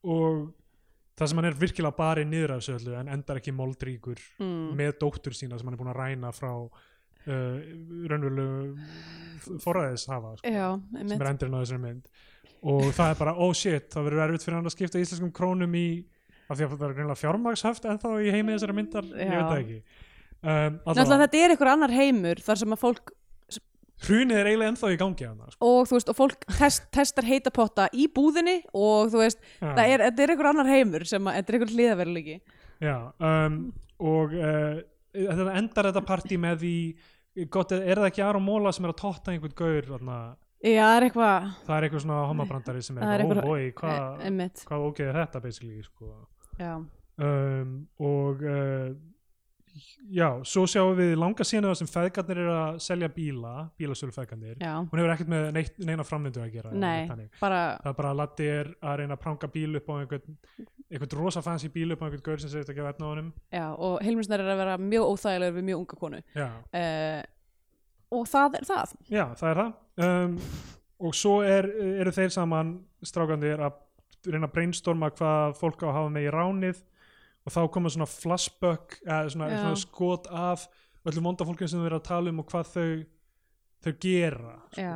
[0.02, 0.46] og
[1.16, 4.66] það sem hann er virkilega barið niður af þessu öllu en endar ekki moldríkur mm.
[4.78, 7.56] með dóttur sína sem hann er búin að ræna frá uh,
[8.10, 12.10] raunverulegu forræðis hafa sko, Já, sem er endurinn á þessari mynd
[12.66, 15.76] og það er bara, oh shit, það verður erfitt fyrir hann að skipta íslenskum krónum
[15.78, 15.86] í
[16.46, 19.36] af því að það er greinlega fjármagshöft en þá í heimi þessari myndar, ég Já.
[19.36, 23.14] veit það ekki um, Náttúrulega þetta er einhver annar heimur þar sem að fólk
[24.04, 25.70] hrunið er eiginlega ennþá í gangi hann sko.
[25.70, 29.70] og þú veist, og fólk test, testar heita potta í búðinni og þú veist, Já.
[29.70, 32.36] það er, þetta er einhver annar heimur sem að, þetta er einhver hliðaveruleiki
[32.84, 33.60] Já, um,
[34.12, 34.80] og uh,
[35.16, 36.76] þetta endar þetta partí með því
[37.52, 40.18] gott, er það ekki Aron Móla sem er að totta einhvern gaur þarna,
[40.66, 44.22] Já, það er eitthvað það er eitthvað svona homabrandari sem er, er oh boy, hvað
[44.28, 46.12] einmitt, hvað ógeð er þetta basically sko.
[46.60, 47.74] já, um,
[48.12, 48.88] og uh,
[50.12, 54.72] já, svo sjáum við langa sína sem feðgarnir eru að selja bíla bílasölu feðgarnir, já.
[54.80, 57.06] Hún hefur ekkert með neitt, neina framvindu að gera Nei,
[57.40, 60.40] bara, það er bara að Latti er að reyna að pranga bíl upp á einhvern
[60.86, 63.32] einhvern rosa fancy bíl upp á einhvern gaur sem segist að verna á honum.
[63.50, 66.20] Já, og Hilmisnar er að vera mjög óþægilegur við mjög unga konu.
[66.36, 67.22] Uh,
[68.16, 68.94] og það er það.
[69.10, 69.72] Já, það er það.
[70.06, 70.36] Um,
[71.06, 71.68] og svo er,
[72.00, 73.82] eru þeir saman strákandir að
[74.26, 76.84] reyna að brainstorma hvað fólk á að hafa með í ránið
[77.46, 79.60] og þá koma svona flashback eða svona, Já.
[79.62, 80.66] svona skot af
[81.06, 82.88] öllum vonda fólkinu sem þau eru að tala um og hvað þau
[83.86, 84.94] þau gera Já.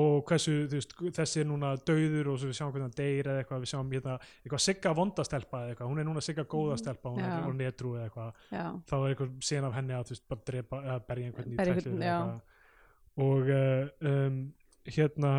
[0.00, 3.30] og hversu þú veist, þessi er núna dauður og svo við sjáum hvernig hann deyr
[3.32, 6.78] eða eitthvað, við sjáum hérna, eitthvað sigga vondastelpa eða eitthvað, hún er núna sigga góða
[6.78, 7.32] stelpa hún Já.
[7.32, 10.28] er á netrú eða eitthvað já, þá er eitthvað sen af henni að þú veist,
[10.30, 12.20] bara drepa, eða berja einhvern í Berja einhvern, eða já.
[12.20, 12.40] eitthvað.
[13.26, 14.38] og uh, um,
[14.94, 15.34] hérna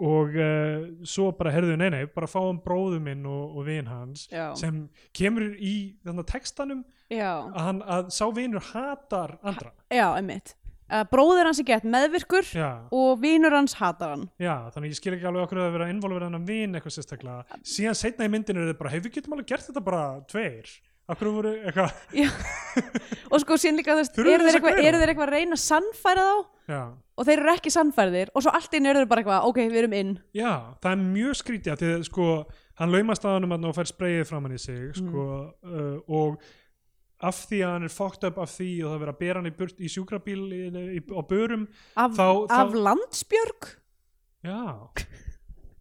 [0.00, 4.26] og uh, svo bara herðu nei nei, bara fáum bróðu minn og, og vin hans
[4.32, 4.86] já, sem
[5.16, 5.74] kemur í
[6.06, 6.80] þannig textanum
[7.10, 9.74] að, hann, að sá vinur hatar andra.
[9.92, 10.54] Já, einmitt.
[10.90, 14.28] Uh, bróðir hans er gett meðvirkur já, og vinur hans hatar hann.
[14.42, 17.60] Já, þannig ég skil ekki alveg okkur að vera involverið hann vin eitthvað sérstaklega.
[17.62, 20.72] Síðan setna í myndinu er þetta bara, hei við getum alveg gert þetta bara tveir.
[21.10, 21.94] Okkur voru eitthvað,
[23.32, 26.80] og sko síðan líka þú veist, eru þeir eitthvað að reyna að sannfæra þá já.
[27.20, 29.96] Og þeir eru ekki sannfærðir og svo allt inn eru bara eitthvað, ok, við erum
[29.98, 30.14] inn.
[30.36, 32.28] Já, það er mjög skrítið að að sko,
[32.80, 35.26] hann laumast að hann og fær spreyið framann í sig sko,
[35.66, 36.40] uh, og
[37.20, 39.42] af því að hann er fucked up af því og það er verið að bera
[39.42, 40.60] hann í, burt, í sjúkrabíl í,
[40.96, 41.66] í, á börum
[42.00, 43.68] af, Þá- þá- af landsbjörg?
[44.40, 44.62] Já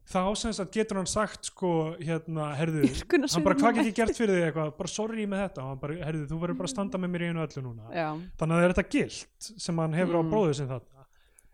[0.10, 3.96] þá sem sagt getur hann sagt sko, hérna, herðu hann bara, hvað get mætt." ég
[4.00, 4.46] gert fyrir þig?
[4.50, 7.14] Eitthvað bara sorry með þetta, og hann bara, herðu, þú verður bara að standa með
[7.16, 7.90] mér í einu öllu núna.
[7.94, 8.08] Já,
[8.42, 10.32] þannig að það er þetta gilt sem hann hefur á Mm.
[10.34, 11.06] bróður sin þarna.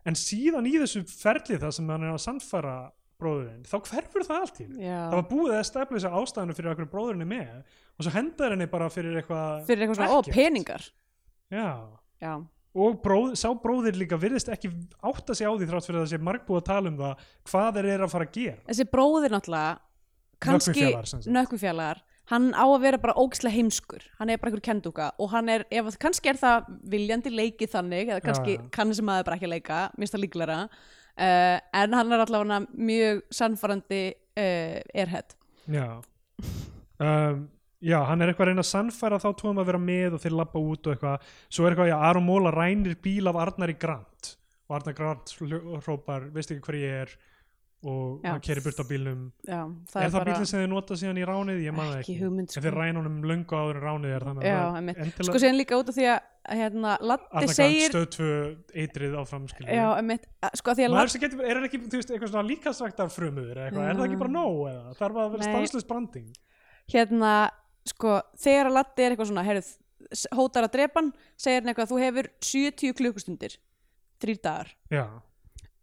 [0.06, 2.76] En síðan í þessu ferli það sem hann er að sannfæra
[3.20, 6.88] bróðurinn, þá hverfur það allt í það var búið að stefla þessu ástæðinu fyrir okkur
[6.92, 7.54] bróðurinn er með
[7.96, 10.84] og svo hendar henni bara fyrir eitthvað fyrir eitthvað svona, ó, peningar.
[11.50, 11.68] Já.
[12.20, 12.32] já,
[12.76, 14.68] og bróð, sá bróðir líka virðist ekki
[15.08, 17.78] átta sig á því þrátt fyrir að það sé margbúið að tala um það hvað
[17.78, 18.58] þeir eru að fara að gera.
[18.68, 19.78] Þessi bróðir náttúrulega
[20.46, 20.90] kannski,
[21.32, 24.02] nökkufjallar hann á að vera bara ógislega heimskur.
[24.18, 27.70] Hann er bara einhver kenduga og hann er, ef, að- kannski er það viljandi leikið
[27.76, 28.68] þannig eða kannski Já, já.
[28.74, 32.58] kann þessi maður bara ekki að leika minnst það líklega uh, en hann er allavega
[32.74, 35.36] mjög sannfærandi uh, erhett
[35.70, 35.86] já.
[36.96, 37.42] Um,
[37.80, 40.36] já, hann er eitthvað að reyna að sannfæra þá tóðum að vera með og þeir
[40.40, 41.30] lappa út og eitthvað.
[41.48, 44.36] Svo er eitthvað, já, Aron Móla rænir bíl af Arnari Grant.
[44.68, 45.32] Og Arnar Grant
[45.86, 47.16] hrópar, veist ekki hver ég er?
[47.86, 48.32] Og Já.
[48.32, 49.26] hann keri burt á bílnum.
[49.46, 49.60] Já,
[49.92, 51.58] það er, það bílinn sem þið nota síðan í ránið?
[51.62, 52.62] Ég það ekki ekki, hugmynd en sko.
[52.64, 55.92] þeir ræna honum löngu áður en ránið er þannig Já, að sko síðan líka út
[55.92, 58.30] af því að hérna, Latti Arnar Grant segir stöð tvö
[58.82, 59.44] eitrið áfram
[60.48, 63.52] að- sko að því að maður Latti er ekki, þú veist, eitthvað svona líkastræktar frumur
[63.52, 64.96] er það ekki bara nóg eða?
[64.96, 65.52] Þarf að vera Nei.
[65.52, 66.32] stanslust branding?
[66.90, 67.32] Hérna,
[67.86, 69.44] sko, þegar að Latti er eitthvað svona,
[70.12, 73.56] s- hótar að drepa hann segir hann eitthvað, þú hefur 70 klukkustundir
[74.22, 74.70] þrýr dagar.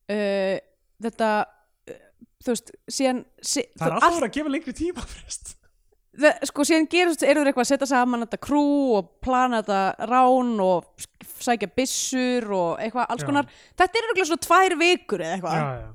[0.04, 0.58] Uh,
[1.04, 2.00] þetta uh,
[2.44, 5.54] þú veist, síðan sí, það er alltaf verið að gefa lengri tíma frest
[6.20, 8.64] það, sko, síðan eru þeir eitthvað að setja saman þetta krú
[9.00, 11.08] og plana þetta rán og
[11.44, 13.28] sækja byssur og eitthvað, alls Já.
[13.32, 13.48] konar.
[13.80, 15.88] Þetta er eitthvað svona tvær vikur eða eitthvað.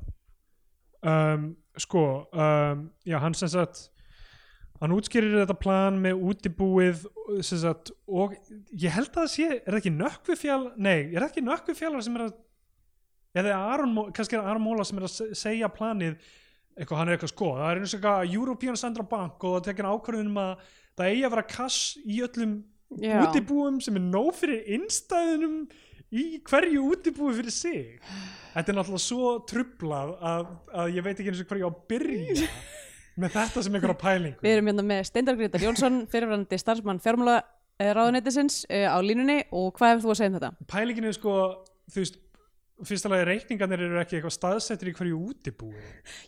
[1.08, 1.44] Um,
[1.78, 2.02] sko,
[2.34, 3.84] um, já, hann sem sagt
[4.80, 7.04] hann útskýrir þetta plan með útibúið
[7.42, 8.34] sagt, og
[8.78, 12.18] ég held að það sé, er það ekki nökkvifjall nei, er það ekki nökkvifjallar sem
[12.20, 12.36] er að
[13.38, 16.14] eða Aron, kannski er Aron Móla sem er að se- segja planið
[16.78, 19.66] eitthvað, hann er eitthvað sko, það er eins og eitthvað European Central Bank og það
[19.68, 20.64] tekin ákvörðun um að
[20.98, 22.56] það eigi að vera kass í öllum
[23.02, 23.18] Já.
[23.26, 25.58] útibúum sem er nóg fyrir innstæðunum
[26.16, 27.98] í hverju útibúi fyrir sig
[28.54, 32.48] þetta er náttúrulega svo trublað að, að ég veit ekki eins og hverju á byrja
[33.18, 34.42] með þetta sem einhverja pælingu.
[34.44, 37.40] Við erum hérna með Steindar Grétar Jónsson, fyrirvændi starfsmann fjármála
[37.78, 39.42] ráðuneytisins uh, á línunni.
[39.54, 40.54] Og hvað hefur þú að segja um þetta?
[40.70, 41.34] pælingin er sko
[41.88, 42.18] þú veist,
[42.86, 45.80] fyrsta lagi reikningarnir eru ekki eitthvað staðsettir í hverju útibúi.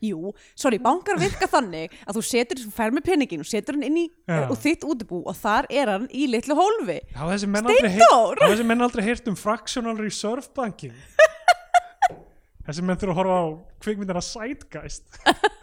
[0.03, 3.87] Jú, sorry, bankar virka þannig að þú setur, þú fær með peningin og setur hann
[3.87, 4.49] inn í Já.
[4.49, 6.99] uh, þitt útibú og þar er hann í litlu hólfi.
[7.15, 10.95] Hafa þessi menn aldrei heyrt um fractional reserve banking.
[12.71, 13.47] Þessi menn þurfa að horfa á
[13.83, 15.17] kvikmyndina Sidegeist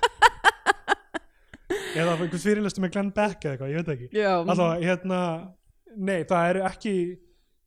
[1.69, 4.09] eða einhvers fyrirlestu með Glenn Beck eða eitthvað, ég veit ekki.
[4.15, 5.21] Já, Alltaf, hérna,
[5.95, 6.95] nei, það eru ekki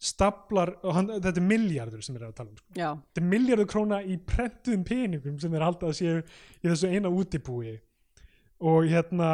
[0.01, 2.71] staplar, og hann, þetta er miljardur sem erum að tala um, sko.
[2.79, 6.93] já, þetta er miljardur króna í prentuðum peningum sem þeir halda að séu í þessu
[6.95, 7.75] eina útibúi.
[8.71, 9.33] Og hérna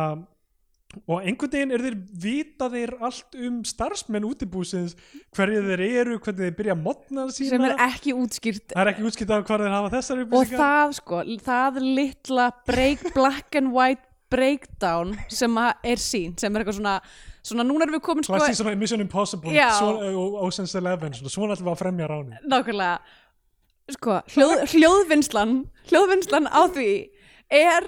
[1.10, 4.94] og einhvern veginn er þeir vita þeir allt um starfsmenn útibúsins
[5.34, 8.68] hverju þeir eru, hvernig þeir byrja að modna sína, sem er ekki útskýrt.
[8.72, 10.62] Það er ekki útskipt af hvað þeir hafa þessar og upplýsingar.
[10.62, 16.78] það sko, það litla break, black and white breakdown sem er sín sem er eitthvað
[16.81, 16.94] svona,
[17.47, 19.69] svona núna erum við komin sko, svona Mission Impossible Já.
[19.78, 22.97] svona, og Ocean's Eleven, svona, svona ætlum við að fremja ráni nákvæmlega.
[23.97, 25.53] Sko, hljóð, hljóðvinnslan
[25.93, 26.90] hljóðvinnslan á því
[27.55, 27.86] er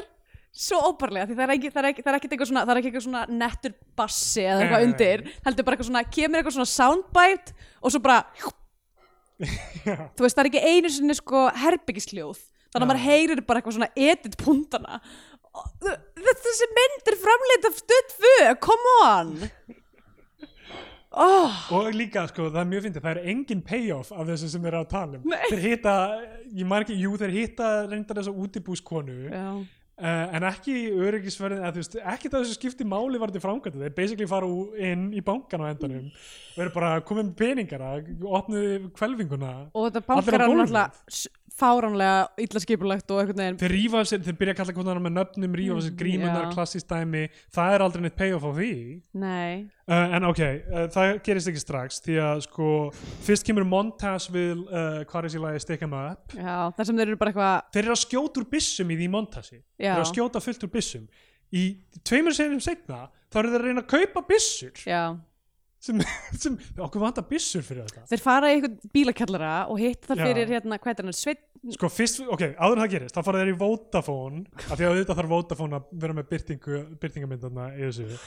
[0.58, 2.72] svo óparlega því það er ekki, það er ekki, það er ekki eitthvað svona það
[2.72, 6.56] er ekki eitthvað svona nettur bassi eða eitthvað undir heldur bara eitthvað svona, kemur eitthvað
[6.56, 8.20] svona soundbite og svo bara
[10.18, 12.40] þú veist, það er ekki einu sinni sko herbyggisljóð
[12.72, 14.98] þannig að maður heyrir bara eitthvað svona edit puntana
[15.82, 17.18] þessi mynd er
[17.82, 19.34] stödd fö come on.
[21.18, 24.62] Oh, og líka sko, það er mjög fyndið, það er engin payoff af þessu sem
[24.62, 25.32] þeir eru að tala um.
[25.48, 25.94] Þeir hitta,
[26.60, 29.48] ég ekki, jú þeir hitta reyndar þessa útibúskonu já,
[29.98, 34.46] Uh, en ekki öryggisverðin ekki það þessu skipti máli var til framkvæmdu þeir basically fara
[34.78, 37.88] inn í bankan á endanum og eru bara komið með peningara
[38.38, 41.18] opnuðu kvelvinguna og þetta bankar er náttúrulega
[41.58, 45.14] fáránlega illa skipulegt og einhvern veginn þeir rífa sér, þeir byrja að kalla hvernig með
[45.16, 46.52] nöfnum rífa sér grímunar, Já.
[46.54, 47.24] klassist dæmi.
[47.54, 48.72] Það er aldrei neitt payoff á því.
[49.18, 49.52] Nei,
[49.88, 52.72] uh, en ok, uh, það gerist ekki strax því að sko,
[53.26, 56.36] fyrst kemur montage við uh, hvað er sér lagi Stick 'em Up?
[56.36, 59.10] Já, þar sem þeir eru bara eitthvað þeir eru að skjóta úr byssum í því
[59.16, 59.58] montasi.
[59.78, 59.90] Já.
[59.90, 61.08] þeir eru að skjóta fullt úr byssum.
[61.48, 61.64] Í
[62.04, 64.74] tveimur senum setna þá eru þeir að reyna að kaupa byssur.
[64.84, 65.02] Já,
[65.82, 66.00] sem,
[66.42, 68.06] sem okkur vantar byssur fyrir þetta.
[68.10, 71.44] Þeir fara í einhvern bílakjallara og hitta það fyrir hérna, hvað er hann, Sveit
[71.74, 74.92] sko fyrst, ok, áður en það gerist þá fara þeir í Vodafone af því að
[74.92, 78.18] auðvitað þarf Vodafone að vera með byrtingu, byrtingamyndarna í þessu.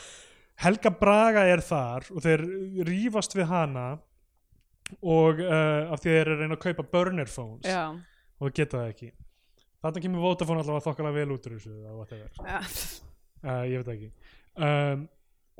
[0.61, 2.43] Helga Braga er þar og þeir
[2.87, 3.85] rífast við hana
[4.99, 8.43] og uh, af því að þeir eru að reyna að kaupa burner phones já, og
[8.49, 9.11] það geta það ekki.
[9.81, 11.71] Þarna kemur Vodafone allavega þokkalega vel út úr þessu
[13.41, 14.11] uh, ég veit það ekki.
[14.51, 15.07] Um,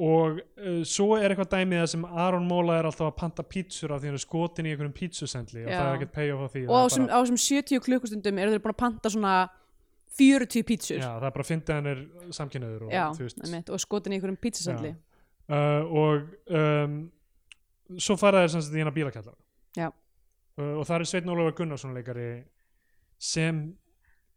[0.02, 4.02] og uh, svo er eitthvað dæmið sem Aron Móla er alltaf að panta pítsur af
[4.02, 5.78] því hann er skotin í einhverjum pítsusendli og Já.
[5.78, 7.84] það er ekkert payoff á því og á það er þessum bara, á þessum 70
[7.88, 9.36] klukkustundum eru þeir búin að panta svona
[10.18, 11.00] 40 pítsur.
[11.00, 12.02] Já, það er bara að finna hann er
[12.36, 16.98] samkynniður og, já, þú veist, einmitt, og skotin í einhverjum pítsasendli uh, og um,
[18.00, 19.40] svo fara þeir sem sagt í hérna bílakjallara.
[19.78, 19.88] Já.
[19.92, 22.28] uh, og það er Sveinn Ólafur Gunnarsson leikari
[23.22, 23.64] sem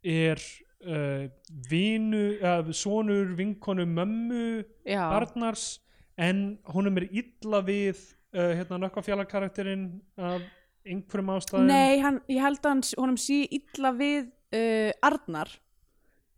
[0.05, 0.39] er
[0.85, 1.25] uh,
[1.69, 4.45] vinu, uh, sonur vinkonu mömmu
[4.85, 5.81] já, Arnars
[6.17, 7.99] en honum er illa við
[8.35, 10.45] uh, hérna nökkafjala karakterinn af
[10.85, 11.69] einhverjum ástæðum.
[11.69, 15.51] Nei, hann, ég held að honum sé illa við uh, Arnar.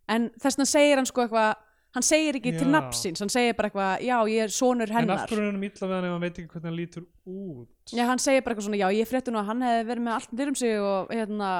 [0.08, 1.56] En þess vegna segir hann sko eitthvað
[1.96, 2.72] hann segir ekki til Já.
[2.74, 5.22] nafnsins, hann segir bara eitthvað já, ég er sonur en af hennar.
[5.30, 7.92] hverju er hann illa við hann ef hann veit ekki hvernig hann lítur út?
[7.94, 10.16] Já, hann segir bara eitthvað svona, já, ég frétti nú að hann hefði verið með
[10.18, 11.50] allt um sig og hérna,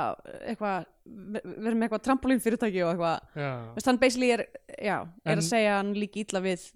[0.43, 0.89] eitthvað,
[1.35, 3.51] verið með eitthvað trampolín fyrirtæki og eitthvað, já.
[3.77, 4.45] veist, hann basically er,
[4.77, 6.67] já, er En- að segja að hann líki illa við,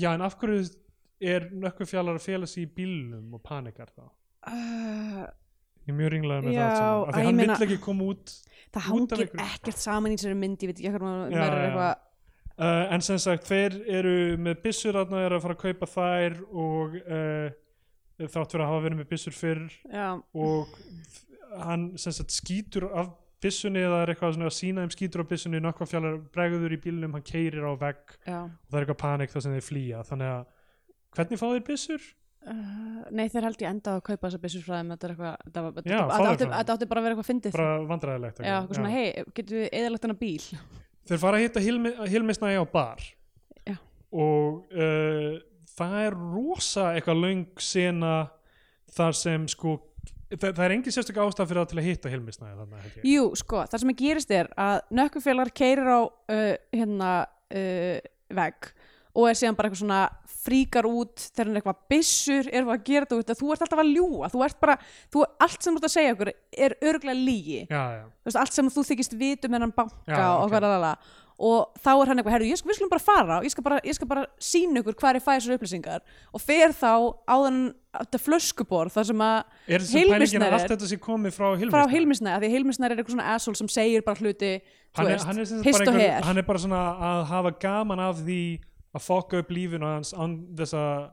[0.00, 0.64] já, en af hverju
[1.24, 4.06] er nökkafjalar að fela sig í bílnum og panikar þá?
[4.44, 5.24] Uh,
[5.84, 7.08] ég er mjög ringlaður með Já, það saman.
[7.08, 8.34] Af því hann vill ekki koma út
[8.74, 11.92] það hangir ekkert saman í þessari mynd, ég veit ekki eitthvað,
[12.58, 16.40] uh, en sem sagt þeir eru með byssur þarna er að fara að kaupa þær
[16.50, 17.48] og uh,
[18.24, 20.74] þátt fyrir að hafa verið með byssur fyrr já, og
[21.64, 23.14] hann sem sagt skýtur af
[23.44, 27.14] byssunni eða er eitthvað svona að sína þeim skýtur á byssunni nokkvafjallar bregður í bílnum
[27.18, 30.02] hann keirir á vegg já, og það er eitthvað panik þar sem þeir flýja.
[30.10, 30.44] Þannig að
[31.18, 32.06] hvernig fá þeir byssur?
[32.44, 35.36] uh, nei þeir held ég enda að kaupa þessa byssur frá þeim, þetta er eitthvað,
[35.46, 38.56] þetta, var- Já, þær átti, þetta átti bara að vera eitthvað fyndið, bara vandræðilegt já,
[38.58, 38.76] eitthvað.
[38.80, 40.48] svona, hei, getur við eðalagt hennar bíl,
[41.08, 41.62] þeir fara að hitta
[42.12, 43.06] Hilmisnægi á bar.
[43.64, 43.76] Já.
[44.12, 45.30] og uh,
[45.78, 48.12] það er rosa eitthvað löng sena
[48.94, 49.78] þar sem sko
[50.40, 53.06] það, það er engin sérstök ástæð fyrir það til að hitta ég.
[53.10, 58.74] Jú, sko, það sem að gerist er að nökkufélagar keirir á uh, hérna uh, vegg
[59.14, 60.00] og er síðan bara eitthvað svona
[60.44, 63.64] fríkar út þegar hann er eitthvað byssur, er eitthvað að gera þetta út þú ert
[63.64, 64.76] alltaf að ljúa, þú ert bara
[65.14, 66.30] þú, allt sem þú ert að segja okkur
[66.66, 70.26] er örgulega lígi já, já, þú veist, allt sem þú þykist vitum hennan banka Já,
[70.34, 70.56] og ok.
[70.56, 70.66] hvað
[71.38, 73.64] og þá er hann eitthvað, herru, ég skal, við skulum bara fara og ég skal
[73.66, 76.04] bara, ég skal bara sína ykkur hvað er fæðisar upplýsingar.
[76.30, 76.92] Og fer þá
[77.26, 77.58] á þann
[77.94, 81.46] þetta flöskubor þar sem að er þessi pælingin Hilmisnæri að allt þetta sé komið frá
[81.48, 84.52] Hilmisnæri frá Hilmisnæ, af því að Hilmisnæ er eitthvað svona asshole sem segir bara hluti,
[84.94, 86.28] þú hann er, veist, hann, er hist bara og her.
[86.28, 88.40] hann er bara svona að hafa gaman af því
[88.94, 91.08] að fokka upp lífinu hans án þess að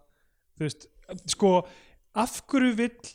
[0.57, 0.87] þú veist,
[1.33, 1.53] sko
[2.21, 3.13] af hverju vill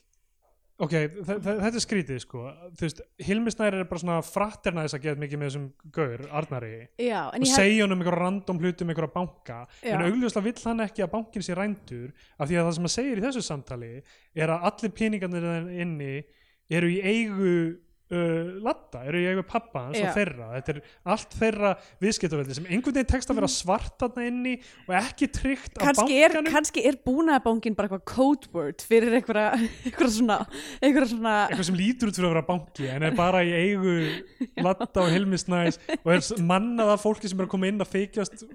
[0.82, 0.94] ok,
[1.26, 2.42] þetta er skrítið sko.
[2.76, 5.66] Þú veist, Hilmisnæri er bara svona fraternæðis að geta mikið með þessum
[5.96, 6.72] gaur, Arnari.
[7.00, 9.60] Já, og segja honum einhver random hluti um einhverja banka.
[9.80, 9.94] Já.
[9.94, 12.96] en augljóslega vill hann ekki að bankin sé rændur af því að það sem hann
[12.96, 13.92] segir í þessu samtali
[14.36, 16.12] er að allir peningarnir inni
[16.76, 17.56] eru í eigu
[18.12, 20.80] uh, latta, eru í eigu pappa hans og þeirra, þetta er
[21.14, 21.70] allt þeirra
[22.04, 24.52] viðskiptaveldi sem einhvern veginn tekst að vera svart þarna inni
[24.86, 25.80] og ekki tryggt
[26.14, 26.52] er, bankanum.
[26.54, 29.48] kannski er búnaðabóngin bara eitthvað code word fyrir einhverja,
[29.86, 33.96] einhverja svona eitthvað sem lítur út fyrir að vera banki en er bara í eigu
[34.62, 37.92] latta og helmisnæs og er s- mannað af fólki sem er að koma inn að
[37.96, 38.46] þykjast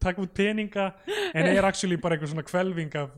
[0.00, 0.88] taka út peninga
[1.34, 3.10] en er actually bara eitthvað svona kvelving af,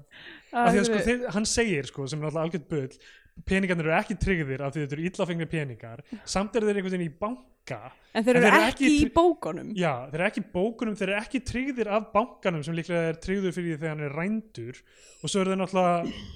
[0.56, 2.98] af því að sko, þeir, hann segir sko, sem er alltaf algjörð bull
[3.44, 7.10] peningarnir eru ekki tryggðir af því þetta eru illafengni peningar samt eru þeir einhvern veginn
[7.10, 7.80] í banka
[8.16, 11.20] en þeir eru ekki ekki í bókunum já, þeir eru ekki í bókunum, þeir eru
[11.20, 14.82] ekki tryggðir af bankanum sem líklega er tryggður fyrir því þegar hann er rændur
[15.20, 16.26] og svo eru þeir náttúrulega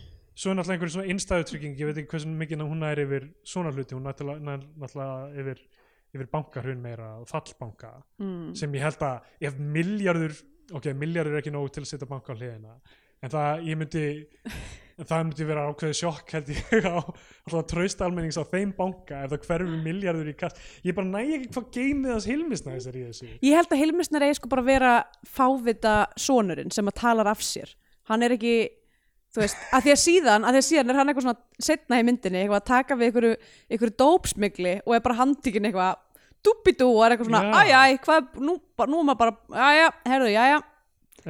[0.41, 3.75] svo er náttúrulega einhver svona innstæðutrygging ég veit ekki hversu mikið hún er yfir svona
[3.75, 5.67] hluti hún er náttúrulega yfir,
[6.15, 8.55] yfir bankahrun meira og fallbanka mm.
[8.59, 10.37] sem ég held að ef miljardur
[10.77, 12.77] ok, miljardur er ekki nóg til að setja banka á hliðina
[13.21, 14.05] en það, ég myndi
[15.01, 19.33] það myndi vera ákveðið sjokk held ég á alltaf traust almennings á þeim banka ef
[19.33, 20.61] það hverfur miljardur í kast.
[20.85, 23.31] Ég bara næ ekki hvað geimið þess hilmisnæðis er í þessu.
[23.47, 24.93] Ég held að Hilmisnær eigi sko bara vera
[25.29, 27.73] fávita sonurinn sem að talar af sér.
[28.11, 28.55] Hann er ekki
[29.31, 32.01] þú veist, að því að síðan, að því að síðan er hann eitthvað svona setna
[32.01, 33.35] í myndinni, eitthvað að taka við einhverju,
[33.71, 36.01] einhverju dópsmigli og er bara handtíkin eitthvað
[36.47, 37.77] dúbidú og er eitthvað svona, Já.
[37.85, 38.57] æjæ, hvað, nú,
[38.91, 39.37] nú maður bara,
[39.71, 40.61] æjæ, herðu, jæja.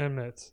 [0.00, 0.46] Einmitt.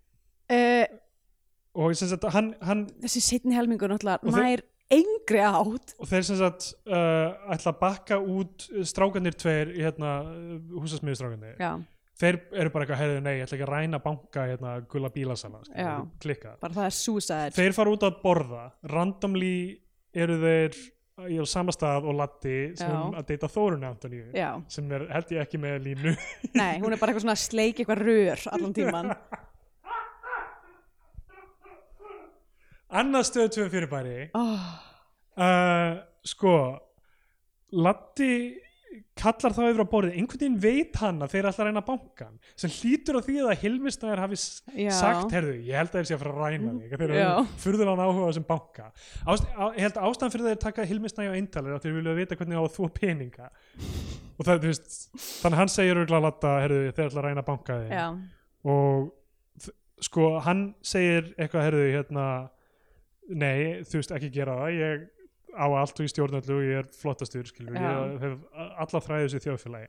[1.78, 5.94] Uh, og sem sagt hann, hann þessi setni helmingur náttúrulega nær engri átt.
[6.00, 10.18] Og þeir sem sagt uh, ætla að bakka út strákanir tveir í hérna
[10.80, 11.72] húsasmiðustrákanir já,
[12.18, 15.64] þeir eru bara eitthvað, heyrðu nei, ég ætla ekki að ræna banka hérna gula bílasala
[15.74, 15.92] Já.
[16.24, 16.56] klikka.
[16.64, 18.64] Bara það er suicide þeir fara út að borða.
[18.94, 19.56] Randomly
[20.18, 20.80] eru þeir
[21.28, 22.98] í á sama stað og Latti sem Já.
[23.20, 26.14] að deyta Þórunni Antoníu já, sem er held ég ekki með línu.
[26.54, 29.10] Nei, hún er bara eitthvað svona að sleik eitthvað rör allan tíman
[32.90, 34.20] annað stöð tvö fyrirbæri.
[34.38, 34.70] Oh,
[35.40, 35.98] uh,
[36.28, 36.54] sko
[37.78, 38.32] Latti
[39.18, 41.84] kallar þá yfir á borðið, einhvern veginn veit hann að þeir er alltaf að reyna
[41.86, 44.92] bankan sem hlýtur á því að Hilmistæðir hafi Já.
[44.96, 47.44] sagt, herðu, ég held að þeir sé að fara að ræna þig að þeir eru
[47.64, 48.88] furðulega áhuga á þessum banka.
[49.28, 52.18] Ást, á, ég held að ástæðan fyrir þeir taka Hilmistæði á eintalir að þeir vilja
[52.22, 53.52] vita hvernig á að þú peninga.
[54.38, 57.80] Og það, veist þannig að hann segir örgulega Latta, herðu, þeir ætla að ræna banka
[57.84, 57.96] þig.
[57.98, 58.08] Já,
[58.72, 59.72] og
[60.08, 62.28] sko hann segir eitthvað herðu hérna
[63.30, 64.74] nei þú veist ekki gera það.
[64.78, 65.06] Ég
[65.58, 67.94] á allt og í stjórnallu og ég er flottastur skilur, Já.
[68.14, 68.36] ég hef
[68.84, 69.88] alla þræðis í þjóðfélagi.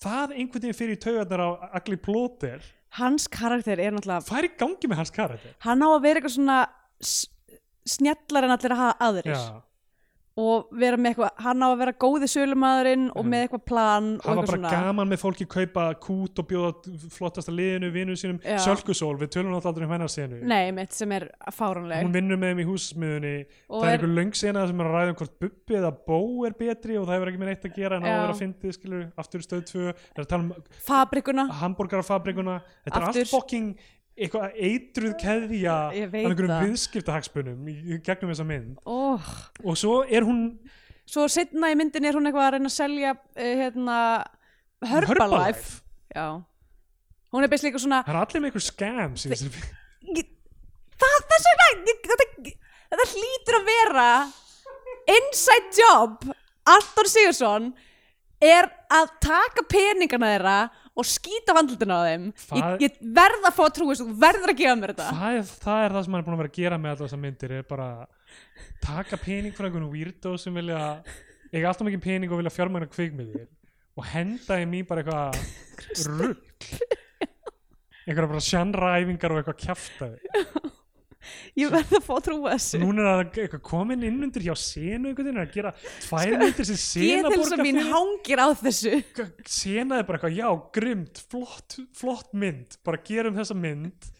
[0.00, 2.64] Það einhvern veginn fyrir í taugarnar á Agli Plóter
[2.96, 5.52] hans karakter er náttúrulega hvað er í gangi með hans karakter?
[5.64, 6.56] hann á að vera eitthvað svona
[7.92, 9.36] snjallar en allir að hafa aðrir.
[9.36, 9.62] Já,
[10.40, 13.30] og vera með eitthvað, hann á að vera góði sölumadurinn og Mhm.
[13.32, 14.70] með eitthvað plan hafa eitthvað bara svona.
[14.70, 18.38] gaman með fólki kaupa kút og bjóða flottasta liðinu vinnu sínum.
[18.58, 20.40] Sölkusól, við tölum náttúrulega aldrei um hennar senu.
[20.42, 22.02] Nei, mitt sem er fáránleg.
[22.02, 24.84] Hún vinnur með þeim í húsmiðunni og það er er, einhver löng sena sem er
[24.86, 27.64] að ræða um hvort Bubbi eða Bó er betri og það hefur ekki með neitt
[27.68, 30.28] að gera en á að vera að fyndið skilur aftur stöð 2 það er að
[30.28, 30.54] tala um
[30.86, 31.48] fabrikuna.
[31.60, 33.20] Hambúrgarafabrikuna þetta er Aftur.
[33.20, 33.76] allt fokking
[34.16, 38.78] eitthvað eitruð keðja af einhverjum í gegnum þessa mynd.
[38.84, 39.32] Oh.
[39.64, 40.42] og svo er hún
[41.08, 43.98] svo setna í myndin er hún eitthvað að reyna að selja uh, hérna
[44.82, 45.80] Herbalife.
[46.12, 46.26] Já.
[47.32, 48.66] Hún er beislega eitthvað svona það er allir með einhver
[49.22, 49.62] þessari
[50.18, 50.32] Ég-
[51.00, 52.26] það, þess vegna ég- þetta,
[52.92, 54.08] þetta hlýtur að vera
[55.16, 56.28] inside job.
[56.72, 57.70] Anton Sigursson
[58.42, 60.56] er að taka peningana þeirra
[60.96, 62.24] og skýta vandlutina á þeim.
[62.32, 65.06] Ég, Það- ég verð að fá að trúi þú verður að gefa mér þetta.
[65.20, 67.08] Það er, það er það sem hann er búin að vera að gera með allar
[67.08, 67.88] þessar myndir er bara
[68.82, 70.80] taka pening frá einhvern weirdo sem vilja
[71.52, 73.48] eiga alltaf mikið pening og vilja fjármæna kvikmiðir
[73.96, 76.68] og henda þeim í bara eitthvað rugg
[78.06, 80.18] einhverja bara sjanræfingar og eitthvað kjaftaði
[81.58, 82.80] ég verð að fá að trúa þessu.
[82.82, 85.74] Núna er það komin inn undir hjá senu einhvern veginn að gera
[86.06, 87.92] tvær myndir sem sena borgar að mín fyrir.
[87.92, 88.94] hangir á þessu.
[89.58, 94.10] Sena er bara eitthvað, já, grimt flott, flott mynd, bara gerum þessa mynd.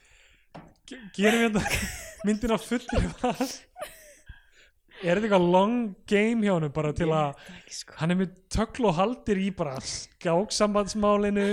[0.89, 1.67] Ge- gerum hérna
[2.27, 3.11] myndina fullir
[5.03, 5.79] er þetta eitthvað long
[6.11, 7.41] game hjá hann bara til að
[7.75, 7.97] sko.
[7.99, 11.47] hann er með töklu og haldir í bara skáksambandsmálinu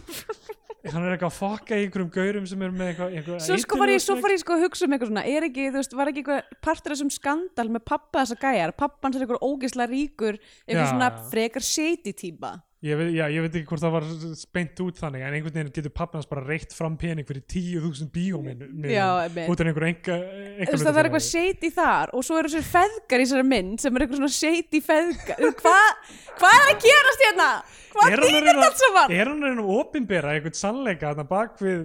[0.92, 3.80] hann er eitthvað að fokka í einhverjum gaurum sem er með eitthvað, eitthvað svo sko
[3.80, 5.96] var ég, svo fór ég sko að hugsa um eitthvað svona er ekki, þú veist,
[5.98, 9.92] var ekki eitthvað partur þessum skandal með pappa þessa gæjar, pappan sem er eitthvað ógeðslega
[9.92, 12.52] ríkur, eitthvað Já, svona frekar shady típa
[12.84, 14.04] ég veit, já, ég veit ekki hvort það var
[14.52, 18.60] beint út þannig en einhvern veginn getur pappans bara reitt fram pening fyrir 10.000 bíóminn
[18.66, 20.18] út af einhver enga,
[20.60, 24.00] það er eitthvað shady þar og svo eru þessir feðgar í þessari mynd sem er
[24.04, 25.40] eitthvað svona shady feðgar.
[25.62, 25.88] Hvað
[26.36, 27.50] hva er að gerast hérna?
[27.96, 29.08] hvað er að reyna, þetta saman?
[29.16, 31.80] er hann að reyna að opinbera einhvern sannleika þarna bak við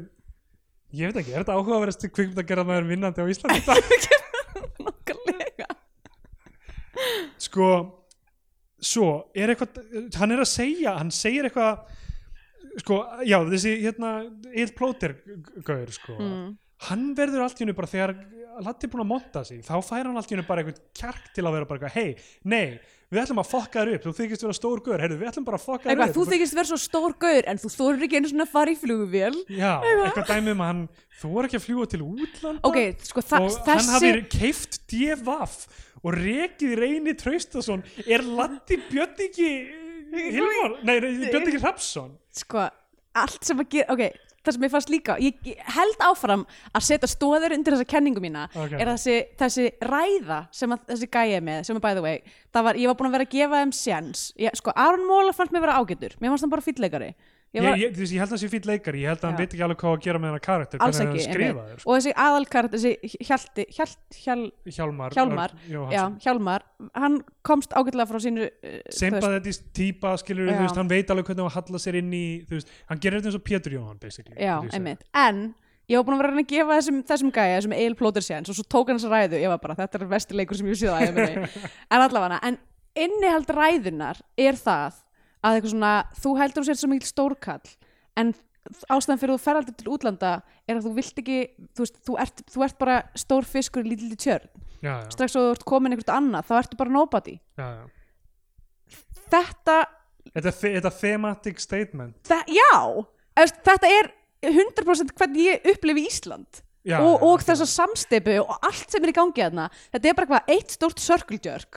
[0.99, 3.65] ég veit ekki, er þetta áhugaverðast kvikmynd að gera maður vinnandi á Íslandi í
[7.41, 8.00] sko
[8.81, 11.83] svo, er eitthvað hann er að segja, hann segir eitthvað
[12.81, 14.11] sko, já, þessi hérna,
[14.55, 15.17] Eil Plóter
[15.67, 16.55] gaur, sko Mm.
[16.87, 18.15] hann verður allt í hennu bara þegar
[18.61, 21.29] Latti er búin að monta sig, þá fær hann allt í hennu bara eitthvað kjark
[21.33, 22.79] til að vera bara eitthvað, hei, nei
[23.11, 25.57] við ætlum að fokka þér upp, þú þykist vera stór gaur heyrðu, við ætlum bara
[25.59, 26.17] að fokka þér Eitthvað, upp.
[26.17, 28.77] þú þykist vera svo stór gaur en þú þórir ekki einu svona að fara í
[28.81, 29.35] flugvél.
[29.51, 30.27] Já, eitthvað.
[30.31, 30.83] dæmi um að hann
[31.21, 35.57] þú er ekki að fljúa til útlanda ok, sko og hann þessi hafi keift divaf
[36.01, 39.51] og rekið Reyni Traustason er Latti Björn ekki
[40.11, 42.65] Hilmar, nei, ekki Hrapsson sko,
[43.15, 44.01] allt sem að gera ok,
[44.41, 48.47] það sem ég fannst líka ég, held áfram að setja stóður undir þessa kenningu mína
[48.51, 48.75] Ok.
[48.75, 52.67] er þessi, þessi ræða sem að þessi gæja með, sem er by the way það
[52.67, 54.11] var, ég var búin að vera að gefa þeim
[54.43, 57.13] ég, sko, Aron Móla fannst mér vera ágætur mér fannst hann bara fýtleikari
[57.51, 59.27] ég ég, var, ég, veist, ég held að hann sé fýll leikari, ég held að
[59.27, 61.89] hann veit ekki alveg hvað að gera með hennar karakter alls hvernig hann skrifaður, sko.
[61.89, 64.43] og þessi aðalkart, þessi Hjalti Hjalt, Hjal,
[64.77, 66.03] Hjálmar, Hjálmar, Örn já.
[66.23, 66.65] Hjálmar.
[66.95, 67.17] Hann
[67.47, 70.55] komst ágætlega frá sínu uh, sympathetisk típa skilur Já.
[70.55, 73.19] þú veist, hann veit alveg hvernig hann hallar sér inn í þú veist, hann gerir
[73.19, 75.43] þetta eins og Pétur Jóhann basically, Já, ég einmitt, en
[75.91, 78.51] ég var búin að vera að að gefa þessum, þessum gæja, þessum Egil Plóter séns
[78.51, 80.79] og svo tók hann þessa ræðu, ég var bara, þetta er vesti leikur sem ég
[80.79, 82.59] séð að æfa minni, en allavega en
[82.95, 85.01] innihald ræðunar er það
[85.41, 85.91] að eitthvað svona,
[86.21, 87.75] þú heldur þú sér svo mikil stórkall,
[88.21, 88.33] en
[88.93, 90.33] ástæðan fyrir þú fer aldrei til útlanda
[90.69, 91.39] er að þú vilt ekki,
[91.73, 94.51] þú veist, þú ert, þú ert bara stór fiskur í lítilli tjörn.
[94.81, 97.35] Já, já, strax svo þú ert komin einhvert annað, þá ertu bara nobody.
[97.57, 97.89] Já, já.
[99.33, 99.79] þetta,
[100.31, 102.17] Þetta, er thematic statement.
[102.29, 102.73] Þa já
[103.65, 104.11] þetta er
[104.51, 109.11] 100% hvernig ég upplifi Ísland já, og, og já, þessa samsteipu og allt sem er
[109.11, 109.67] í gangi þarna.
[109.93, 111.01] Þetta er bara eitthvað eitt stórt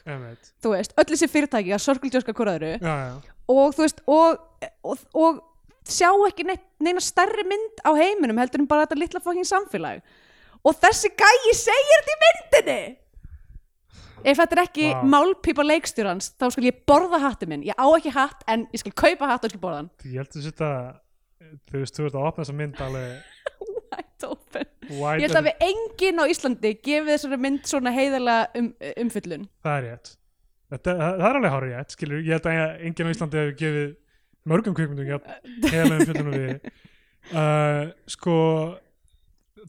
[0.05, 0.53] einmitt.
[0.65, 1.85] þú veist, öll þessi fyrirtæki að
[2.55, 2.73] öðru.
[2.79, 3.34] Já, já.
[3.51, 4.41] Og þú veist, og,
[4.85, 5.41] og, og
[5.85, 10.01] sjá ekki neitt, neina stærri mynd á heiminum heldur en bara þetta litla fucking samfélag.
[10.65, 12.83] Og þessi gæi segir þetta í myndinni!
[14.25, 15.01] Ef þetta er ekki Vá.
[15.13, 17.65] málpípa leikstjórans þá skal ég borða hatti minn.
[17.69, 19.91] Ég á ekki hatt en ég skal kaupa hatt og skal borða hann.
[20.09, 20.71] Ég held að þetta
[21.69, 23.31] þú veist, þú ert að opna þessa mynd alveg
[23.95, 24.71] Wide open.
[24.89, 28.71] wide ég held að við enginn á Íslandi gefið þessari mynd svona heiðarlega um,
[29.05, 30.11] umfyllun það er rétt
[30.73, 33.59] þetta, það, það er alveg hárið rétt, skilur ég held að enginn á Íslandi hefur
[33.61, 33.93] gefið
[34.53, 35.09] mörgum kvikmyndum
[35.73, 36.59] heila um fjöldunum við.
[37.33, 38.35] Uh, sko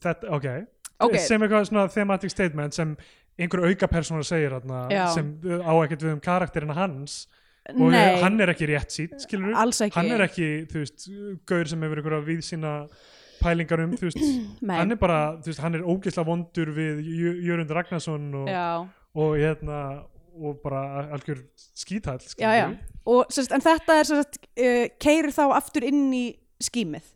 [0.02, 0.46] þetta, ok,
[1.06, 1.14] Ok.
[1.24, 2.90] sem eitthvað svona thematic statement sem
[3.40, 4.52] einhver auka persóna segir
[4.92, 5.06] Já.
[5.14, 5.30] sem
[5.64, 7.26] á ekkert við um karakterina hans.
[7.72, 11.06] Og Nei, hann er ekki rétt sítt, skilur hann er ekki, þú veist,
[11.48, 12.74] gaur sem hefur einhverja við sína
[13.40, 14.20] pælingar um, þú veist.
[14.68, 14.76] Nei.
[14.76, 18.52] hann er bara, þú veist, hann er ógeðslega vondur við Jö- Jörund Ragnarsson og,
[19.16, 19.80] og hérna
[20.36, 21.42] og bara algjör
[21.74, 22.66] skítall já, já.
[23.06, 26.24] Og, sérst, en þetta er sérst, uh, keirir þá aftur inn í
[26.62, 27.12] skímið?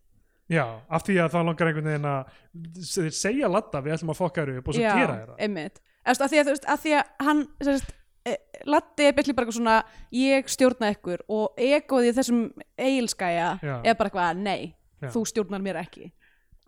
[0.51, 4.45] Já, af því að það langar einhvern veginn að segja latta, við ætlum að fokka
[4.45, 5.81] þér upp og svo já, gera þér einmitt.
[6.03, 7.93] Að, því að, að því að hann sérst,
[8.27, 8.39] uh,
[8.71, 9.77] Latti er byrli bara eitthvað svona
[10.13, 12.41] ég stjórna ykkur og egoði í þessum
[12.77, 14.73] eigilskæja er bara eitthvað nei,
[15.07, 16.11] þú stjórnar mér ekki.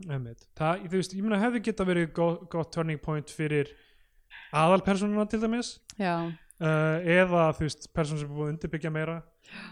[0.09, 0.47] Einmitt.
[0.59, 3.71] það, þú veist, ég meina hefði geta verið gott, gott turning point fyrir
[4.57, 5.77] aðalpersonuna til dæmis?
[6.01, 9.21] Já, uh, eða þú veist, person sem er búið að undirbyggja meira.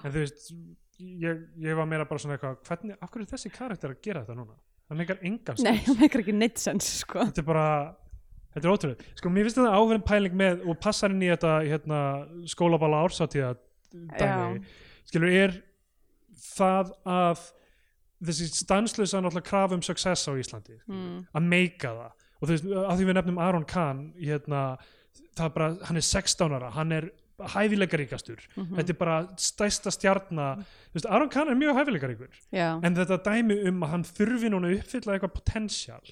[0.05, 0.53] En þú veist
[1.01, 4.25] ég, ég var meira bara svona eitthvað hvernig, af hverju er þessi karakter að gera
[4.25, 4.59] þetta núna?
[4.91, 7.25] Það meikar engan nei, það meikar ekki neitt sens sko.
[7.29, 7.67] þetta er bara
[8.55, 11.55] þetta er ótrúlega, sko mér finnst þetta áverðin pæling með og passar inn í þetta
[11.67, 12.03] hérna,
[12.51, 13.55] skólabala ársatíða
[14.19, 14.63] dæmi,
[15.09, 15.59] skilur er
[16.51, 17.45] það að
[18.21, 21.29] þessi stanslösa náttúrulega kraf um success á Íslandi mm.
[21.33, 22.27] að meika það?
[22.41, 24.65] Og þú veist, að því við nefnum Aron Kahn hérna,
[25.41, 27.11] er bara, hann er 16 ára hann er
[27.41, 28.41] hæfileikaríkastur.
[28.57, 28.75] Mhm.
[28.77, 30.49] þetta er bara stæsta stjarna.
[30.93, 32.29] Þú veist, Aron Kahn er mjög hæfileikaríkur.
[32.53, 36.03] Já, en þetta dæmi um að hann þurfi núna að uppfylla eitthvað potential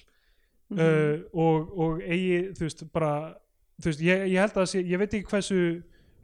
[0.69, 0.79] Mhm.
[0.79, 3.35] uh, og, og eigi þú veist bara
[3.81, 5.55] þú veist, ég, ég held að sé, ég veit ekki hversu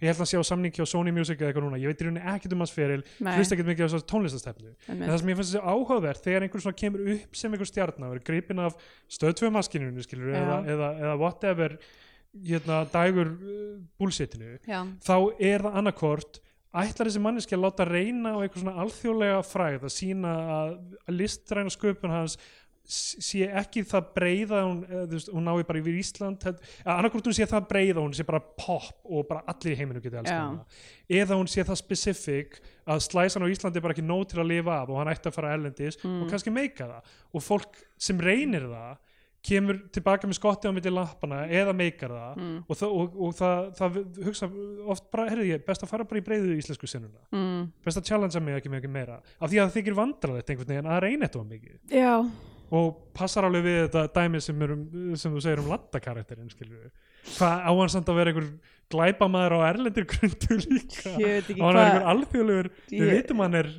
[0.01, 2.05] ég held að sé á samning hjá Sony Music eða eitthvað núna, ég veit í
[2.05, 5.35] rauninni ekkert um hans feril hlust ekkert mikið á þessar tónlistastefnu en það sem ég
[5.39, 8.75] finnst þessi áhugavert þegar einhver svona kemur upp sem einhver stjarnar og er gripin af
[9.09, 10.43] stöðtvömaskinunni skilur Já.
[10.43, 11.77] eða, eða, eða whatever
[12.43, 16.41] hérna, dægur uh, bullshitinu Já, þá er það annarkvort
[16.75, 20.77] ætlar þessi manneski að láta reyna á eitthvað svona alþjóðlega fræð að sína að
[21.15, 22.35] listræna sköpun hans
[22.85, 26.43] sé ekki það breiða hún, veist, hún nái bara yfir Ísland
[26.85, 30.19] annarkvort hún sé það breiða hún sé bara pop og bara allir í heiminu geti
[30.19, 30.59] hana.
[31.09, 34.51] Eða hún sé það specific að slæsan á Íslandi er bara ekki nóg til að
[34.51, 36.21] lifa af og hann ætti að fara erlendis Mm.
[36.21, 37.09] og kannski meika það.
[37.33, 38.97] Og fólk sem reynir það
[39.45, 42.57] kemur tilbaka með skotti á milli lappana eða meikar það mm.
[42.65, 44.49] og, það, og, og það, það hugsa
[44.95, 47.69] oft bara, herrði ég, best að fara bara í breiðu íslensku sinnuna, Mm.
[47.85, 50.91] best að challengea mig ekki mikið meira, af því að það þykir vandralegt einhvern veginn
[50.91, 51.79] að reyna þetta of mikið.
[51.93, 52.13] Já,
[52.75, 54.85] og passar alveg við þetta dæmi sem, um,
[55.19, 56.93] sem þú segir um laddakarakterin skilur við,
[57.35, 58.47] hvað á hann samt að vera einhver
[58.93, 63.43] glæpamaður á erlendir grundu líka, ég veit ekki á hann er einhver alþjóðlegur við vitum
[63.45, 63.71] hann er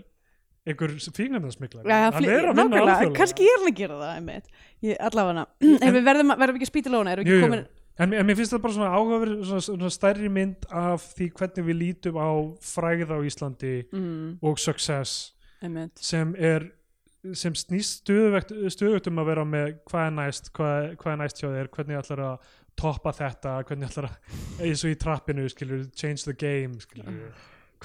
[0.67, 3.17] einhver fíknarnarsmiklar Já, hann er að vinna alþjóðlega.
[3.17, 4.63] Kannski er hann að gera það einmitt.
[4.85, 5.47] ég, allavega.
[5.87, 7.67] En við verðum, verðum ekki að spýta lóna erum ekki komin
[7.97, 11.65] En, en mér finnst þetta bara svona áhugaverð svona, svona stærri mynd af því hvernig
[11.65, 12.31] við lítum á
[12.61, 15.33] fræð á Íslandi mm, og success
[15.65, 15.97] einmitt.
[16.05, 16.69] sem er
[17.35, 21.41] sem snýst stöðugt, stöðugt um að vera með hvað er næst, hvað, hvað er næst
[21.41, 24.37] hjá þér hvernig ætlar að toppa þetta hvernig ætlar að,
[24.69, 27.17] eins og í trappinu skilur, change the game skilur,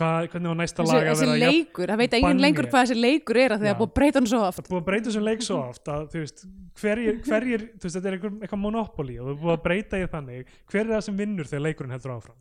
[0.01, 2.43] hvað, hvernig á næsta þessi, lag að þessi vera jafn- leikur, það veit enginn banni.
[2.47, 4.61] lengur hvað þessi leikur er að því að búið að breyta hann svo oft.
[4.71, 6.43] Búið að breyta þessum leik svo oft að þú veist,
[6.81, 10.51] hverjir, hverjir þú veist, þetta er einhver, eitthvað monopoly og búið að breyta í þannig,
[10.71, 12.39] hver er það sem vinnur þegar leikurinn heldur áfram?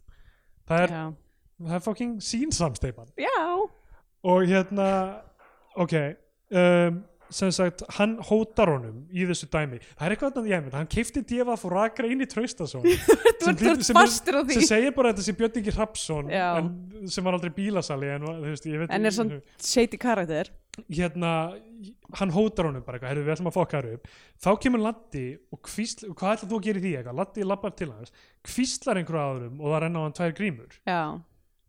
[0.70, 0.94] Það er,
[1.66, 3.36] það er fucking sínsamsteipan já.
[4.24, 4.88] og hérna
[5.76, 5.94] ok
[6.50, 7.00] um,
[7.34, 10.90] sem sagt, hann hótar honum í þessu dæmi, það er eitthvað þannig, ég mynd, hann
[10.90, 12.86] keifti djefa og rakra inn í Traustason.
[14.00, 14.56] Fastur á því.
[14.58, 16.46] sem segir bara þetta sem Björn Ingi Hrafsson Já.
[16.60, 16.72] en,
[17.10, 20.50] sem var aldrei bílasali en, veist, veit en er svona shady karakter.
[20.88, 21.30] Hérna,
[22.16, 24.12] hann hótar honum bara eitthvað, herru við ætlum að fokka þér upp.
[24.40, 26.92] Þá kemur Latti og kvísl hvað ætlar þú að gera í því?
[27.00, 28.14] Eitthvað, Latti lappar til hans
[28.46, 30.78] kvíslar einhverju aðurum og það renna á hann tvær grímur.
[30.88, 31.00] Já,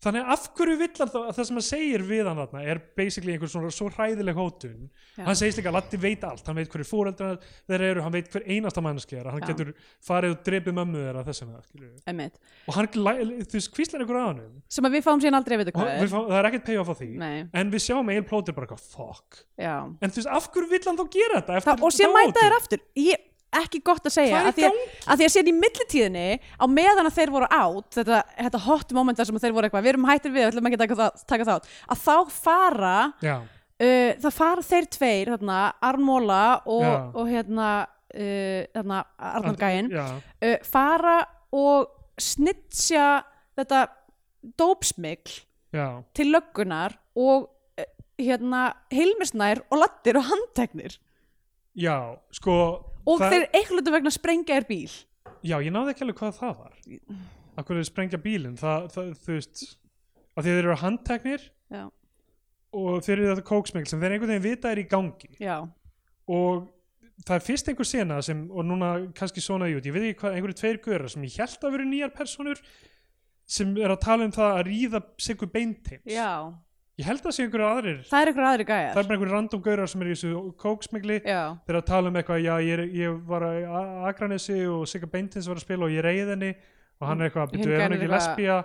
[0.01, 2.63] þannig að af hverju vill hann þá að það sem hann segir við hann þarna
[2.73, 4.89] er basically einhver svona svo hræðileg hótun.
[5.17, 5.23] Já.
[5.27, 8.31] hann segist líka að Latti veit allt, hann veit hverju fóreldrar þeir eru, hann veit
[8.33, 9.29] hver einasta mannski er.
[9.31, 9.49] Hann Já.
[9.51, 9.73] getur
[10.07, 12.29] farið og drepið mömmu þeirra þess vegna,
[12.67, 14.53] og hann, kvíslar einhverju að honum.
[14.71, 16.11] Sem að við fáum síðan aldrei að vita hvað er.
[16.11, 17.09] það er ekkert payoff á því.
[17.21, 19.43] Nei, en við sjáum Egil Plóter bara eitthvað, fuck.
[19.59, 19.75] Já.
[19.85, 21.59] en þú veist, af hverju vill hann þá gera þetta?
[21.61, 22.83] Eftir og þá mæta þér aftur.
[23.01, 23.27] Ég,
[23.59, 24.75] ekki gott að segja að því að,
[25.05, 28.93] að því að síðan í millitíðinni á meðan að þeir voru átt þetta, þetta hot
[28.95, 30.99] moment þar sem þeir voru eitthvað við erum hættir við, við ætlum ekki að taka,
[31.01, 32.93] það, taka þátt að þá fara
[33.27, 35.59] uh, það fara þeir tveir þarna,
[35.89, 36.93] Arnmóla og, Já.
[37.11, 39.01] og hérna uh, þarna,
[39.31, 41.17] Arnar Gæinn já, uh, fara
[41.51, 41.91] og
[42.21, 43.07] snitsja
[43.59, 43.85] þetta
[44.59, 45.41] dópsmikl
[46.15, 47.89] til löggunar og uh,
[48.21, 50.95] hérna Hilmisnær og Lattir og handteknir.
[51.75, 52.55] Já, sko
[53.05, 54.91] og það- þeir eitthvað vegna sprengja er bíl.
[55.43, 56.73] Já, ég náði ekki alveg hvað það var.
[57.57, 58.57] Af hverju sprengja bílinn?
[58.59, 59.63] Það, það, þú veist,
[60.37, 61.81] að þeir eru handteknir já,
[62.73, 65.31] og þeir eru þetta kóksmengl sem þeir einhvern veginn vita er í gangi.
[65.39, 65.57] Já,
[66.31, 66.69] og
[67.25, 70.37] það er fyrst einhver sena sem, og núna kannski svona út, ég veit ekki hvað,
[70.37, 72.61] einhverju tveir görar sem ég held að vera nýjar personur
[73.51, 76.53] sem er að tala um það að ríða sigur beinteims já
[76.99, 78.01] ég held að sé einhverju aðrir.
[78.09, 80.31] Það er eitthvað aðri það gæjar er bara einhverju random gaurar sem er í þessu
[80.61, 84.83] kóksmengli já, þeir að tala um eitthvað, já ég, ég var að A- Akranesi og
[84.91, 86.51] Sigga Beintins var að spila og ég reyði henni
[87.01, 88.59] og hann er eitthvað, er hann gerði ekki lesbía?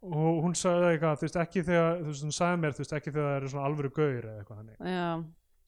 [0.00, 2.94] Og hún sagði eitthvað, þú veist ekki þegar þú veist, hún sagði mér, þú veist
[2.96, 5.08] ekki þegar það eru svona alvöru gaur eða eitthvað hannig, já,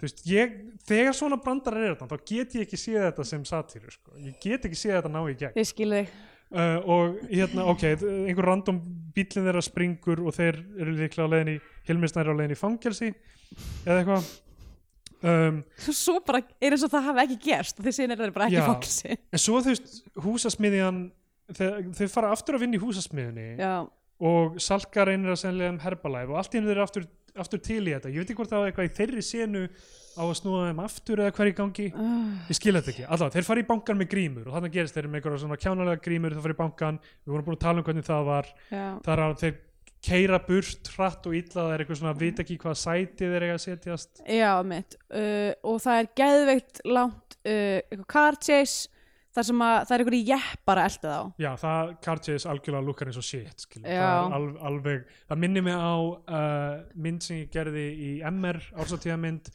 [0.01, 0.55] þú veist, ég
[0.89, 4.39] þegar svona brandar er þetta, þá get ég ekki séð þetta sem satíru, sko, ég
[4.41, 5.59] get ekki séð þetta ná í gegn.
[5.61, 6.15] Ég skil þig
[6.53, 7.85] uh, og hérna, ok,
[8.29, 8.79] einhver random
[9.13, 11.59] bílinn þeirra springur og þeir eru líklega á leiðin í,
[11.89, 13.11] Hilmisnær á leiðin í fangelsi
[13.85, 14.31] eða eitthvað.
[15.23, 18.49] Um, svo bara er eins og það hafi ekki gerst og þeir sinni er bara
[18.49, 18.65] ekki Já.
[18.67, 19.93] fóksi En svo þú veist,
[20.25, 21.03] húsasmiðjan
[21.53, 23.47] þau fara aftur að vinna í húsasmiðjunni.
[23.61, 23.75] Já,
[24.23, 27.09] og Salka reynir að sennlega um Herbalife og allt í henni þeir eru aftur,
[27.43, 28.13] aftur til í þetta.
[28.13, 29.65] Ég veit ekki hvort það var eitthvað í þeirri senu
[30.13, 31.89] á að snúa þeim aftur eða hver í gangi.
[31.97, 34.99] Uh, ég skil þetta ekki, allavega, þeir fara í bankan með grímur og þannig gerist
[34.99, 37.83] þeir með einhverja svona kjánalega grímur þeir fara í bankan, við vorum búin að tala
[37.83, 38.51] um hvernig það var.
[38.71, 39.61] Það er að þeir
[40.03, 43.59] keira burt hratt og illa, það er eitthvað svona vita ekki hvað sæti þeir eiga
[43.59, 44.25] að setjast.
[44.27, 48.92] Já, mitt uh, og það er geðveikt langt uh, eitthvað car chase
[49.33, 51.43] þar sem að það er eitthvað í jeppar að elda þá.
[51.45, 55.79] Já, það Carchase algjörlega lukkar eins og shit það er alv, alveg það minnir mig
[55.79, 56.75] á uh,
[57.07, 59.53] mynd sem ég gerði í MR ársatíðamynd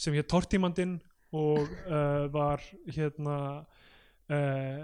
[0.00, 0.98] sem hér Tortímandinn
[1.36, 3.36] og uh, var hérna
[4.30, 4.82] uh,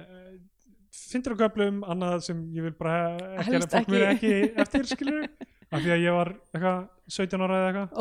[0.97, 4.35] fyndir á köflum annað sem ég vil bara ekki að fólk muni ekki.
[4.63, 5.27] eftir skilur.
[5.67, 7.95] Af því að ég var eitthvað 17 ára eða eitthvað.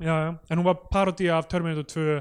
[0.00, 0.16] Já.
[0.48, 2.20] en hún var parodía af Terminator 2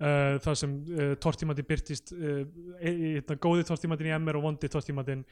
[0.00, 2.42] uh, það sem uh, tortímandi byrtist uh,
[2.80, 5.24] e, e, góði tortímandin í MR og vondi tortímandin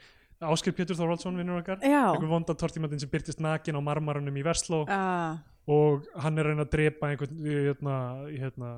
[0.47, 1.79] Áskir Pétur Þorvaldsson vinnur okkar.
[1.81, 6.51] Einhver vonda tortímandin sem byrtist nakin á marmaranum í Versló ah, og hann er að
[6.51, 7.95] reyna að drepa einhvern hérna,
[8.29, 8.69] hérna,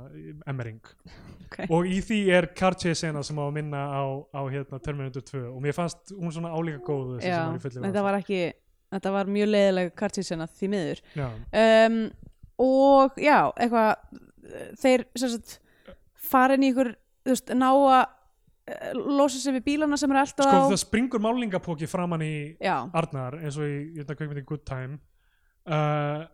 [0.47, 0.79] emmering
[1.49, 1.59] ok.
[1.67, 5.43] Og í því er Karche sena sem á að minna á, á hérna, Terminator 2
[5.51, 8.41] og mér fannst hún svona álíka góð já, þetta var ekki
[8.93, 11.01] þetta var mjög leiðilega kartísina því miður.
[11.19, 11.99] Um,
[12.59, 15.59] og já, eitthvað þeir sem sagt
[16.29, 16.93] fara inn í ykkur,
[17.25, 18.01] þú veist, ná að
[18.71, 22.33] eh, losa sig við bílana sem eru alltaf sko á það springur málingapóki framann í
[22.61, 24.99] já, Arnar eins og í hérna, kveikmyndin Good Time.
[25.69, 26.25] Uh,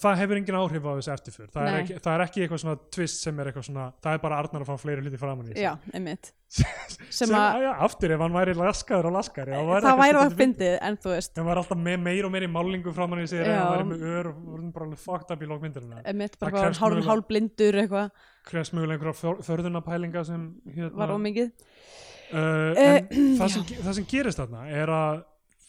[0.00, 1.50] það hefur engin áhrif á þessu eftirför.
[1.54, 4.22] Það er, ekki, það er ekki eitthvað svona twist sem er eitthvað svona það er
[4.24, 5.60] bara Arnar að fá fleiri hluti framann í sig.
[5.64, 6.32] já, einmitt.
[6.54, 6.68] Sem,
[7.10, 10.20] sem að, já, aftur ef hann væri laskaður og laskari væri það væri kannski það
[10.20, 10.74] svolítið fyndið.
[10.86, 13.88] en þú veist, hann var alltaf meir og meiri málingu framann í sig hann væri
[13.88, 17.26] með ör og voru bara alveg fucked up í lókmyndirina einmitt Það bara krefst hálf,
[17.26, 20.46] blindur eitthvað, krefst mögulega einhverja förðunapælinga sem
[20.76, 21.50] hérna, var ómikið.
[21.50, 22.04] Uh,
[22.34, 25.22] Eh, en það sem, það sem gerist þarna er að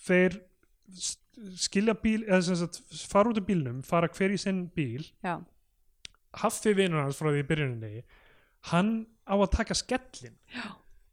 [0.07, 0.37] þeir
[1.59, 5.03] skilja bíl eða sem sagt fara út af bílnum fara hver í sinn bíl.
[5.25, 5.39] Já,
[6.41, 8.05] hafði vinnur hans frá því í byrjuninni
[8.71, 8.95] hann
[9.29, 10.65] á að taka skellin Já.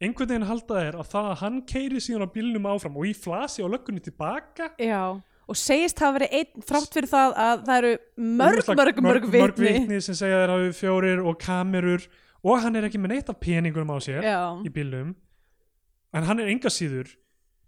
[0.03, 3.13] einhvern veginn halda þeir að það að hann keiri síðan á bílnum áfram og í
[3.17, 4.73] flasi á löggunni tilbaka.
[4.81, 5.21] Já
[5.53, 9.57] og segist hafa verið einn þrátt fyrir það að það eru mörg, mörg, mörg, mörg
[9.59, 9.73] vitni.
[9.83, 12.07] vitni sem segja þeir hafi fjórir og kamerur
[12.43, 14.29] og hann er ekki með neitt af peningunum á sér
[14.63, 15.13] í bílnum.
[16.13, 17.11] En hann er enga síður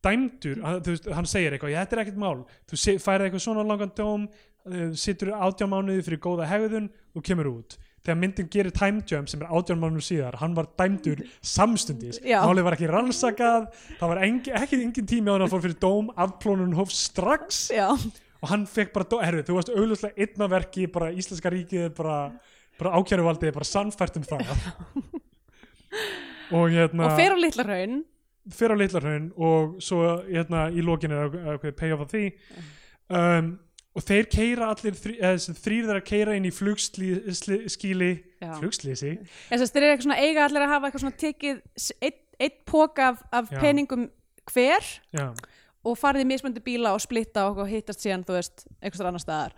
[0.04, 2.44] dæmdur, hann, veist, hann segir eitthvað, "Já, þetta er ekkert mál.
[2.70, 7.50] Þú færið eitthvað svona langan dóm uh, situr átján mánuði fyrir góða hegðun og kemur
[7.50, 7.76] út.
[8.04, 12.20] Þegar myndin gerir time jump sem er átján mánuði síðar hann var dæmdur samstundis.
[12.20, 12.42] Já.
[12.44, 15.78] málið var ekki rannsakað það var engi, ekki engin tími á hann að fór fyrir
[15.80, 17.70] dóm afplónun hóf strax.
[17.72, 17.88] Já,
[18.44, 22.18] og hann fekk bara, dó- herru, þú varst auðvitað einna verki, bara íslenska ríkið bara,
[22.78, 24.44] bara ákjæruvaldið bara sannfært um það.
[26.54, 28.02] Og hérna og fer á litla raun
[28.52, 32.24] fer á Litlarhaun og svo hérna í lokinu er ákveðið payoff af því.
[33.14, 33.54] Um,
[33.94, 38.10] og þeir keira allir eða, þrýr þeirra keira inn í flugskíli
[38.42, 38.50] Já.
[38.58, 41.60] flugslýsi þess að þeir eru eitthvað svona eiga allir að hafa eitthvað svona tekið
[42.00, 44.08] einn ein póka af, af peningum
[44.50, 45.28] hver já,
[45.84, 49.54] og farið í mismöndi bíla og splitta og hittast síðan, þú veist, eitthvað annar staðar.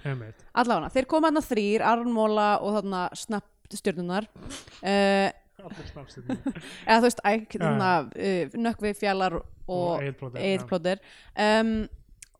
[0.52, 5.28] Allavega, þeir koma þarna þrýr, Arnmóla og þarna snapp stjörnunar uh,
[5.64, 6.36] allir snabstinni
[6.86, 10.12] eða þú veist, æ, þarna uh, nökkvi fjallar og já.
[10.52, 11.02] eðplóter
[11.46, 11.74] um,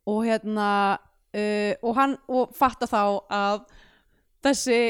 [0.07, 3.03] og hérna uh, og hann og fatta þá
[3.33, 3.65] að
[4.47, 4.81] þessi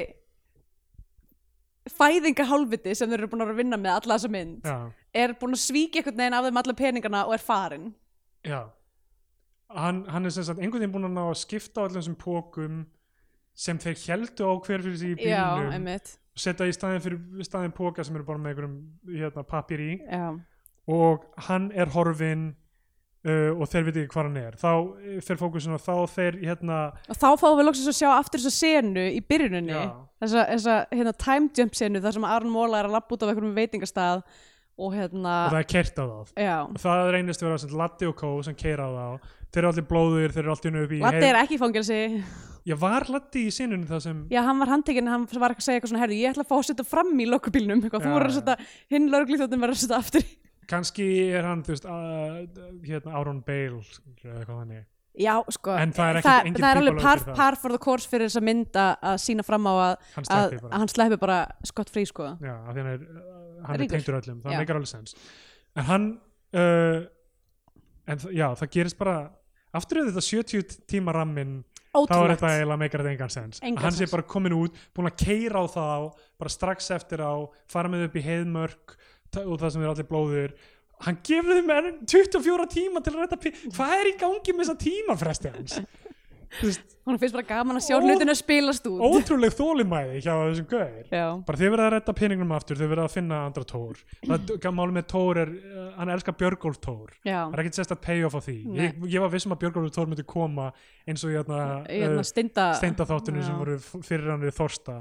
[1.97, 4.77] fæðingahálfviti sem þeir eru búin að að vinna með alla þessa mynd já,
[5.23, 7.87] er búin að svíkja einhvern veginn af þeim alla peningana og er farin
[8.47, 8.61] já.
[9.77, 12.19] Hann, hann er sem sagt einhvern veginn búin að ná að skipta á allir þessum
[12.19, 12.85] pókum
[13.57, 15.73] sem þeir heldu á hver fyrir sig í já, bílnum.
[15.79, 18.77] einmitt setja í staðin fyrir staðin póka sem eru bara með einhverjum
[19.17, 19.91] hérna, pappir í.
[20.05, 20.29] Já,
[20.87, 22.49] og hann er horfinn
[23.27, 24.59] uh, og þeir veit ekki hvað hann er.
[24.61, 28.11] Þá uh, fer fókusin á þá þeir hérna og þá fáum við loksins að sjá
[28.15, 29.77] aftur þessa senu í byrjuninni.
[29.77, 29.95] Já.
[30.25, 33.33] þessa, þessa hérna, time jump senu þar sem Aron Móla er að lappa út af
[33.33, 34.27] einhverjum veitingastað
[34.77, 38.09] og hérna og það er kert á þá já, og það reynist vera sem Latti
[38.11, 41.01] og Kó sem keira á þá þeir eru allir blóður, þeir eru allir upp í
[41.05, 42.01] Latti er ekki fangelsi.
[42.67, 45.69] Ég var Latti í sinunni það sem já, hann var handtekinn, hann var ekki að
[45.69, 47.85] segja eitthvað svona herri, ég ætla að fá að setja fram í lokkubílnum.
[47.87, 48.39] Þú Já, voru að já.
[48.41, 48.57] setja,
[48.93, 50.27] hinn lögreglíþjóttin verður að setja aftur
[50.71, 51.89] kannski er hann þú veist
[52.87, 54.85] hérna Aaron Bale eða eitthvað þannig
[55.17, 57.37] já, sko, En það er það, það er alveg par, það.
[57.39, 60.27] par for the course fyrir þess að mynda að sína fram á að, hann að,
[60.29, 60.73] sleppi bara.
[60.77, 61.39] að hann bara
[61.71, 62.27] skott frí sko.
[62.43, 63.07] Já, af því hann er,
[63.67, 63.97] hann er Ríkur.
[64.01, 65.17] tengdur öllum það meikar alveg sens.
[65.77, 66.07] En hann
[66.57, 67.01] uh,
[68.07, 69.17] en þ- já, það gerist bara
[69.77, 71.59] aftur er þetta 70 tíma rammin
[71.97, 72.41] þá er ótrúlegt.
[72.41, 73.61] þetta eiginlega meikar þetta engan sens.
[73.65, 74.13] Engan hann sé sens.
[74.15, 76.07] bara komin út, búin að keira á það
[76.39, 77.35] bara strax eftir á,
[77.73, 78.97] fara með upp í heiðmörk
[79.33, 80.57] ta- og það sem er allir blóður
[81.05, 84.63] hann gefur þeim enn 24 tíma til að rætta pí hvað er í gangi með
[84.65, 85.75] þessa tímafresti hans
[87.07, 89.01] hún finnst bara gaman að sjá hlutinu að spilast út.
[89.03, 91.11] ótrúleg þólimæði hjá þessum gauðir
[91.47, 94.01] bara þið verða að rætta peningnum aftur þið verða að finna andra tór
[94.77, 98.39] máli með tór er, uh, hann elskar Björgólf tór það er ekkert sérst að payoff
[98.39, 98.57] á því.
[98.77, 100.71] Ég, ég var vissum að Björgólf tór myndi koma
[101.07, 103.47] eins og hérna, hérna uh, steinda Já.
[103.47, 105.01] sem voru fyrir hann við Þorsta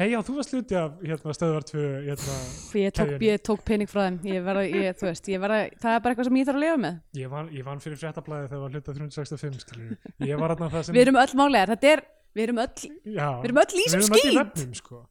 [0.00, 2.36] hei já, þú varst hluti af hérna, stöðvar 2 hérna,
[2.80, 6.14] ég ég tók pening frá þeim ég verða, ég, veist, ég verða, það er bara
[6.14, 8.74] eitthvað sem ég þarf að lifa með ég, vann, ég vann fyrir fréttablaði þegar var
[8.74, 9.96] hluti af 365 skilur.
[10.26, 12.04] ég var hérna það sem við erum öll málegar, er
[12.34, 14.30] við erum öll Já, Við erum öll í skít.
[14.38, 15.02] vefnum, sko.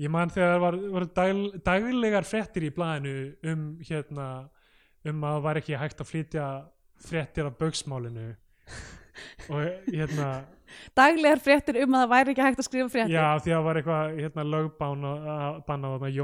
[0.00, 3.14] Ég man þegar var, var dag, daglegar fréttir í blaðinu
[3.52, 4.28] um hérna
[5.04, 6.46] um að það var ekki hægt að flytja
[7.00, 8.30] fréttir af bauksmálinu
[9.52, 10.30] og hérna
[10.98, 13.16] daglegar fréttir um að það væri ekki hægt að skrifa fréttir.
[13.16, 16.16] Já því að það var eitthvað hérna lögbán að banna og eitthvað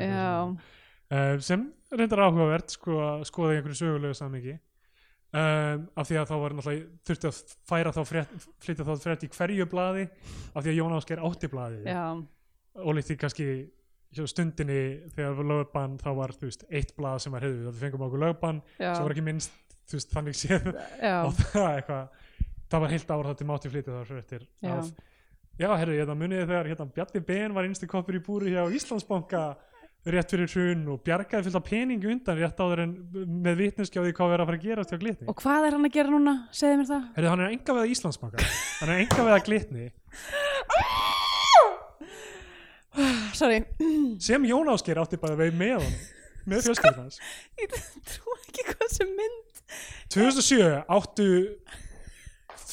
[0.00, 0.32] Já.
[0.40, 0.66] svona.
[1.10, 6.30] uh, sem reyndar áhugavert sko að skoða í einhverju sögulegu samingi um, af því að
[6.30, 10.06] þá var náttúrulega þurfti að færa þá frétt, flytja þá frétt í hverju blaði
[10.54, 12.04] af því að Jón Ásker átti blaði já,
[12.78, 13.48] ólíkt því kannski
[14.10, 14.80] stundinni
[15.14, 18.24] þegar var lögbann þá var þú veist eitt blað sem var hefðu við fengum okkur
[18.24, 19.54] lögbann sem var ekki minnst
[19.90, 20.66] þú veist þannig séð.
[21.02, 22.19] Á það eitthvað
[22.70, 24.74] það var heilt ár það til mátti flytja þar fréttir Já.
[24.76, 24.92] af
[25.60, 28.62] já herru ég það muniði þegar hérna Bjarni Ben var einstu koppur í búri hjá
[28.78, 29.42] Íslandsbanka
[30.10, 32.94] rétt fyrir hrun og bjargaði fullt af peningi undan rétt áður en
[33.44, 35.26] með því hvað verið að fara að gerast hjá glitni.
[35.28, 36.34] Og hvað er hann að gera núna?
[36.56, 37.02] segðu mér það.
[37.18, 38.46] Herru hann er enga veða Íslandsbanka.
[38.78, 39.90] Hann er enga veða glitni.
[43.36, 43.60] Sorry,
[44.24, 46.00] sem Jón Ásker átti bara veið með hann
[46.48, 47.20] með fjölskyldans
[47.60, 47.74] ég
[48.08, 49.60] trú ekki hvað sem mynd
[50.12, 51.28] 2007 áttu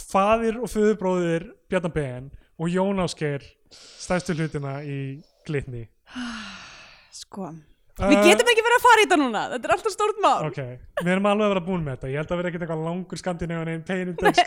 [0.07, 3.43] faðir og föðubróðir Bjarnar Ben og Jón Ásker
[3.75, 4.99] stærstu hlutina í
[5.47, 5.85] glitni.
[7.17, 7.49] Sko,
[7.97, 10.47] við getum ekki verið að fara í þetta núna þetta er alltaf stórt mál.
[10.47, 10.59] Ok,
[11.03, 13.21] við erum alveg að vera búin með þetta ég held að vera ekkert eitthvað langur
[13.23, 14.37] skandinæðan einn peinindex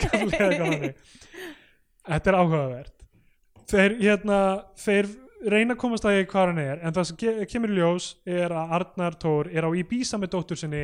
[2.07, 2.95] þetta er áhugavert.
[3.71, 4.37] Þeir, hérna,
[4.81, 5.09] þeir
[5.51, 8.53] reyna að komast að því hvað hann er en það sem ke- kemur ljós er
[8.53, 10.83] að Arnar Tór er á Ibiza með dóttur sinni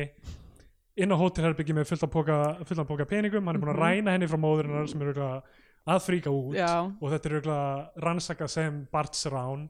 [0.98, 3.78] inn á hótelherbyggi með fullt af póka, fullt af póka peningum hann er búin að
[3.78, 3.86] Mhm.
[3.86, 5.14] ræna henni frá móðurinnar sem er
[5.88, 9.68] að fríka út já, og þetta er rannsakað sem bartsrán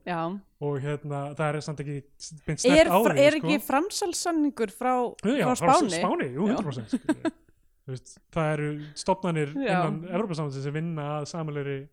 [0.60, 2.02] og hérna, það er samt ekki
[2.46, 3.46] beint er, snert á fra, því er sko.
[3.46, 6.56] ekki framsalsanningur frá, frá Spáni Spáni, jú, Já.
[6.56, 7.32] 100% skilur.
[7.88, 11.88] Þú veist, það eru stopnarnir innan Evropasamhansins sem vinna að samanleiri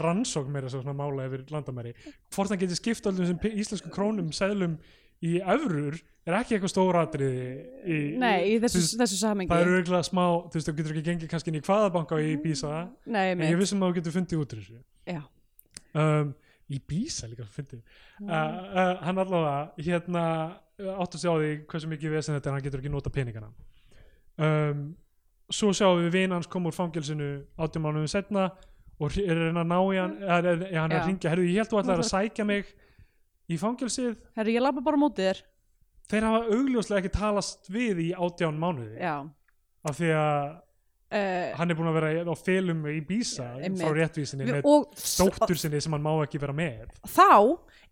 [0.00, 1.92] rannsókn meira svo svona mála yfir landamæri
[2.32, 4.78] hvort hann getur skipt öllum þessum pe- íslensku krónum seðlum
[5.24, 7.44] í öfrur er ekki eitthvað stóratriði
[7.84, 10.94] í, nei, í þessu, veist, þessu samengi það eru örgulega smá þú veist, þú getur
[10.94, 12.72] ekki gengið kannski inn í hvaða banka í Bísa
[13.04, 14.80] nei, en ég vissum að þú getur fundið út úr þessu.
[15.10, 15.22] Já.
[15.94, 16.34] Um,
[16.72, 17.80] í Bísa líka fundið.
[18.22, 20.26] Uh, uh, hann allavega hérna
[20.74, 23.50] áttu að sjá því hversu mikið vesen þetta er hann getur ekki nota peningana.
[24.34, 24.86] Um,
[25.52, 27.28] svo sjáum við vin hans koma úr fangelsinu
[27.60, 28.48] átjum mánuðum setna
[29.02, 31.02] og er reyna að ná í hann eða, eða hann er Já.
[31.02, 32.72] að ringja, herru ég held þú ætlaðir að sækja mig
[33.50, 34.16] í fangelsið.
[34.38, 35.42] Herru, ég labba bara á móti þér.
[36.10, 38.98] Þeir hafa augljóslega ekki talast við í átján mánuði.
[39.00, 39.16] Já.
[39.84, 40.42] Af því að
[41.14, 43.84] uh, hann er búin að vera á felum í Bísa Einmitt.
[43.84, 46.92] frá réttvísinni með dóttur sinni sem hann má ekki vera með.
[47.08, 47.30] Þá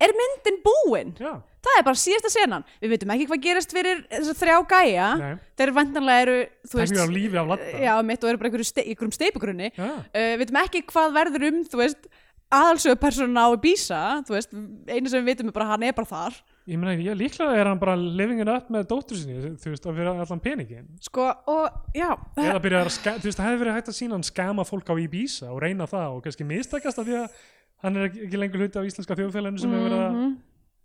[0.03, 1.13] er myndin búin.
[1.21, 1.35] Já,
[1.65, 2.67] það er bara síðasta senan.
[2.83, 5.11] Við veitum ekki hvað gerist fyrir þessar þrjá gæja.
[5.21, 6.39] Nei, þeir vantanlega eru
[6.73, 10.43] það er á lífi af latta já, mitt og eru bara einhverjum steipugrunni uh, við
[10.43, 12.13] veitum ekki hvað verður um þú veist
[12.53, 14.53] aðalsögu persóna á Ibiza þú veist,
[14.93, 16.35] einu sem við veitum er bara hann er bara þar
[16.71, 19.87] Ég meina, ég, líklega er hann bara living it up með dóttur sinni, þú veist,
[19.91, 20.85] að vera allan peningin.
[21.03, 24.23] sko, og já Eða byrja að, þú veist, það hefði verið hægt að sína hann
[24.29, 27.41] skama fólk á Ibiza og reyna það og kannski mistakast af því að
[27.83, 30.37] hann er ekki lengur hluti af íslenska þjóðfélaginu sem hefur verið að Mhm.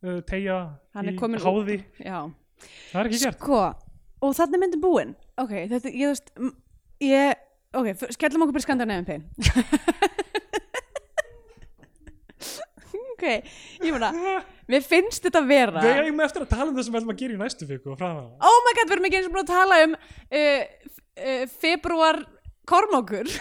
[0.07, 0.57] uh, tegja
[0.97, 1.13] Hann í
[1.45, 1.77] háði.
[2.01, 2.17] já
[2.91, 3.37] Það er ekki gert.
[3.37, 3.61] Sko,
[4.25, 6.31] og þannig myndin búin Ok, þetta, ég veist
[7.05, 7.35] Ég,
[7.77, 8.57] ok, skellum okkur
[13.17, 13.25] Ok,
[13.81, 14.11] ég meina
[14.69, 17.21] Mér finnst þetta vera Við eigum eftir að tala um það sem við ætlum að
[17.23, 18.27] gera í næstu viku og frá það.
[18.45, 22.19] Oh my god, við erum ekki eins og búin að tala um uh, uh, Februar
[22.67, 23.31] Kormákur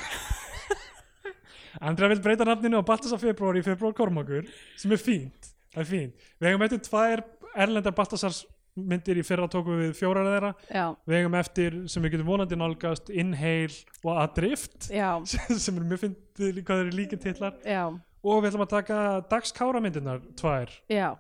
[1.85, 4.47] Andra vil breyta nafninu á Baltasar februar í februar Kormakur
[4.81, 6.29] sem er fínt, það er fínt.
[6.41, 7.23] Við eigum eftir tvær
[7.67, 8.39] erlendar Baltasars
[8.77, 10.51] myndir í fyrra tókum við fjórar þeirra.
[10.73, 15.11] Já, Við eigum eftir sem við getum vonandi nálgast Inhale og Adrift já,
[15.65, 17.85] sem er mjög fyndið hvað þeir eru líka titlar já,
[18.27, 18.99] og við ætlum að taka
[19.31, 20.73] dagskára myndirnar tvær,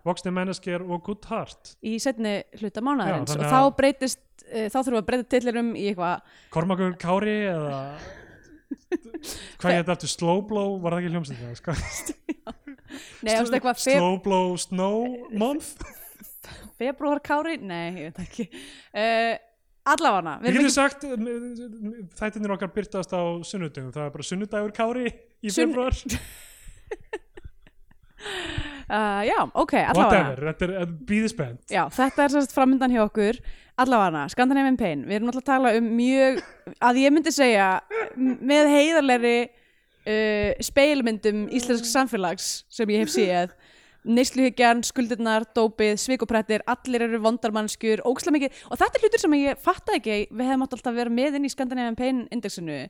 [0.06, 1.74] Voxni Mennesker og Good Heart.
[1.86, 5.72] Í setni hluta mánaðins Já, Og þá breytist uh, Þá þurfum við að breyta tillirum
[5.78, 7.80] í eitthvað Kormakur Kári eða
[9.60, 10.10] hvað ég þetta aftur?
[10.10, 11.36] Slowblow, var það ekki hljómsið
[13.86, 14.98] Slowblow Snow
[15.38, 15.76] Month?
[16.80, 17.56] Februar kári?
[17.62, 18.44] Nei, ég veit ekki.
[18.92, 19.34] Uh,
[19.86, 21.04] Allavana Við getum sagt
[22.18, 25.94] þættinir okkar byrtast á sunnudögum, það er bara sunnudagur Kári í Sunn- februar
[28.90, 33.04] uh, Já, ok, allavana whatever, þetta er býði spennt Já, þetta er sérst framöndan hjá
[33.06, 33.40] okkur.
[33.76, 35.02] Allavana, Scandinavian Pain.
[35.04, 36.38] Við erum alltaf að tala um mjög
[36.80, 37.66] að ég myndi segja
[38.16, 43.52] með heiðarlegri uh, speilmyndum íslensk samfélags sem ég hef séð.
[44.06, 48.60] Neysluhyggjan, skuldirnar, dópið, svikoprættir allir eru vondarmannskjur, ókslega mikið.
[48.70, 51.52] Og þetta er hlutur sem ég fatta ekki við hefum alltaf vera með inn í
[51.52, 52.84] Scandinavian Pain indexinu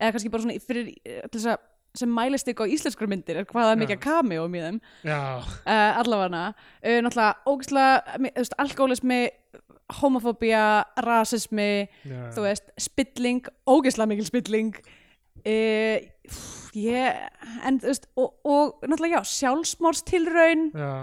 [0.00, 1.64] eða kannski bara svona fyrir til þess að
[1.96, 3.80] sem mælist ykkur á íslenskar myndir er hvað það Já.
[3.82, 4.78] mikið cameo í þeim
[5.10, 5.50] uh,
[6.00, 7.90] allavega uh, náttúrulega ógæslega
[8.62, 9.20] alkoholismi,
[10.00, 10.64] homofóbía
[11.02, 12.20] rasismi, já.
[12.34, 14.76] þú veist spilling, ógæslega mikil spilling
[15.42, 15.96] uh,
[16.78, 17.22] ég,
[17.66, 20.94] en þú veist og, og náttúrulega já, sjálfsmórstilraun já.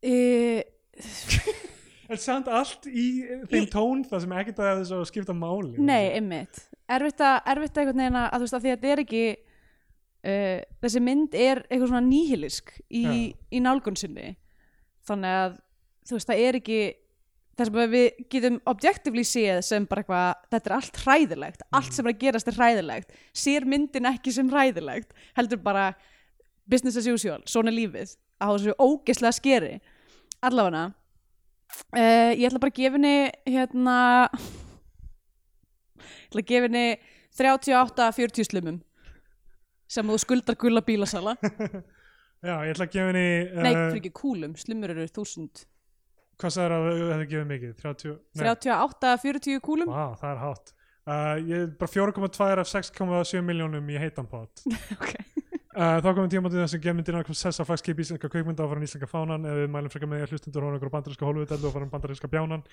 [2.10, 3.06] En samt allt í
[3.50, 6.64] þeim tón það sem ekkert að þessu að skipta máli nei, einmitt.
[6.90, 10.58] Erfitt að, erfitt að að, að þú veist að því að þetta er ekki uh,
[10.82, 13.12] þessi mynd er eitthvað svona nýhilisk í, Já.
[13.54, 14.32] í nálgun sinni.
[15.06, 15.54] Þannig að
[16.08, 16.80] þú veist það er ekki
[17.60, 21.66] það sem við getum objectively séð sem bara eitthvað, þetta er allt hræðilegt.
[21.76, 23.18] Allt sem er að gerast er hræðilegt.
[23.36, 25.92] Sér myndin ekki sem hræðilegt heldur bara
[26.70, 29.74] business as usual, svona er lífið á þessu ógeðslega skeri.
[30.40, 30.88] Allavega
[31.96, 33.14] uh, ég ætla bara að gefa henni
[33.46, 33.96] hérna
[36.00, 36.84] ég ætla að gefa henni
[37.40, 38.80] 38-40 slumum
[39.90, 41.34] sem þú skuldar gulla bílasala.
[42.46, 43.26] Já, ég ætla að gefa henni
[43.60, 45.64] nei, uh, fyrir ekki kúlum, slumur eru 1000
[46.40, 47.72] Hvað sagður að þú hefði gefið mikið?
[47.82, 48.14] 30?
[48.40, 49.90] Nei, 38-40 kúlum?
[49.92, 50.70] Vá, það er hátt.
[51.10, 54.62] Uh, Ég bara 4,2 af 6,7 miljónum í heitan pot.
[54.96, 55.12] Ok
[55.70, 58.82] Uh, þá komum tíma til þess að gefa myndina sessa flagskip íslenska kveikmynda og fara
[58.82, 59.44] íslenska fánan.
[59.46, 61.92] Ef við mælum frekar með því að hlustundur hóna ykkur bandarinska Hollywood og fara um
[61.92, 62.64] bandarinska bjánan.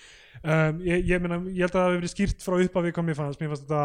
[0.41, 3.19] Um, ég, ég, meina, ég held að það hefur verið skýrt frá uppafi hvað mér
[3.19, 3.83] fannst, mér fannst þetta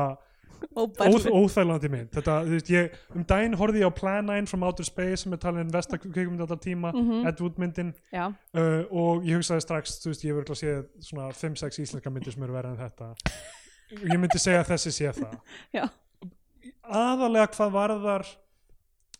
[0.73, 2.09] óþ, óþælandi mynd.
[2.17, 5.41] Þetta, veist, ég, um daginn horfði ég á Plan 9 from Outer Space sem er
[5.43, 7.27] talin vesta kveikmynda allar tíma, Mhm.
[7.29, 7.93] Ed Wood myndin.
[8.57, 12.43] Uh, og ég hugsaði strax, veist, ég hefur örugglega séð svona 5-6 íslenska myndir sem
[12.49, 13.13] eru verið en þetta.
[13.93, 14.09] Að
[14.89, 15.03] sé
[16.83, 18.27] aðalega hvað varðar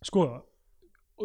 [0.03, 0.25] sko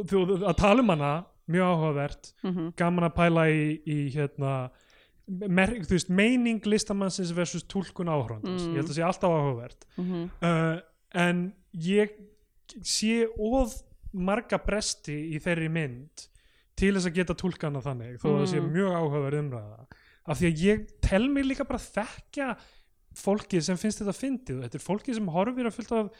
[0.07, 1.11] þú, að tala um hana
[1.47, 4.53] mjög áhugavert mhm, gaman að pæla í, í hérna
[5.27, 8.73] þú veist, meining listamannsins versus túlkun áhrifandans Mm.
[8.75, 9.85] ég held að sé alltaf áhugavert.
[9.97, 10.29] Mhm.
[10.41, 10.79] Uh,
[11.13, 12.13] en ég
[12.83, 13.73] sé of
[14.13, 16.27] marga bresti í þeirri mynd
[16.77, 18.71] til þess að geta túlkana þannig þó að það sé Mm.
[18.71, 19.85] mjög áhugaverð umræða.
[20.27, 22.57] Af því að ég tel mig líka bara þekkja
[23.17, 26.11] fólkið sem finnst þetta fyndið þetta er fólkið sem horfir að fullt af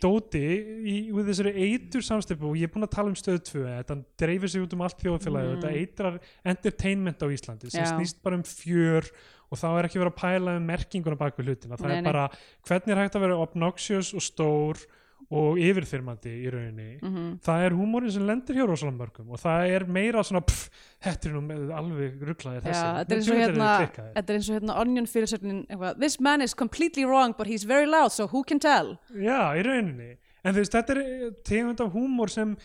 [0.00, 3.64] dóti í, í þessari eitur samstöpu og ég er búin að tala um stöð 2
[3.66, 5.58] þetta dreifir sig út um allt þjóðfélagi Mm.
[5.58, 7.90] þetta eitrar entertainment á Íslandi sem Já.
[7.96, 9.10] snýst bara um fjör
[9.50, 12.08] og þá er ekki verið að pæla um merkinguna bak við hlutina það Nei, er
[12.08, 12.24] bara
[12.68, 14.82] hvernig er hægt að vera obnoxious og stór
[15.30, 16.98] og yfirþyrmandi í rauninni.
[17.02, 17.24] Mhm.
[17.44, 20.70] það er húmórin sem lendir hjá rosalega mörgum og það er meira svona pff,
[21.04, 22.86] þetta er nú með- alveg rugglaðir þessi.
[22.96, 25.98] þetta er eins og Djöfull eru hérna þetta er eins og hérna onion fyrirsögnin eitthvað,
[26.00, 28.96] this man is completely wrong but he's very loud so who can tell?
[29.12, 30.16] Já, í rauninni.
[30.44, 32.56] En þú veist, þetta er eh, tegund af húmór sem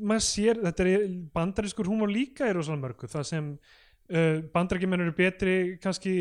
[0.00, 3.58] maður sér, þetta er bandarískur húmór líka í rosalega mörgu það sem
[4.10, 6.12] uh, bandarækjumenn eru betri kannski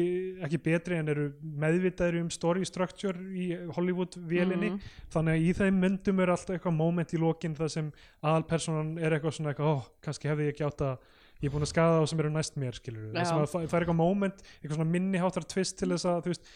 [0.44, 4.80] ekki betri en eru meðvitaðri um story structure í Hollywood-vélinni Mhm.
[5.14, 7.92] þannig að í þeim myndum er alltaf eitthvað moment í lokin það sem
[8.24, 10.98] aðalpersonan er eitthvað svona eitthvað, ó, kannski hefði ég ekki átt að
[11.38, 13.96] ég er búin að skada þá sem eru næst mér skilur það, það er eitthvað
[14.02, 16.48] moment, eitthvað svona minni háttar twist til þess að þú veist,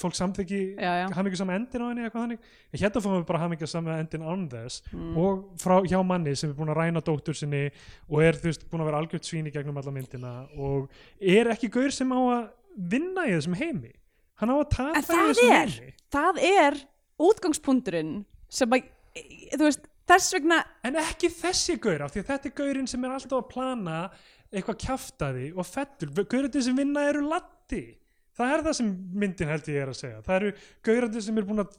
[0.00, 1.06] fólk samþykki Já, já.
[1.14, 2.38] hafa ekki sama endin á henni eitthvað þannig.
[2.72, 4.82] En hérna fáum við bara sama endin án þess.
[4.92, 5.16] Mm.
[5.16, 7.70] og frá hjá manni sem er búin að ræna dóttur sinni
[8.08, 10.88] og er þú veist búin að vera algjört svín í gegnum alla myndina og
[11.20, 13.92] er ekki gaur sem á að vinna í þessum heimi.
[14.40, 15.94] Hann á að tapa í þessum er- heimi.
[16.10, 16.80] það er
[17.20, 18.88] útgangspunkturinn sem að
[19.54, 23.10] þú veist, þess vegna en ekki þessi gaur af því þetta er gaurinn sem er
[23.14, 23.98] alltaf að plana
[24.50, 27.82] eitthvað kjaftaði og fettur gaurinn sem vinna eru latti
[28.40, 28.88] það er það sem
[29.24, 30.22] myndin held ég er að segja.
[30.26, 30.54] Það eru
[30.88, 31.76] gaurinn sem er búin að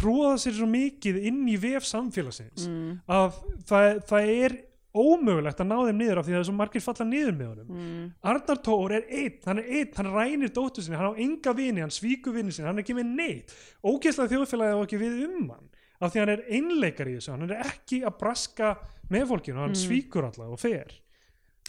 [0.00, 4.58] tróða sér svo mikið inn í vef samfélagsins mm, að það, það er
[4.90, 7.48] ómögulegt að ná þeim niður af því að það er svo margir falla niður með
[7.50, 7.66] honum.
[7.78, 11.52] Mm, Arnar Tór er einn, hann er einn, hann rænir dóttur sinni, hann á enga
[11.58, 13.54] vini, hann svíkur vini sinni, hann er ekki með neitt.
[13.86, 15.68] Ógeðslega þjóðfélagi á ekki við um hann
[16.00, 18.72] af því hann er einleikar í þessu, hann er ekki að braska
[19.12, 19.82] með fólkinu, hann Mm.
[19.84, 20.94] svíkur alltaf og fer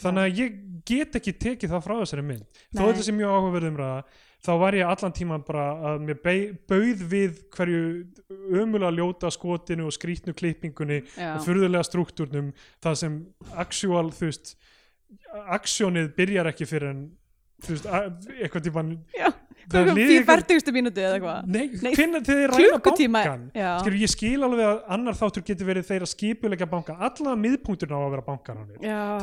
[0.00, 2.60] þannig að ég get ekki tekið það frá þessari mynd.
[2.72, 4.04] Þó þetta sé mjög áhugaverðum ræða
[4.42, 6.18] þá var ég allan tíman bara að mér
[6.70, 7.82] bauð við hverju
[8.58, 12.50] ömulega ljóta skotinu og skrýtnu klippingunni já, og furðulega struktúrnum
[12.82, 13.18] það sem
[13.62, 14.54] actual þú veist
[15.58, 17.04] aksjónið byrjar ekki fyrir en
[17.62, 17.88] þú veist,
[18.40, 18.92] eitthvað típan
[19.70, 23.44] fyrir færtugustu mínútu eða eitthvað Nei, hvernig ræna klukkutíma, bankan.
[23.82, 27.94] Skilur, ég skil alveg að annar þáttur getur verið þeir að skipuleika bankan allavega miðpunkturinn
[27.96, 28.64] á að vera bankan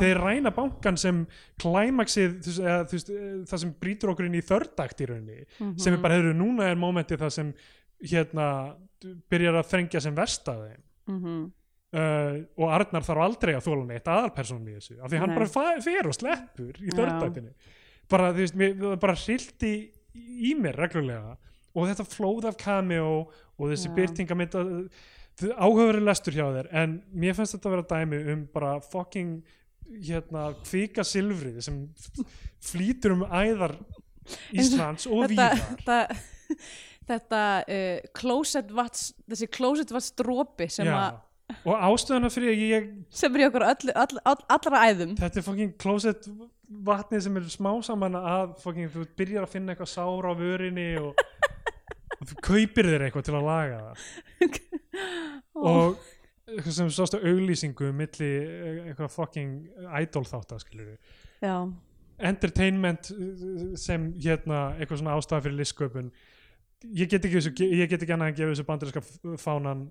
[0.00, 1.22] þeir ræna bankan sem
[1.60, 5.78] klæmaksið, eh, það sem brýtur okkur inn í þördakt í rauninni Mhm.
[5.78, 7.54] sem er bara, hefur núna er momentið það sem
[8.02, 8.76] hérna
[9.30, 10.80] byrjar að þrengja sem verst að þeim
[11.10, 11.52] mhm,
[11.92, 15.36] uh, og Arnar þarf aldrei að þóla neitt aðalpersonum í þessu af því hann Nei.
[15.38, 16.96] bara fa- fer og sleppur í Já.
[16.98, 17.52] þördættinni
[18.10, 19.72] bara, þú veist, mér, bara hrildi
[20.14, 21.36] í mér reglulega
[21.70, 23.94] og þetta flóð af cameo og þessi Já.
[24.00, 24.56] byrtingamynd
[25.56, 29.38] áhugaverið lestur hjá þér en mér finnst þetta að vera dæmi um bara fucking
[30.04, 31.78] hérna kvika silfrið sem
[32.62, 33.76] flýtur um æðar
[34.54, 36.58] Íslands og þetta, víðar þetta,
[37.08, 40.98] þetta uh, closet vats, þessi closet vats drópi sem, Já.
[41.08, 41.26] að-
[41.66, 45.40] og ástöðuna fyrir að ég sem er í okkur öll, all, all, allra æðum þetta
[45.40, 46.28] er fucking closet
[46.70, 50.86] vatnið sem er smá saman að fucking þú byrjar að finna eitthvað sár á vörinni
[51.00, 51.18] og,
[52.16, 54.60] og þú kaupir þér eitthvað til að laga það.
[55.60, 55.98] Og
[56.50, 59.56] eitthvað sem sástu auglýsingu milli eh, eitthvað fucking
[60.00, 60.92] idol þátt að skilur
[61.42, 61.54] já,
[62.30, 63.44] entertainment uh,
[63.78, 66.10] sem hérna eitthvað svona ástæða fyrir listsköpun.
[66.96, 67.42] Ég get ekki,
[67.84, 69.84] ekki annað en gefa þessu bandarinska fánan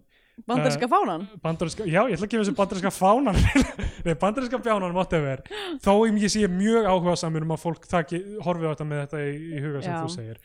[0.48, 1.28] bandarska fánan?
[1.44, 3.40] bandarinska, já ég ætla að gefa þessu bandarinska fánan.
[4.06, 5.44] Nei, bandarinska fjánan whatever,
[5.84, 9.24] þó ég sé mjög áhuga samur um að fólk taki, horfi á þetta með þetta
[9.26, 10.02] í, í huga sem Já.
[10.04, 10.44] þú segir.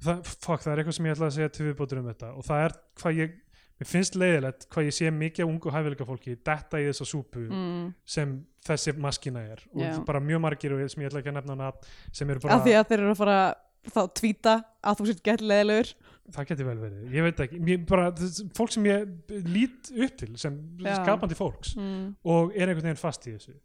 [0.00, 2.34] Það, fuck, það er eitthvað sem ég ætla að segja til viðbótur um þetta.
[2.36, 3.38] Og það er hvað ég
[3.80, 7.46] mér finnst leiðilegt hvað ég sé mikið af ungu hæfileika fólki detta í þessa súpu
[7.46, 8.34] mm, sem
[8.66, 9.62] þessi maskina er.
[9.72, 9.94] Og Já.
[10.04, 11.70] bara mjög margir og sem ég ætla ekki að nefna
[12.12, 12.58] sem eru bara,
[13.88, 15.94] þá tvíta að þú sétt gett leðilegur
[16.34, 17.08] það geti vel verið.
[17.14, 18.10] Ég veit ekki, mér, bara,
[18.56, 20.94] fólk sem ég lít upp til sem Já.
[21.00, 23.56] skapandi fólks mm, og er einhvern veginn fast í þessu.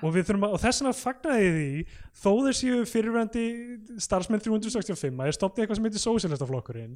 [0.00, 3.46] Og og þess vegna fagnaði ég því þó þeir séu fyrirvændi
[4.00, 6.94] starfsmenn 365 að þeir stopni eitthvað sem heitir sósélistaflokkurinn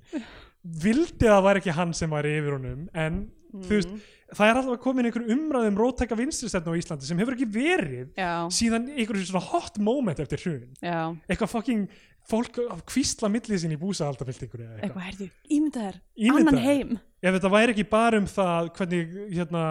[0.84, 3.18] vildi að það væri ekki hann sem væri yfir honum en
[3.52, 3.92] þú veist,
[4.32, 8.32] það er alltaf komin einhver umræðum róttæka vinstristefnu á Íslandi sem hefur ekki verið já,
[8.56, 10.72] síðan einhverjum svona hot moment eftir hrun.
[10.80, 11.00] Já.
[11.28, 11.86] Eitthvað fucking
[12.28, 15.06] fólk kvísla millið sín í búsahaldabildingur eða eitthvað.
[15.06, 16.92] Herðu, ímynda þér, Ímyndaðu annan heim.
[17.18, 19.62] Ef þetta væri ekki bara um það hvernig hérna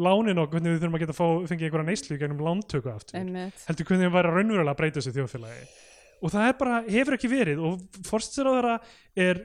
[0.00, 3.62] lánin og hvernig við þurfum að geta fá, fengið einhverja neyslu gegnum lántöku aftur einmitt.
[3.68, 5.68] heldur hvernig við væri raunverulega að breyta þessu þjóðfélagi.
[6.20, 8.74] Og það er bara, hefur ekki verið og forstisir á þeirra
[9.28, 9.38] er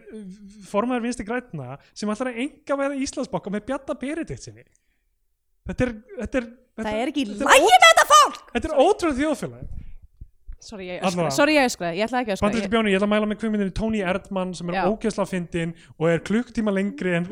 [0.68, 4.65] formaður vinstri grætna sem ætlar að enga veða Íslandsbokka með Bjarta Beredit sinni
[5.65, 8.41] þetta er þetta er, þetta, það er ekki þetta lægi með þetta fólk!
[8.52, 9.75] Þetta er ótrúlega þjóðfélagi
[10.66, 11.28] sorry, ég Allavega.
[11.30, 13.30] öskra, sorry, ég öskra, ég ætla ekki að öskra Bandaríski bjóni, ég ætla að mæla
[13.30, 14.84] með kvimindinu Tony Erdmann sem er Já.
[14.90, 17.30] ógeðslega fyndin og er klukkutíma lengri en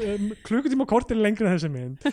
[0.47, 2.07] klukkutíma kortir lengri en þessi mynd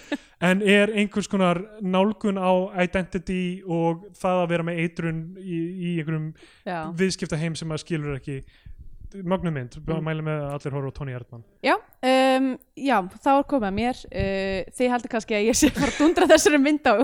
[0.51, 2.53] en er einhvers konar nálgun á
[2.83, 6.33] identity og það að vera með eitrun í, í einhverjum
[6.65, 8.41] já, viðskipta heim sem að skilur ekki
[9.15, 10.05] mögnum mynd, Mm.
[10.07, 11.43] mæla með allir horfa á Tony Erdmann.
[11.67, 14.01] Já, um, já þá er komið að mér.
[14.11, 16.95] Uh, þið heldur kannski að ég sé bara dundra þessari mynd á,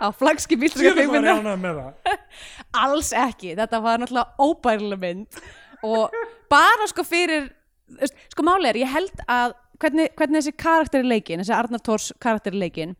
[0.00, 0.06] á
[1.60, 2.18] með það.
[2.84, 5.40] Alls ekki, þetta var náttúrulega óbærileg mynd.
[5.86, 6.10] Og
[6.52, 7.50] bara sko fyrir
[8.30, 12.12] sko máli er, ég held að hvernig, hvernig þessi karakter í leikin, þessi Arnar Tórs
[12.22, 12.96] karakter í leikin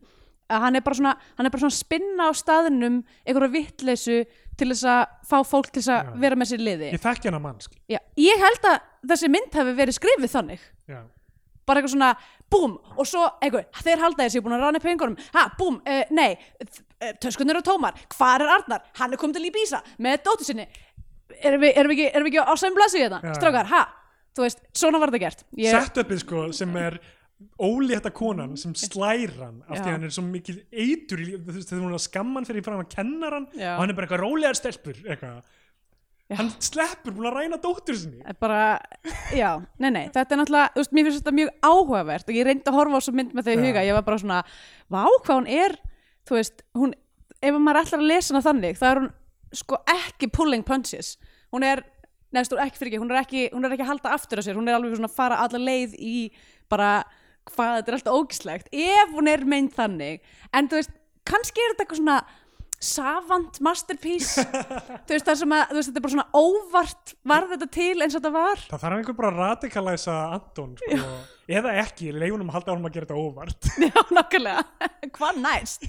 [0.51, 4.17] að hann er bara svona, hann er bara svona spinna á staðinum einhverja vittleysu
[4.61, 5.01] til þess að
[5.31, 6.91] fá fólk til þess að vera með sér liði.
[6.93, 8.77] Ég þekki hana mannsk Já, ég held að
[9.11, 10.69] þessi mynd hafi verið skrifið þannig.
[10.91, 11.01] Já.
[11.69, 12.11] bara eitthvað svona,
[12.51, 16.33] búm, og svo eitthvað, þeir halda þessi búin að rána pengunum ha, búm, uh, nei
[16.33, 18.81] uh, töskunir eru tómar, hvar er Arnar?
[18.97, 20.65] Hann er komið til Íbísa með dóttur sinni.
[21.39, 23.21] Erum við, erum við, ekki, erum við ekki á sæm blessu hérna?
[23.23, 23.35] Já.
[23.37, 23.85] strákar, ha,
[24.35, 25.45] þú veist, svona var þetta gert.
[25.61, 26.99] Ég, setupið sko sem er
[27.61, 31.69] ólétta konan sem slær hann af því að hann er svo mikil eitur þú veist,
[31.69, 33.73] þegar hún er að skamma hann fyrir fram að kenna hann Já.
[33.75, 35.41] og hann er bara eitthvað rólegar stelpur eitthvað.
[36.31, 36.37] Já.
[36.39, 38.79] hann sleppur búin að ræna dóttur sinni bara,
[39.35, 39.49] já,
[39.83, 42.77] nei, nei þetta er náttúrulega, veist, mér finnst þetta mjög áhugavert og ég reyndi að
[42.79, 44.37] horfa á svo mynd með þau í huga ég var bara svona,
[44.87, 45.75] vá, hvað hún er
[46.29, 46.93] þú veist, hún,
[47.41, 49.11] ef maður ætlar að lesa hana þannig, þá er hún
[49.59, 51.17] sko ekki pulling punches,
[51.51, 51.83] hún er
[52.31, 54.55] neðst, ekki fyrir ekki, hún er ekki, hún er ekki að halda aftur á sér,
[54.55, 56.15] hún er alveg svona að fara alla leið í
[56.71, 57.01] bara,
[57.55, 60.21] hvað þetta er alltaf ógislegt, ef hún er meint þannig,
[60.55, 60.95] en þú veist
[61.27, 62.19] kannski er þetta eitthvað svona
[62.81, 64.41] savant masterpiece.
[65.05, 67.91] Þú veist það sem að, þú veist, þetta er bara svona óvart var þetta til
[68.01, 68.63] eins og þetta var?
[68.71, 70.97] Það þarf einhver bara að radikalæsa Anton sko,
[71.51, 73.69] eða ekki, leifunum að halda honum að gera þetta óvart.
[73.85, 74.63] Já, nákvæmlega,
[75.17, 75.85] hvað næst?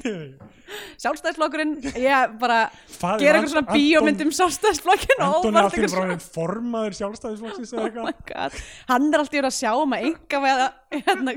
[1.03, 2.59] Sjálfstæðsflokkurinn, ég bara
[2.93, 7.73] Faðir gera eitthvað svona Anton- bíómynd um sjálfstæðsflokkin Anton er alltaf bara með formaður sjálfstæðisflokksins
[7.73, 8.23] eða oh eitthvað.
[8.35, 8.61] god,
[8.93, 11.37] hann er alltaf að sjá um að enga við að hérna,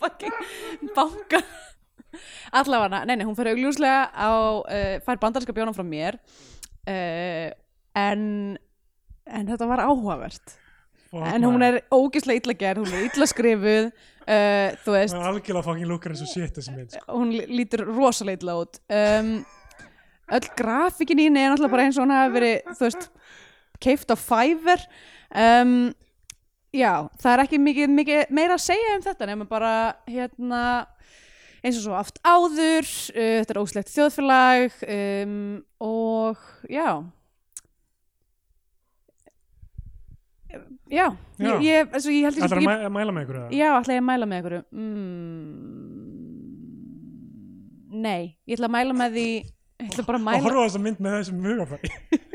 [0.00, 0.40] fucking
[0.96, 1.42] banka
[2.52, 4.28] allavega, nei, nei, hún fyrir augljóslega á,
[4.60, 6.18] uh, fær bandarska bjónum frá mér
[6.88, 7.50] uh,
[7.98, 8.58] en
[9.30, 10.56] en þetta var áhugavert.
[11.10, 15.22] Fuck, en hún er ógislega illa gerð, hún er illa skrifuð uh, þú veist, hún
[15.24, 17.06] er algjörlega fucking lúkar eins og shit þessi mynd sko.
[17.18, 18.78] hún lí- lítur rosalega illa út.
[18.94, 19.32] Um,
[20.30, 23.08] öll grafíkin í henni er náttúrulega bara eins og hún hafi verið þú veist,
[23.82, 24.84] keift á Fiverr.
[25.34, 25.72] Um,
[26.74, 26.92] já,
[27.22, 29.72] það er ekki mikið, mikið meira að segja um þetta nema bara
[30.06, 30.62] hérna
[31.60, 35.34] eins og svo aft áður uh, þetta er óslegt þjóðfélag um,
[35.86, 36.36] og
[36.70, 36.88] já.
[40.90, 41.04] Já,
[41.38, 41.46] Já.
[41.46, 44.00] Ég, ég, altså, ég held ætlar að ég, mæ mæla með ykkur já, ætla ég
[44.00, 44.62] að mæla með einhverju.
[44.74, 45.54] Mm,
[48.02, 50.66] nei, ég ætla að mæla með því ég ætla bara að og mæla, horfa á
[50.66, 51.88] þessa mynd með þessum hugafæri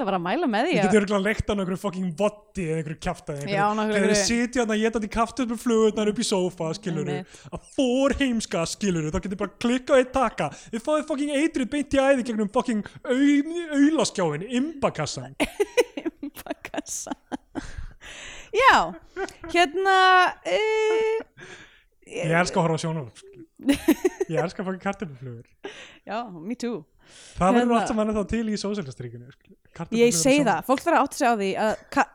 [0.00, 2.80] ætla bara að mæla með því Ég geti örgulega leikt á einhverju fucking voddi eða
[2.80, 6.26] einhverju kjaftaði Já, nákvæmlega Þegar þið sitja þarna geta kaftu upp með flugurnar upp í
[6.30, 10.48] sófa skiluru að fór heimska skiluru þá getur bara klikka og eitt taka.
[10.72, 13.18] Þið fáið fucking eitrið beint í æði gegnum fucking au
[13.78, 15.36] aulaskjáin imbakassan.
[16.44, 17.12] Bakassa
[18.50, 18.92] Já,
[19.52, 19.96] hérna
[20.42, 21.18] uh,
[22.10, 24.08] Ég elska að horfa á sjónarvarp skilurðu.
[24.26, 25.46] Ég elska fucking kartöfluflugur.
[26.08, 26.82] Já, me too
[27.40, 29.30] Það verður Hérna- allt saman þá til í sósælastríkinu
[29.96, 32.06] Ég segi það, fólk þarf að átta sig á því að ka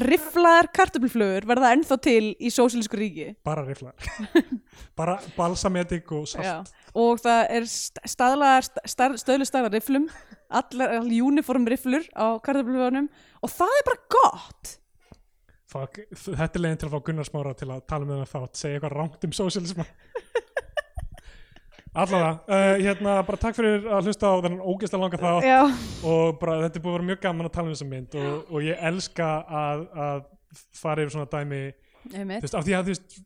[0.00, 3.26] rifflaðar kartöfluflugur verða ennþá til í sósílísku ríki.
[3.44, 3.92] Bara riflar
[4.98, 6.46] Bara balsametik og salt.
[6.46, 6.88] Já.
[6.96, 10.08] og það er st- staðlaðar st stöðlu staðlar rifflum
[10.48, 13.10] allar, uniform rifflur á kartöfluflugunum
[13.44, 14.74] og það er bara gott.
[15.68, 18.56] Fuck, þetta er leiðin til að fá Gunnar Smára til að tala með það þátt,
[18.62, 19.84] segja eitthvað rangt um sósialisma
[21.94, 25.60] Allavega, uh, hérna bara takk fyrir að hlusta á þennan ógeðslega langa þátt Já,
[26.04, 28.52] og bara þetta er búið að vera mjög gaman að tala um þessa mynd og,
[28.52, 29.28] og ég elska
[29.62, 30.20] að, að
[30.78, 31.62] fara yfir svona dæmi
[32.08, 33.18] þú einmitt veist, af því að þú veist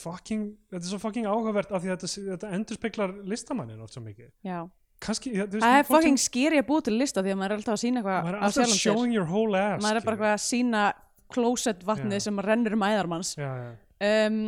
[0.00, 3.94] fucking, þetta er svo fucking áhugavert af því að þetta, þetta endur speklar listamannin oft
[3.98, 4.60] svo mikið Já.
[5.04, 7.40] kannski, þú veist, Það er fólk fucking sem- skeri að búa til lista því að
[7.42, 9.60] maður er alltaf að sína maður eitthvað er á alltaf sjálfum sér showing your whole
[9.60, 10.16] ass maður er bara skilur.
[10.16, 10.84] eitthvað að sína
[11.36, 12.24] closet vatnið Já.
[12.28, 13.68] sem rennur um æðarmanns já, já.
[14.30, 14.40] um,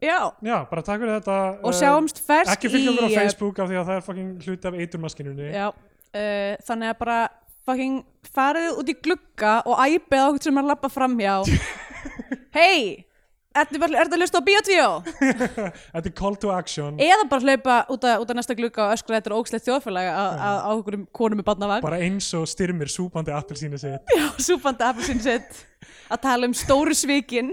[0.00, 3.12] Já, já, bara takk fyrir þetta og uh, sjáumst fersk ekki fylgja okkur á í,
[3.12, 5.50] uh, Facebook af því að það er fucking hluti af eiturmaskinunni.
[5.52, 7.18] Já, uh, þannig að bara
[7.68, 8.00] fucking
[8.34, 11.34] farið út í glugga og æpið á okkur sem er að lappa framhjá
[12.56, 13.04] Hei,
[13.60, 14.86] ertu bara- ertu að hlusta á Bíotvíó?
[15.92, 16.96] þetta er call to action.
[17.02, 20.96] Eða bara hlaupa út að næsta glugga og öskra þetta er ógslegt þjóðfélag á okkur
[21.14, 24.08] konum með barnavagn bara eins og styrmir súpandi appelsínu sitt.
[24.16, 25.66] Já, súpandi appelsinn sitt.
[26.10, 27.52] Að tala um stóru svikin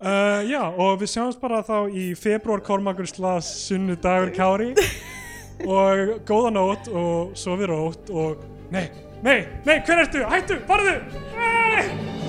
[0.00, 4.70] uh, já, og við sjáumst bara þá í februar Kormakur slas sunnudagur Kári
[5.78, 8.88] og góða nótt og sofið rótt og nei,
[9.24, 10.24] nei, nei, hver ertu?
[10.30, 10.96] Hættu, farðu!
[11.36, 12.19] Nei!